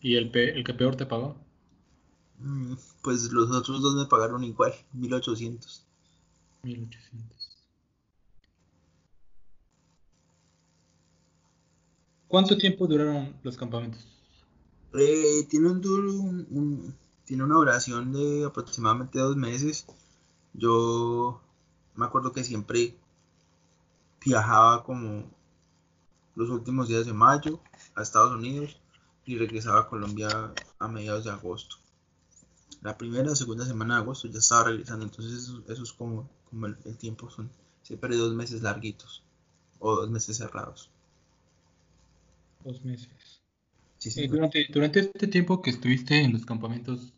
¿Y 0.00 0.16
el, 0.16 0.30
el 0.36 0.64
que 0.64 0.74
peor 0.74 0.96
te 0.96 1.06
pagó? 1.06 1.36
Mm, 2.38 2.74
pues 3.02 3.32
los 3.32 3.50
otros 3.50 3.82
dos 3.82 3.96
me 3.96 4.06
pagaron 4.06 4.44
igual, 4.44 4.72
mil 4.92 5.12
ochocientos. 5.12 5.84
1800. 6.62 7.41
¿Cuánto 12.32 12.56
tiempo 12.56 12.86
duraron 12.86 13.36
los 13.42 13.58
campamentos? 13.58 14.06
Eh, 14.94 15.46
tiene 15.50 15.68
un, 15.68 16.96
tiene 17.26 17.44
una 17.44 17.56
duración 17.56 18.10
de 18.10 18.46
aproximadamente 18.46 19.18
dos 19.18 19.36
meses. 19.36 19.84
Yo 20.54 21.42
me 21.94 22.06
acuerdo 22.06 22.32
que 22.32 22.42
siempre 22.42 22.96
viajaba 24.24 24.82
como 24.82 25.30
los 26.34 26.48
últimos 26.48 26.88
días 26.88 27.04
de 27.04 27.12
mayo 27.12 27.60
a 27.94 28.00
Estados 28.00 28.32
Unidos 28.32 28.80
y 29.26 29.36
regresaba 29.36 29.80
a 29.80 29.88
Colombia 29.88 30.54
a 30.78 30.88
mediados 30.88 31.24
de 31.24 31.32
agosto. 31.32 31.76
La 32.80 32.96
primera 32.96 33.32
o 33.32 33.36
segunda 33.36 33.66
semana 33.66 33.96
de 33.96 34.00
agosto 34.00 34.28
ya 34.28 34.38
estaba 34.38 34.64
regresando, 34.64 35.04
entonces 35.04 35.52
eso 35.68 35.82
es 35.82 35.92
como 35.92 36.30
como 36.48 36.64
el, 36.64 36.96
tiempo 36.96 37.28
son 37.28 37.50
siempre 37.82 38.16
dos 38.16 38.32
meses 38.32 38.62
larguitos 38.62 39.22
o 39.80 39.96
dos 39.96 40.08
meses 40.08 40.38
cerrados. 40.38 40.91
Dos 42.64 42.84
meses. 42.84 43.42
Sí, 43.98 44.26
durante, 44.26 44.66
durante 44.72 45.00
este 45.00 45.28
tiempo 45.28 45.62
que 45.62 45.70
estuviste 45.70 46.20
en 46.20 46.32
los 46.32 46.44
campamentos, 46.44 47.14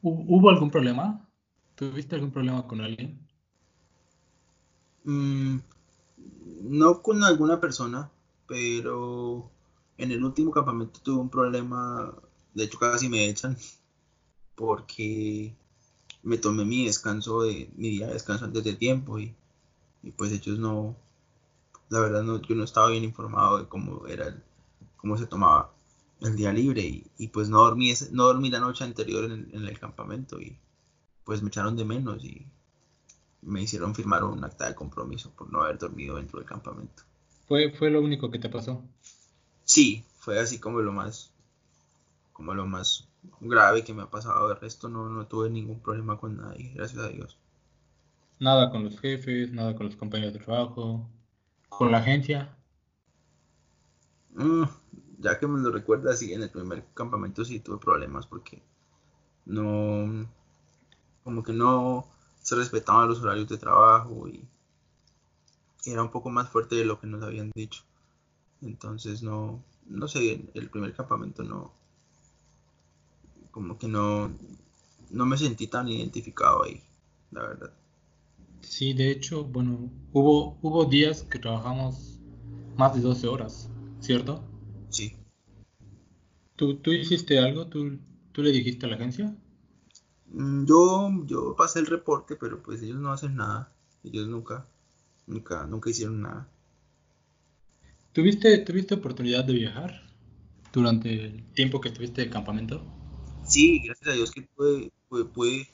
¿hubo 0.00 0.48
algún 0.48 0.70
problema? 0.70 1.28
¿Tuviste 1.74 2.14
algún 2.14 2.30
problema 2.30 2.66
con 2.66 2.80
alguien? 2.80 3.28
Mm, 5.04 5.58
no 6.62 7.02
con 7.02 7.22
alguna 7.22 7.60
persona, 7.60 8.10
pero 8.46 9.50
en 9.98 10.12
el 10.12 10.24
último 10.24 10.50
campamento 10.50 11.00
tuve 11.00 11.20
un 11.20 11.30
problema, 11.30 12.14
de 12.54 12.64
hecho 12.64 12.78
casi 12.78 13.08
me 13.08 13.28
echan, 13.28 13.56
porque 14.54 15.54
me 16.22 16.38
tomé 16.38 16.64
mi 16.64 16.86
descanso 16.86 17.42
de 17.42 17.70
mi 17.76 17.90
día 17.90 18.06
de 18.06 18.14
descanso 18.14 18.44
antes 18.44 18.64
de 18.64 18.74
tiempo 18.74 19.18
y, 19.18 19.34
pues 20.16 20.32
ellos 20.32 20.58
no 20.58 20.96
la 21.88 22.00
verdad 22.00 22.22
no 22.22 22.40
yo 22.40 22.54
no 22.54 22.64
estaba 22.64 22.90
bien 22.90 23.04
informado 23.04 23.58
de 23.58 23.68
cómo 23.68 24.06
era 24.06 24.28
el, 24.28 24.42
cómo 24.96 25.16
se 25.16 25.26
tomaba 25.26 25.72
el 26.20 26.36
día 26.36 26.52
libre 26.52 27.04
y, 27.16 27.28
pues 27.28 27.48
no 27.48 27.58
dormí 27.58 27.92
no 28.10 28.24
dormí 28.24 28.50
la 28.50 28.60
noche 28.60 28.84
anterior 28.84 29.24
en, 29.24 29.50
el 29.52 29.78
campamento 29.78 30.40
y 30.40 30.58
pues 31.24 31.42
me 31.42 31.48
echaron 31.48 31.76
de 31.76 31.84
menos 31.84 32.24
y 32.24 32.46
me 33.42 33.62
hicieron 33.62 33.94
firmar 33.94 34.24
un 34.24 34.42
acta 34.44 34.66
de 34.66 34.74
compromiso 34.74 35.30
por 35.30 35.50
no 35.52 35.62
haber 35.62 35.78
dormido 35.78 36.16
dentro 36.16 36.40
del 36.40 36.48
campamento. 36.48 37.04
¿Fue, 37.46 37.70
fue 37.70 37.90
lo 37.90 38.02
único 38.02 38.30
que 38.30 38.38
te 38.38 38.48
pasó? 38.48 38.82
Sí, 39.64 40.04
fue 40.18 40.40
así 40.40 40.58
como 40.58 40.80
lo 40.80 40.92
más 40.92 41.32
como 42.32 42.54
lo 42.54 42.66
más 42.66 43.08
grave 43.40 43.84
que 43.84 43.94
me 43.94 44.02
ha 44.02 44.10
pasado. 44.10 44.50
El 44.50 44.60
resto 44.60 44.88
no, 44.88 45.08
no 45.08 45.26
tuve 45.26 45.50
ningún 45.50 45.80
problema 45.80 46.18
con 46.18 46.36
nadie, 46.36 46.72
gracias 46.74 47.02
a 47.02 47.08
Dios. 47.08 47.36
Nada 48.38 48.70
con 48.70 48.84
los 48.84 48.98
jefes, 49.00 49.50
nada 49.52 49.74
con 49.74 49.86
los 49.86 49.96
compañeros 49.96 50.34
de 50.34 50.40
trabajo, 50.40 51.08
con 51.68 51.92
la 51.92 51.98
agencia. 51.98 52.56
Mm, 54.34 54.64
ya 55.18 55.38
que 55.38 55.46
me 55.46 55.60
lo 55.60 55.70
recuerdas, 55.70 56.18
sí, 56.18 56.32
en 56.32 56.42
el 56.42 56.50
primer 56.50 56.84
campamento 56.94 57.44
sí 57.44 57.60
tuve 57.60 57.78
problemas 57.78 58.26
porque 58.26 58.62
no, 59.46 60.26
como 61.24 61.42
que 61.42 61.52
no 61.52 62.06
se 62.42 62.54
respetaban 62.54 63.08
los 63.08 63.20
horarios 63.20 63.48
de 63.48 63.58
trabajo 63.58 64.28
y 64.28 64.46
era 65.84 66.02
un 66.02 66.10
poco 66.10 66.30
más 66.30 66.48
fuerte 66.50 66.76
de 66.76 66.84
lo 66.84 67.00
que 67.00 67.06
nos 67.06 67.22
habían 67.22 67.50
dicho. 67.54 67.82
Entonces 68.62 69.22
no, 69.22 69.62
no 69.86 70.08
sé, 70.08 70.50
el 70.54 70.70
primer 70.70 70.94
campamento 70.94 71.42
no, 71.42 71.72
como 73.50 73.78
que 73.78 73.88
no, 73.88 74.30
no 75.10 75.26
me 75.26 75.36
sentí 75.36 75.66
tan 75.66 75.88
identificado 75.88 76.64
ahí, 76.64 76.82
la 77.30 77.42
verdad. 77.42 77.72
Sí, 78.62 78.92
de 78.92 79.10
hecho, 79.10 79.44
bueno, 79.44 79.90
hubo, 80.12 80.58
hubo 80.62 80.84
días 80.84 81.22
que 81.22 81.38
trabajamos 81.38 82.18
más 82.76 82.94
de 82.94 83.00
12 83.00 83.26
horas, 83.26 83.68
¿cierto? 84.00 84.42
Sí. 84.90 85.16
¿Tú, 86.56 86.76
tú 86.76 86.92
hiciste 86.92 87.38
algo? 87.38 87.66
¿Tú, 87.66 87.98
¿Tú 88.32 88.42
le 88.42 88.50
dijiste 88.50 88.86
a 88.86 88.88
la 88.88 88.96
agencia? 88.96 89.34
Mm, 90.26 90.64
yo, 90.66 91.10
yo 91.26 91.56
pasé 91.56 91.80
el 91.80 91.86
reporte, 91.86 92.36
pero 92.36 92.62
pues 92.62 92.82
ellos 92.82 92.98
no 92.98 93.12
hacen 93.12 93.36
nada. 93.36 93.72
Ellos 94.04 94.28
nunca, 94.28 94.66
nunca, 95.26 95.66
nunca 95.66 95.90
hicieron 95.90 96.22
nada. 96.22 96.48
¿Tuviste, 98.12 98.58
¿Tuviste 98.58 98.94
oportunidad 98.94 99.44
de 99.44 99.52
viajar 99.52 100.02
durante 100.72 101.26
el 101.26 101.44
tiempo 101.54 101.80
que 101.80 101.88
estuviste 101.88 102.22
de 102.22 102.30
campamento? 102.30 102.82
Sí, 103.44 103.80
gracias 103.84 104.10
a 104.10 104.12
Dios 104.12 104.30
que 104.30 104.42
pude, 104.42 104.92
pude, 105.08 105.68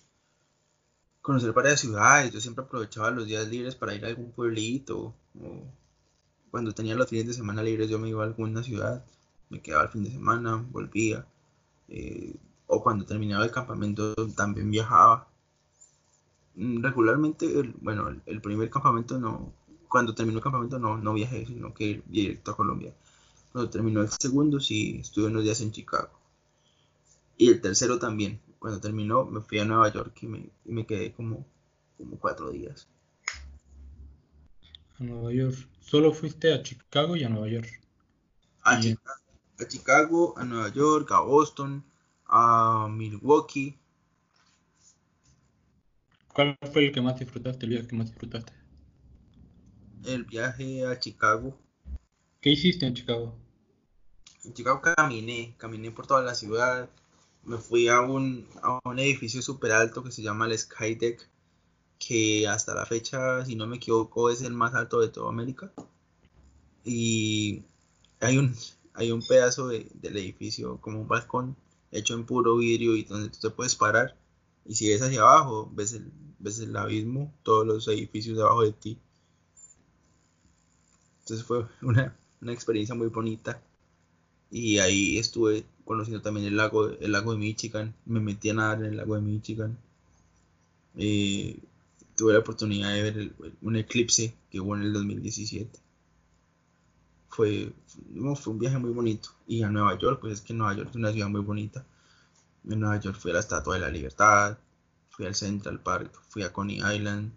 conocer 1.25 1.53
varias 1.55 1.81
ciudades. 1.81 2.31
Yo 2.33 2.41
siempre 2.41 2.65
aprovechaba 2.65 3.11
los 3.11 3.27
días 3.27 3.49
libres 3.49 3.75
para 3.75 3.95
ir 3.95 4.05
a 4.05 4.09
algún 4.09 4.31
pueblito. 4.31 5.15
O 5.41 5.65
cuando 6.51 6.73
tenía 6.73 6.95
los 6.95 7.09
fines 7.09 7.27
de 7.27 7.33
semana 7.33 7.63
libres 7.63 7.89
yo 7.89 7.99
me 7.99 8.11
iba 8.11 8.23
a 8.23 8.27
alguna 8.27 8.63
ciudad. 8.63 9.03
Me 9.49 9.61
quedaba 9.63 9.85
el 9.85 9.89
fin 9.89 10.05
de 10.05 10.11
semana, 10.11 10.63
volvía. 10.71 11.27
Eh, 11.89 12.37
o 12.67 12.83
cuando 12.83 13.07
terminaba 13.07 13.43
el 13.43 13.51
campamento 13.51 14.15
también 14.37 14.71
viajaba. 14.71 15.27
Mm, 16.57 16.83
regularmente, 16.83 17.75
bueno, 17.81 18.09
el, 18.27 18.41
primer 18.43 18.69
campamento 18.69 19.19
no, 19.19 19.51
cuando 19.89 20.15
terminó 20.15 20.39
el 20.39 20.45
campamento 20.45 20.79
no, 20.79 20.99
no 20.99 21.15
viajé, 21.15 21.47
sino 21.47 21.73
que 21.73 21.85
ir 21.85 22.05
directo 22.07 22.51
a 22.51 22.57
Colombia. 22.57 22.93
Cuando 23.51 23.71
terminó 23.71 24.03
el 24.03 24.11
segundo 24.11 24.61
sí 24.61 24.99
estuve 25.01 25.29
unos 25.29 25.43
días 25.43 25.63
en 25.63 25.73
Chicago. 25.73 26.11
Y 27.39 27.49
el 27.49 27.63
tercero 27.63 27.99
también. 27.99 28.41
Cuando 28.65 28.81
terminó 28.81 29.27
me 29.27 29.43
fui 29.43 29.59
a 29.59 29.67
Nueva 29.67 29.93
York 29.93 30.17
y 30.23 30.27
me, 30.27 30.49
me 30.65 30.87
quedé 30.87 31.13
como, 31.13 31.47
como 31.99 32.19
cuatro 32.19 32.51
días. 32.51 32.89
A 34.99 35.05
Nueva 35.05 35.35
York. 35.35 35.69
¿Solo 35.83 36.15
fuiste 36.15 36.51
a 36.51 36.63
Chicago 36.63 37.15
y 37.15 37.25
a 37.25 37.29
Nueva 37.29 37.47
York? 37.49 37.69
A, 38.63 38.81
Chicago, 38.81 39.21
a 39.61 39.69
Chicago, 39.69 40.35
a 40.39 40.45
Nueva 40.45 40.71
York, 40.71 41.13
a 41.13 41.21
Boston, 41.21 41.85
a 42.25 42.89
Milwaukee. 42.91 43.79
¿Cuál 46.33 46.57
fue 46.73 46.87
el 46.87 46.93
que 46.93 47.03
más 47.03 47.19
disfrutaste, 47.19 47.67
el 47.67 47.71
viaje 47.73 47.87
que 47.87 47.97
más 47.97 48.07
disfrutaste? 48.07 48.55
El 50.07 50.25
viaje 50.25 50.87
a 50.87 50.99
Chicago. 50.99 51.55
¿Qué 52.41 52.49
hiciste 52.49 52.87
en 52.87 52.95
Chicago? 52.95 53.37
En 54.43 54.55
Chicago 54.55 54.81
caminé, 54.81 55.55
caminé 55.59 55.91
por 55.91 56.07
toda 56.07 56.23
la 56.23 56.35
ciudad. 56.35 56.89
Me 57.47 57.59
fui 57.59 57.89
a 57.89 58.01
un, 58.01 58.47
a 58.63 58.81
un 58.85 58.99
edificio 58.99 59.43
súper 59.43 59.73
alto 59.73 60.03
que 60.03 60.11
se 60.11 60.23
llama 60.23 60.47
el 60.47 60.59
Skydeck, 60.59 61.29
que 61.99 62.49
hasta 62.49 62.75
la 62.75 62.87
fecha, 62.87 63.45
si 63.45 63.55
no 63.55 63.67
me 63.67 63.77
equivoco, 63.77 64.31
es 64.31 64.43
el 64.43 64.55
más 64.55 64.75
alto 64.75 65.01
de 65.01 65.09
toda 65.09 65.29
América. 65.29 65.73
Y 66.85 67.65
hay 68.21 68.39
un, 68.39 68.55
hay 68.95 69.11
un 69.11 69.23
pedazo 69.27 69.69
del 69.69 70.17
edificio, 70.17 70.79
como 70.81 71.01
un 71.01 71.09
balcón, 71.09 71.57
hecho 71.93 72.15
en 72.15 72.27
puro 72.27 72.57
vidrio 72.57 72.97
y 72.97 73.05
donde 73.05 73.29
tú 73.31 73.39
te 73.41 73.51
puedes 73.51 73.77
parar 73.77 74.17
y 74.65 74.75
si 74.75 74.89
ves 74.89 75.03
hacia 75.03 75.21
abajo 75.21 75.71
ves 75.73 75.93
el, 75.93 76.11
ves 76.39 76.59
el 76.59 76.77
abismo, 76.77 77.33
todos 77.43 77.67
los 77.67 77.89
edificios 77.89 78.37
debajo 78.37 78.63
de 78.63 78.73
ti. 78.73 78.99
Entonces 81.21 81.47
fue 81.47 81.67
una, 81.83 82.17
experiencia 82.47 82.95
muy 82.95 83.09
bonita 83.09 83.63
y 84.51 84.79
ahí 84.79 85.19
estuve 85.19 85.65
conociendo 85.85 86.23
también 86.23 86.47
el 86.47 86.57
lago, 86.57 86.89
el 86.89 87.13
lago 87.13 87.33
de 87.33 87.39
Michigan, 87.39 87.95
me 88.07 88.21
metí 88.21 88.51
a 88.51 88.55
nadar 88.55 88.79
en 88.81 88.87
el 88.87 88.97
lago 88.97 89.17
de 89.17 89.23
Michigan. 89.23 89.79
Eh, 90.97 91.59
tuve 92.17 92.33
la 92.33 92.41
oportunidad 92.41 92.93
de 92.95 93.03
ver 93.03 93.33
un 93.63 93.77
eclipse 93.77 94.35
que 94.51 94.61
hubo 94.61 94.77
en 94.77 94.83
el 94.83 94.93
2017 94.93 95.85
fue, 97.35 97.73
fue 98.37 98.53
un 98.53 98.59
viaje 98.59 98.79
muy 98.79 98.93
bonito. 98.93 99.31
Y 99.47 99.63
a 99.63 99.69
Nueva 99.69 99.99
York, 99.99 100.21
pues 100.21 100.35
es 100.35 100.41
que 100.41 100.55
Nueva 100.55 100.75
York 100.75 100.91
es 100.91 100.97
una 100.97 101.13
ciudad 101.13 101.29
muy 101.29 101.41
bonita. 101.41 101.85
En 102.69 102.81
Nueva 102.81 103.01
York 103.01 103.19
fui 103.19 103.33
a 103.33 103.35
la 103.35 103.41
Estatua 103.41 103.75
de 103.75 103.81
la 103.81 103.91
Libertad, 103.91 104.57
fui 105.11 105.27
al 105.27 105.35
Central 105.35 105.81
Park, 105.81 106.13
fui 106.29 106.43
a 106.45 106.53
Coney 106.53 106.77
Island, 106.77 107.33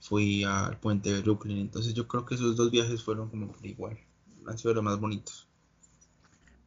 fui 0.00 0.42
al 0.44 0.78
puente 0.78 1.12
de 1.12 1.22
Brooklyn. 1.22 1.58
Entonces 1.58 1.94
yo 1.94 2.08
creo 2.08 2.26
que 2.26 2.34
esos 2.34 2.56
dos 2.56 2.70
viajes 2.70 3.02
fueron 3.02 3.30
como 3.30 3.52
por 3.52 3.64
igual. 3.64 3.98
Han 4.46 4.58
sido 4.58 4.74
los 4.74 4.82
más 4.82 4.98
bonitos. 4.98 5.46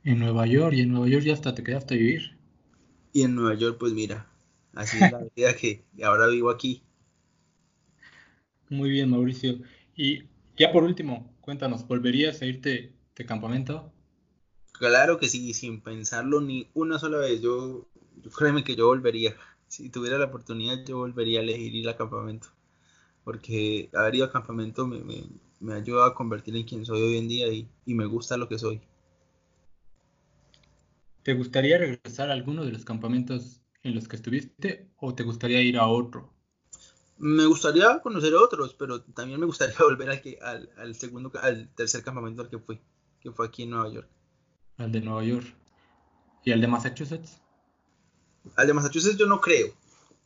En 0.05 0.19
Nueva 0.19 0.45
York, 0.45 0.75
y 0.75 0.81
en 0.81 0.91
Nueva 0.91 1.07
York 1.09 1.25
ya 1.25 1.33
hasta 1.33 1.53
te 1.55 1.63
quedaste 1.63 1.95
a 1.95 1.97
vivir. 1.97 2.37
Y 3.13 3.21
en 3.23 3.35
Nueva 3.35 3.55
York, 3.55 3.77
pues 3.79 3.93
mira, 3.93 4.27
así 4.75 4.99
es 4.99 5.09
la 5.09 5.19
vida 5.35 5.55
que 5.55 5.85
ahora 6.03 6.27
vivo 6.27 6.49
aquí. 6.49 6.83
Muy 8.69 8.89
bien, 8.89 9.09
Mauricio. 9.09 9.59
Y 9.95 10.23
ya 10.57 10.71
por 10.73 10.83
último, 10.83 11.33
Cuéntanos, 11.43 11.85
¿volverías 11.87 12.41
a 12.41 12.45
irte 12.45 12.93
de 13.15 13.25
campamento? 13.25 13.91
Claro 14.73 15.17
que 15.19 15.29
sí, 15.29 15.53
sin 15.53 15.81
pensarlo 15.81 16.41
ni 16.41 16.69
una 16.73 16.99
sola 16.99 17.17
vez. 17.17 17.41
Yo, 17.41 17.87
créeme 18.37 18.63
que 18.63 18.75
yo 18.75 18.87
volvería. 18.87 19.35
Si 19.67 19.89
tuviera 19.89 20.17
la 20.17 20.25
oportunidad, 20.25 20.85
yo 20.85 20.97
volvería 20.97 21.39
a 21.39 21.43
elegir 21.43 21.73
ir 21.75 21.87
al 21.89 21.97
campamento. 21.97 22.49
Porque 23.23 23.89
haber 23.93 24.15
ido 24.15 24.25
al 24.25 24.31
campamento 24.31 24.87
me, 24.87 24.99
me, 25.03 25.25
me 25.59 25.73
ayuda 25.75 26.07
a 26.07 26.13
convertir 26.15 26.55
en 26.55 26.65
quien 26.65 26.85
soy 26.85 27.01
hoy 27.01 27.17
en 27.17 27.27
día 27.27 27.47
y, 27.53 27.69
y 27.85 27.93
me 27.95 28.05
gusta 28.05 28.37
lo 28.37 28.49
que 28.49 28.59
soy. 28.59 28.81
¿Te 31.23 31.33
gustaría 31.33 31.77
regresar 31.77 32.29
a 32.29 32.33
alguno 32.33 32.65
de 32.65 32.73
los 32.73 32.83
campamentos 32.83 33.61
en 33.81 33.95
los 33.95 34.09
que 34.09 34.17
estuviste 34.17 34.89
o 34.97 35.15
te 35.15 35.23
gustaría 35.23 35.61
ir 35.61 35.77
a 35.77 35.87
otro? 35.87 36.33
Me 37.17 37.45
gustaría 37.45 37.99
conocer 38.01 38.35
otros, 38.35 38.73
pero 38.73 39.01
también 39.01 39.39
me 39.39 39.45
gustaría 39.45 39.75
volver 39.79 40.09
al, 40.09 40.21
que, 40.21 40.37
al, 40.41 40.95
segundo, 40.95 41.31
al 41.41 41.69
tercer 41.75 42.03
campamento 42.03 42.41
al 42.41 42.49
que 42.49 42.59
fui, 42.59 42.81
que 43.21 43.31
fue 43.31 43.47
aquí 43.47 43.63
en 43.63 43.69
Nueva 43.69 43.89
York. 43.89 44.09
Al 44.77 44.91
de 44.91 44.99
Nueva 44.99 45.23
York. 45.23 45.47
¿Y 46.43 46.51
al 46.51 46.59
de 46.59 46.67
Massachusetts? 46.67 47.41
Al 48.57 48.67
de 48.67 48.73
Massachusetts 48.73 49.17
yo 49.17 49.25
no 49.25 49.39
creo. 49.39 49.73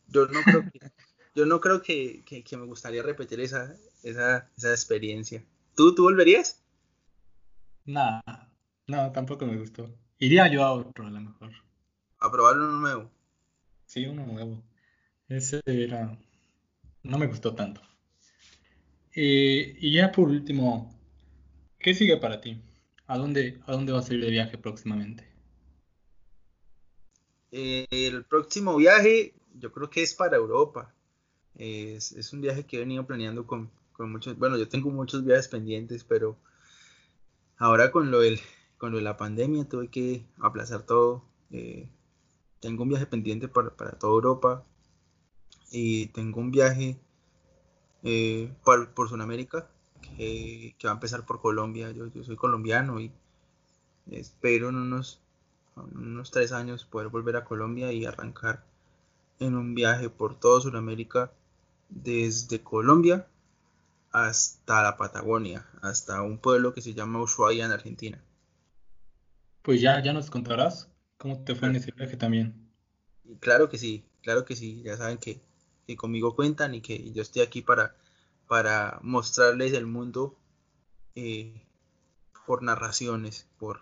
Yo 0.08 0.26
no 0.26 0.42
creo 0.42 0.62
que, 0.62 0.80
yo 1.36 1.46
no 1.46 1.60
creo 1.60 1.80
que, 1.80 2.24
me 2.52 2.66
gustaría 2.66 3.04
repetir 3.04 3.40
esa, 3.40 3.76
esa, 4.02 4.50
esa 4.56 4.70
experiencia. 4.70 5.44
¿Tú, 5.76 5.94
¿Tú 5.94 6.02
volverías? 6.02 6.60
Nada, 7.84 8.50
no, 8.88 9.12
tampoco 9.12 9.46
me 9.46 9.56
gustó. 9.56 9.88
Iría 10.18 10.48
yo 10.48 10.64
a 10.64 10.72
otro 10.72 11.06
a 11.06 11.10
lo 11.10 11.20
mejor. 11.20 11.52
¿A 12.18 12.30
probar 12.30 12.56
uno 12.56 12.80
nuevo? 12.80 13.10
Sí, 13.86 14.06
uno 14.06 14.26
nuevo. 14.26 14.62
Ese 15.28 15.60
era 15.66 16.18
no 17.02 17.18
me 17.18 17.26
gustó 17.26 17.54
tanto. 17.54 17.80
Eh, 19.14 19.76
y 19.80 19.92
ya 19.92 20.12
por 20.12 20.28
último, 20.28 20.94
¿qué 21.78 21.94
sigue 21.94 22.16
para 22.18 22.40
ti? 22.40 22.60
¿A 23.06 23.16
dónde, 23.16 23.58
a 23.66 23.72
dónde 23.72 23.92
vas 23.92 24.10
a 24.10 24.14
ir 24.14 24.20
de 24.20 24.30
viaje 24.30 24.58
próximamente? 24.58 25.26
Eh, 27.50 27.86
el 27.90 28.24
próximo 28.24 28.76
viaje 28.76 29.34
yo 29.54 29.72
creo 29.72 29.88
que 29.88 30.02
es 30.02 30.14
para 30.14 30.36
Europa. 30.36 30.94
Es, 31.56 32.32
un 32.32 32.42
viaje 32.42 32.64
que 32.64 32.76
he 32.76 32.80
venido 32.80 33.06
planeando 33.06 33.46
con, 33.46 33.70
muchos, 33.98 34.38
bueno, 34.38 34.56
yo 34.56 34.68
tengo 34.68 34.90
muchos 34.90 35.24
viajes 35.24 35.48
pendientes, 35.48 36.04
pero 36.04 36.36
ahora 37.56 37.90
con 37.90 38.10
lo, 38.12 38.20
del, 38.20 38.38
con 38.78 38.94
de 38.94 39.02
la 39.02 39.16
pandemia 39.16 39.68
tuve 39.68 39.88
que 39.88 40.24
aplazar 40.40 40.82
todo. 40.84 41.24
Eh, 41.50 41.88
tengo 42.60 42.84
un 42.84 42.88
viaje 42.88 43.06
pendiente 43.06 43.48
para, 43.48 43.70
toda 43.70 44.12
Europa, 44.12 44.64
y 45.70 46.06
tengo 46.06 46.40
un 46.40 46.50
viaje 46.50 46.98
eh, 48.02 48.52
por, 48.64 48.94
por, 48.94 49.08
Sudamérica 49.08 49.68
que, 50.00 50.74
va 50.84 50.90
a 50.90 50.94
empezar 50.94 51.26
por 51.26 51.40
Colombia. 51.40 51.90
Yo, 51.90 52.06
soy 52.24 52.36
colombiano 52.36 53.00
y 53.00 53.12
espero 54.10 54.70
en 54.70 54.76
unos, 54.76 55.20
unos 55.76 56.30
tres 56.30 56.52
años 56.52 56.84
poder 56.84 57.08
volver 57.08 57.36
a 57.36 57.44
Colombia 57.44 57.92
y 57.92 58.06
arrancar 58.06 58.64
en 59.40 59.56
un 59.56 59.74
viaje 59.74 60.08
por 60.08 60.38
toda 60.38 60.60
Sudamérica 60.60 61.32
desde 61.88 62.62
Colombia 62.62 63.26
hasta 64.10 64.82
la 64.82 64.96
Patagonia, 64.96 65.66
hasta 65.82 66.22
un 66.22 66.38
pueblo 66.38 66.72
que 66.74 66.80
se 66.80 66.94
llama 66.94 67.20
Ushuaia 67.20 67.66
en 67.66 67.72
Argentina. 67.72 68.22
Pues 69.62 69.80
ya, 69.80 70.02
ya 70.02 70.12
nos 70.12 70.30
contarás 70.30 70.88
¿Cómo 71.18 71.42
te 71.42 71.56
fue 71.56 71.68
en 71.68 71.76
ese 71.76 71.90
viaje 71.90 72.16
también? 72.16 72.70
Claro 73.40 73.68
que 73.68 73.76
sí, 73.76 74.04
claro 74.22 74.44
que 74.44 74.54
sí. 74.54 74.82
Ya 74.84 74.96
saben 74.96 75.18
que, 75.18 75.40
conmigo 75.96 76.36
cuentan 76.36 76.74
y 76.74 76.80
que 76.80 77.12
yo 77.12 77.22
estoy 77.22 77.42
aquí 77.42 77.60
para, 77.60 77.96
para 78.46 79.00
mostrarles 79.02 79.72
el 79.72 79.86
mundo 79.86 80.38
eh, 81.16 81.66
por 82.46 82.62
narraciones, 82.62 83.48
por, 83.58 83.80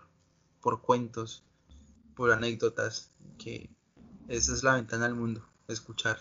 por 0.61 0.81
cuentos, 0.81 1.43
por 2.15 2.31
anécdotas, 2.31 3.11
que 3.37 3.69
esa 4.27 4.53
es 4.53 4.63
la 4.63 4.75
ventana 4.75 5.05
al 5.05 5.13
mundo, 5.13 5.47
escuchar. 5.67 6.17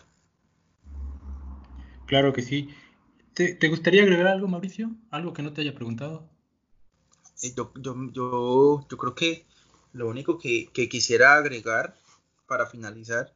Claro 2.06 2.34
que 2.34 2.42
sí. 2.42 2.68
¿Te, 3.32 3.68
gustaría 3.68 4.02
agregar 4.02 4.26
algo, 4.26 4.48
Mauricio? 4.48 4.94
¿Algo 5.10 5.32
que 5.32 5.42
no 5.42 5.52
te 5.52 5.62
haya 5.62 5.74
preguntado? 5.74 6.28
Eh, 7.46 7.54
yo, 7.56 7.72
yo, 7.76 7.94
yo, 8.88 8.98
creo 8.98 9.14
que 9.14 9.46
lo 9.92 10.08
único 10.08 10.38
que, 10.38 10.70
quisiera 10.72 11.36
agregar 11.36 11.96
para 12.46 12.66
finalizar 12.66 13.34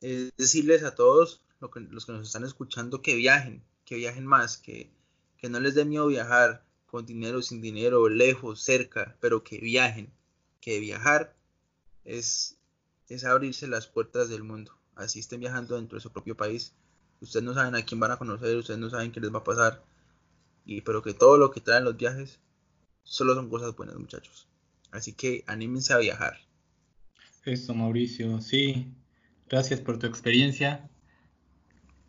es 0.00 0.32
decirles 0.36 0.82
a 0.84 0.94
todos 0.94 1.42
los 1.60 2.06
que 2.06 2.12
nos 2.12 2.26
están 2.26 2.44
escuchando 2.44 3.02
que 3.02 3.16
viajen, 3.16 3.64
que 3.84 3.96
viajen 3.96 4.26
más, 4.26 4.58
que, 4.58 4.90
que 5.38 5.48
no 5.48 5.58
les 5.60 5.74
dé 5.74 5.84
miedo 5.84 6.06
viajar 6.06 6.64
con 6.86 7.04
dinero, 7.04 7.42
sin 7.42 7.60
dinero, 7.60 8.08
lejos, 8.08 8.62
cerca, 8.62 9.16
pero 9.20 9.42
que 9.42 9.58
viajen, 9.58 10.12
que 10.60 10.78
viajar 10.78 11.34
es, 12.04 12.58
es 13.08 13.24
abrirse 13.24 13.66
las 13.66 13.86
puertas 13.86 14.28
del 14.28 14.44
mundo. 14.44 14.72
Así 14.94 15.20
estén 15.20 15.40
viajando 15.40 15.76
dentro 15.76 15.96
de 15.96 16.02
su 16.02 16.12
propio 16.12 16.36
país. 16.36 16.74
Ustedes 17.20 17.44
no 17.44 17.54
saben 17.54 17.74
a 17.74 17.84
quién 17.84 18.00
van 18.00 18.12
a 18.12 18.18
conocer, 18.18 18.56
ustedes 18.56 18.80
no 18.80 18.90
saben 18.90 19.12
qué 19.12 19.20
les 19.20 19.34
va 19.34 19.38
a 19.38 19.44
pasar. 19.44 19.82
Y 20.64 20.82
pero 20.82 21.02
que 21.02 21.14
todo 21.14 21.36
lo 21.36 21.50
que 21.50 21.60
traen 21.60 21.84
los 21.84 21.96
viajes 21.96 22.40
solo 23.08 23.34
son 23.34 23.48
cosas 23.48 23.74
buenas, 23.74 23.96
muchachos. 23.96 24.46
Así 24.90 25.14
que 25.14 25.42
anímense 25.46 25.92
a 25.92 25.98
viajar. 25.98 26.38
Eso, 27.44 27.74
Mauricio, 27.74 28.40
sí. 28.40 28.92
Gracias 29.48 29.80
por 29.80 29.98
tu 29.98 30.06
experiencia. 30.06 30.90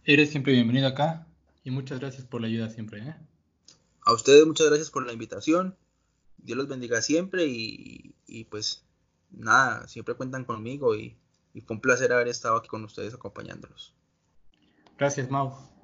Eres 0.04 0.30
siempre 0.30 0.54
bienvenido 0.54 0.88
acá 0.88 1.26
y 1.64 1.72
muchas 1.72 2.00
gracias 2.00 2.26
por 2.26 2.42
la 2.42 2.48
ayuda 2.48 2.70
siempre. 2.70 3.00
¿eh? 3.02 3.16
A 4.02 4.14
ustedes 4.14 4.46
muchas 4.46 4.68
gracias 4.68 4.92
por 4.92 5.06
la 5.06 5.14
invitación. 5.14 5.78
Dios 6.38 6.58
los 6.58 6.68
bendiga 6.68 7.02
siempre 7.02 7.46
y, 7.46 8.16
y 8.28 8.44
pues 8.46 8.84
nada, 9.32 9.88
siempre 9.88 10.16
cuentan 10.16 10.46
conmigo 10.46 10.96
y, 10.96 11.18
fue 11.66 11.76
un 11.76 11.82
placer 11.82 12.14
haber 12.14 12.30
estado 12.30 12.56
aquí 12.56 12.70
con 12.70 12.84
ustedes 12.86 13.14
acompañándolos. 13.14 13.94
Gracias, 14.98 15.30
Mau. 15.30 15.79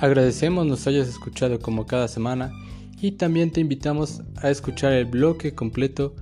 Agradecemos 0.00 0.66
nos 0.66 0.86
hayas 0.86 1.08
escuchado 1.08 1.58
como 1.58 1.86
cada 1.86 2.08
semana 2.08 2.50
y 3.02 3.12
también 3.12 3.50
te 3.50 3.60
invitamos 3.60 4.22
a 4.36 4.48
escuchar 4.48 4.94
el 4.94 5.04
bloque 5.04 5.54
completo 5.54 6.16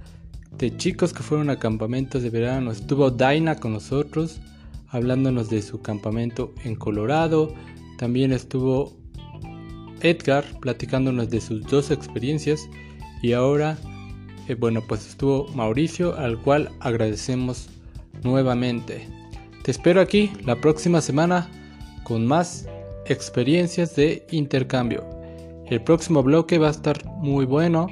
de 0.59 0.77
chicos 0.77 1.13
que 1.13 1.23
fueron 1.23 1.49
a 1.49 1.61
campamentos 1.61 2.25
de 2.25 2.31
verano. 2.31 2.73
Estuvo 2.73 3.13
Daina 3.13 3.55
con 3.55 3.75
nosotros 3.75 4.41
hablándonos 4.89 5.49
de 5.49 5.63
su 5.63 5.81
campamento 5.81 6.53
en 6.65 6.75
Colorado. 6.75 7.55
También 7.99 8.33
estuvo 8.33 8.97
Edgar 10.01 10.45
platicándonos 10.61 11.31
de 11.31 11.41
sus 11.41 11.63
dos 11.63 11.93
experiencias. 11.93 12.69
Y 13.23 13.33
ahora, 13.33 13.79
eh, 14.49 14.55
bueno, 14.55 14.83
pues 14.89 15.07
estuvo 15.07 15.47
Mauricio, 15.55 16.17
al 16.17 16.37
cual 16.41 16.71
agradecemos 16.81 17.69
nuevamente. 18.25 19.07
Te 19.63 19.71
espero 19.71 20.01
aquí 20.01 20.33
la 20.45 20.61
próxima 20.61 21.01
semana 21.01 21.49
con 22.03 22.27
más 22.27 22.67
experiencias 23.09 23.97
de 23.97 24.27
intercambio. 24.31 25.05
El 25.67 25.83
próximo 25.83 26.23
bloque 26.23 26.59
va 26.59 26.69
a 26.69 26.73
estar 26.73 27.05
muy 27.07 27.45
bueno. 27.45 27.89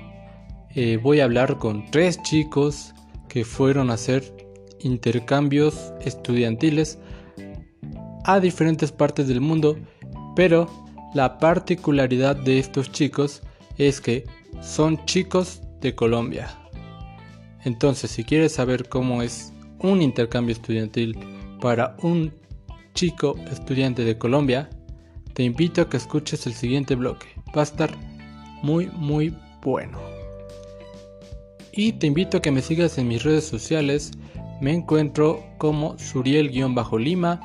Eh, 0.75 0.99
voy 1.03 1.21
a 1.21 1.25
hablar 1.25 1.59
con 1.59 1.91
tres 1.91 2.23
chicos 2.23 2.95
que 3.29 3.45
fueron 3.45 3.91
a 3.91 3.95
hacer 3.95 4.25
intercambios 4.81 5.93
estudiantiles 6.05 6.99
a 8.25 8.41
diferentes 8.41 8.93
partes 8.93 9.29
del 9.29 9.41
mundo, 9.41 9.77
pero 10.35 10.69
la 11.15 11.39
particularidad 11.39 12.37
de 12.37 12.59
estos 12.59 12.91
chicos 12.93 13.43
es 13.79 14.01
que 14.01 14.25
son 14.61 15.05
chicos 15.07 15.63
de 15.81 15.95
Colombia. 15.95 16.49
Entonces, 17.65 18.11
si 18.11 18.25
quieres 18.25 18.53
saber 18.53 18.89
cómo 18.89 19.23
es 19.23 19.53
un 19.81 20.03
intercambio 20.03 20.55
estudiantil 20.55 21.19
para 21.61 21.97
un 22.03 22.33
chico 22.95 23.37
estudiante 23.51 24.05
de 24.05 24.19
Colombia, 24.19 24.71
te 25.37 25.43
invito 25.43 25.83
a 25.83 25.91
que 25.91 25.99
escuches 25.99 26.47
el 26.47 26.55
siguiente 26.55 26.95
bloque. 26.95 27.27
Va 27.55 27.61
a 27.61 27.65
estar 27.65 27.91
muy, 28.63 28.87
muy 28.95 29.37
bueno. 29.61 29.99
Y 31.73 31.93
te 31.93 32.07
invito 32.07 32.39
a 32.39 32.43
que 32.43 32.51
me 32.51 32.63
sigas 32.63 32.97
en 32.97 33.09
mis 33.09 33.23
redes 33.23 33.45
sociales 33.45 34.13
me 34.63 34.73
encuentro 34.73 35.45
como 35.59 35.99
Suriel-Lima 35.99 37.43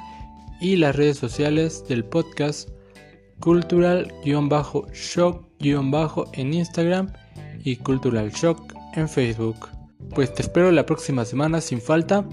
y 0.61 0.77
las 0.77 0.95
redes 0.95 1.17
sociales 1.17 1.83
del 1.89 2.05
podcast 2.05 2.69
Cultural-Shock- 3.41 5.47
en 6.33 6.53
Instagram 6.53 7.11
y 7.65 7.75
Cultural 7.75 8.31
Shock 8.31 8.73
en 8.95 9.09
Facebook. 9.09 9.67
Pues 10.15 10.33
te 10.33 10.43
espero 10.43 10.71
la 10.71 10.85
próxima 10.85 11.25
semana 11.25 11.59
sin 11.59 11.81
falta. 11.81 12.23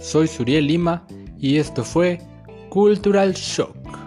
Soy 0.00 0.28
Suriel 0.28 0.66
Lima 0.66 1.06
y 1.38 1.58
esto 1.58 1.84
fue 1.84 2.22
Cultural 2.70 3.34
Shock. 3.34 4.03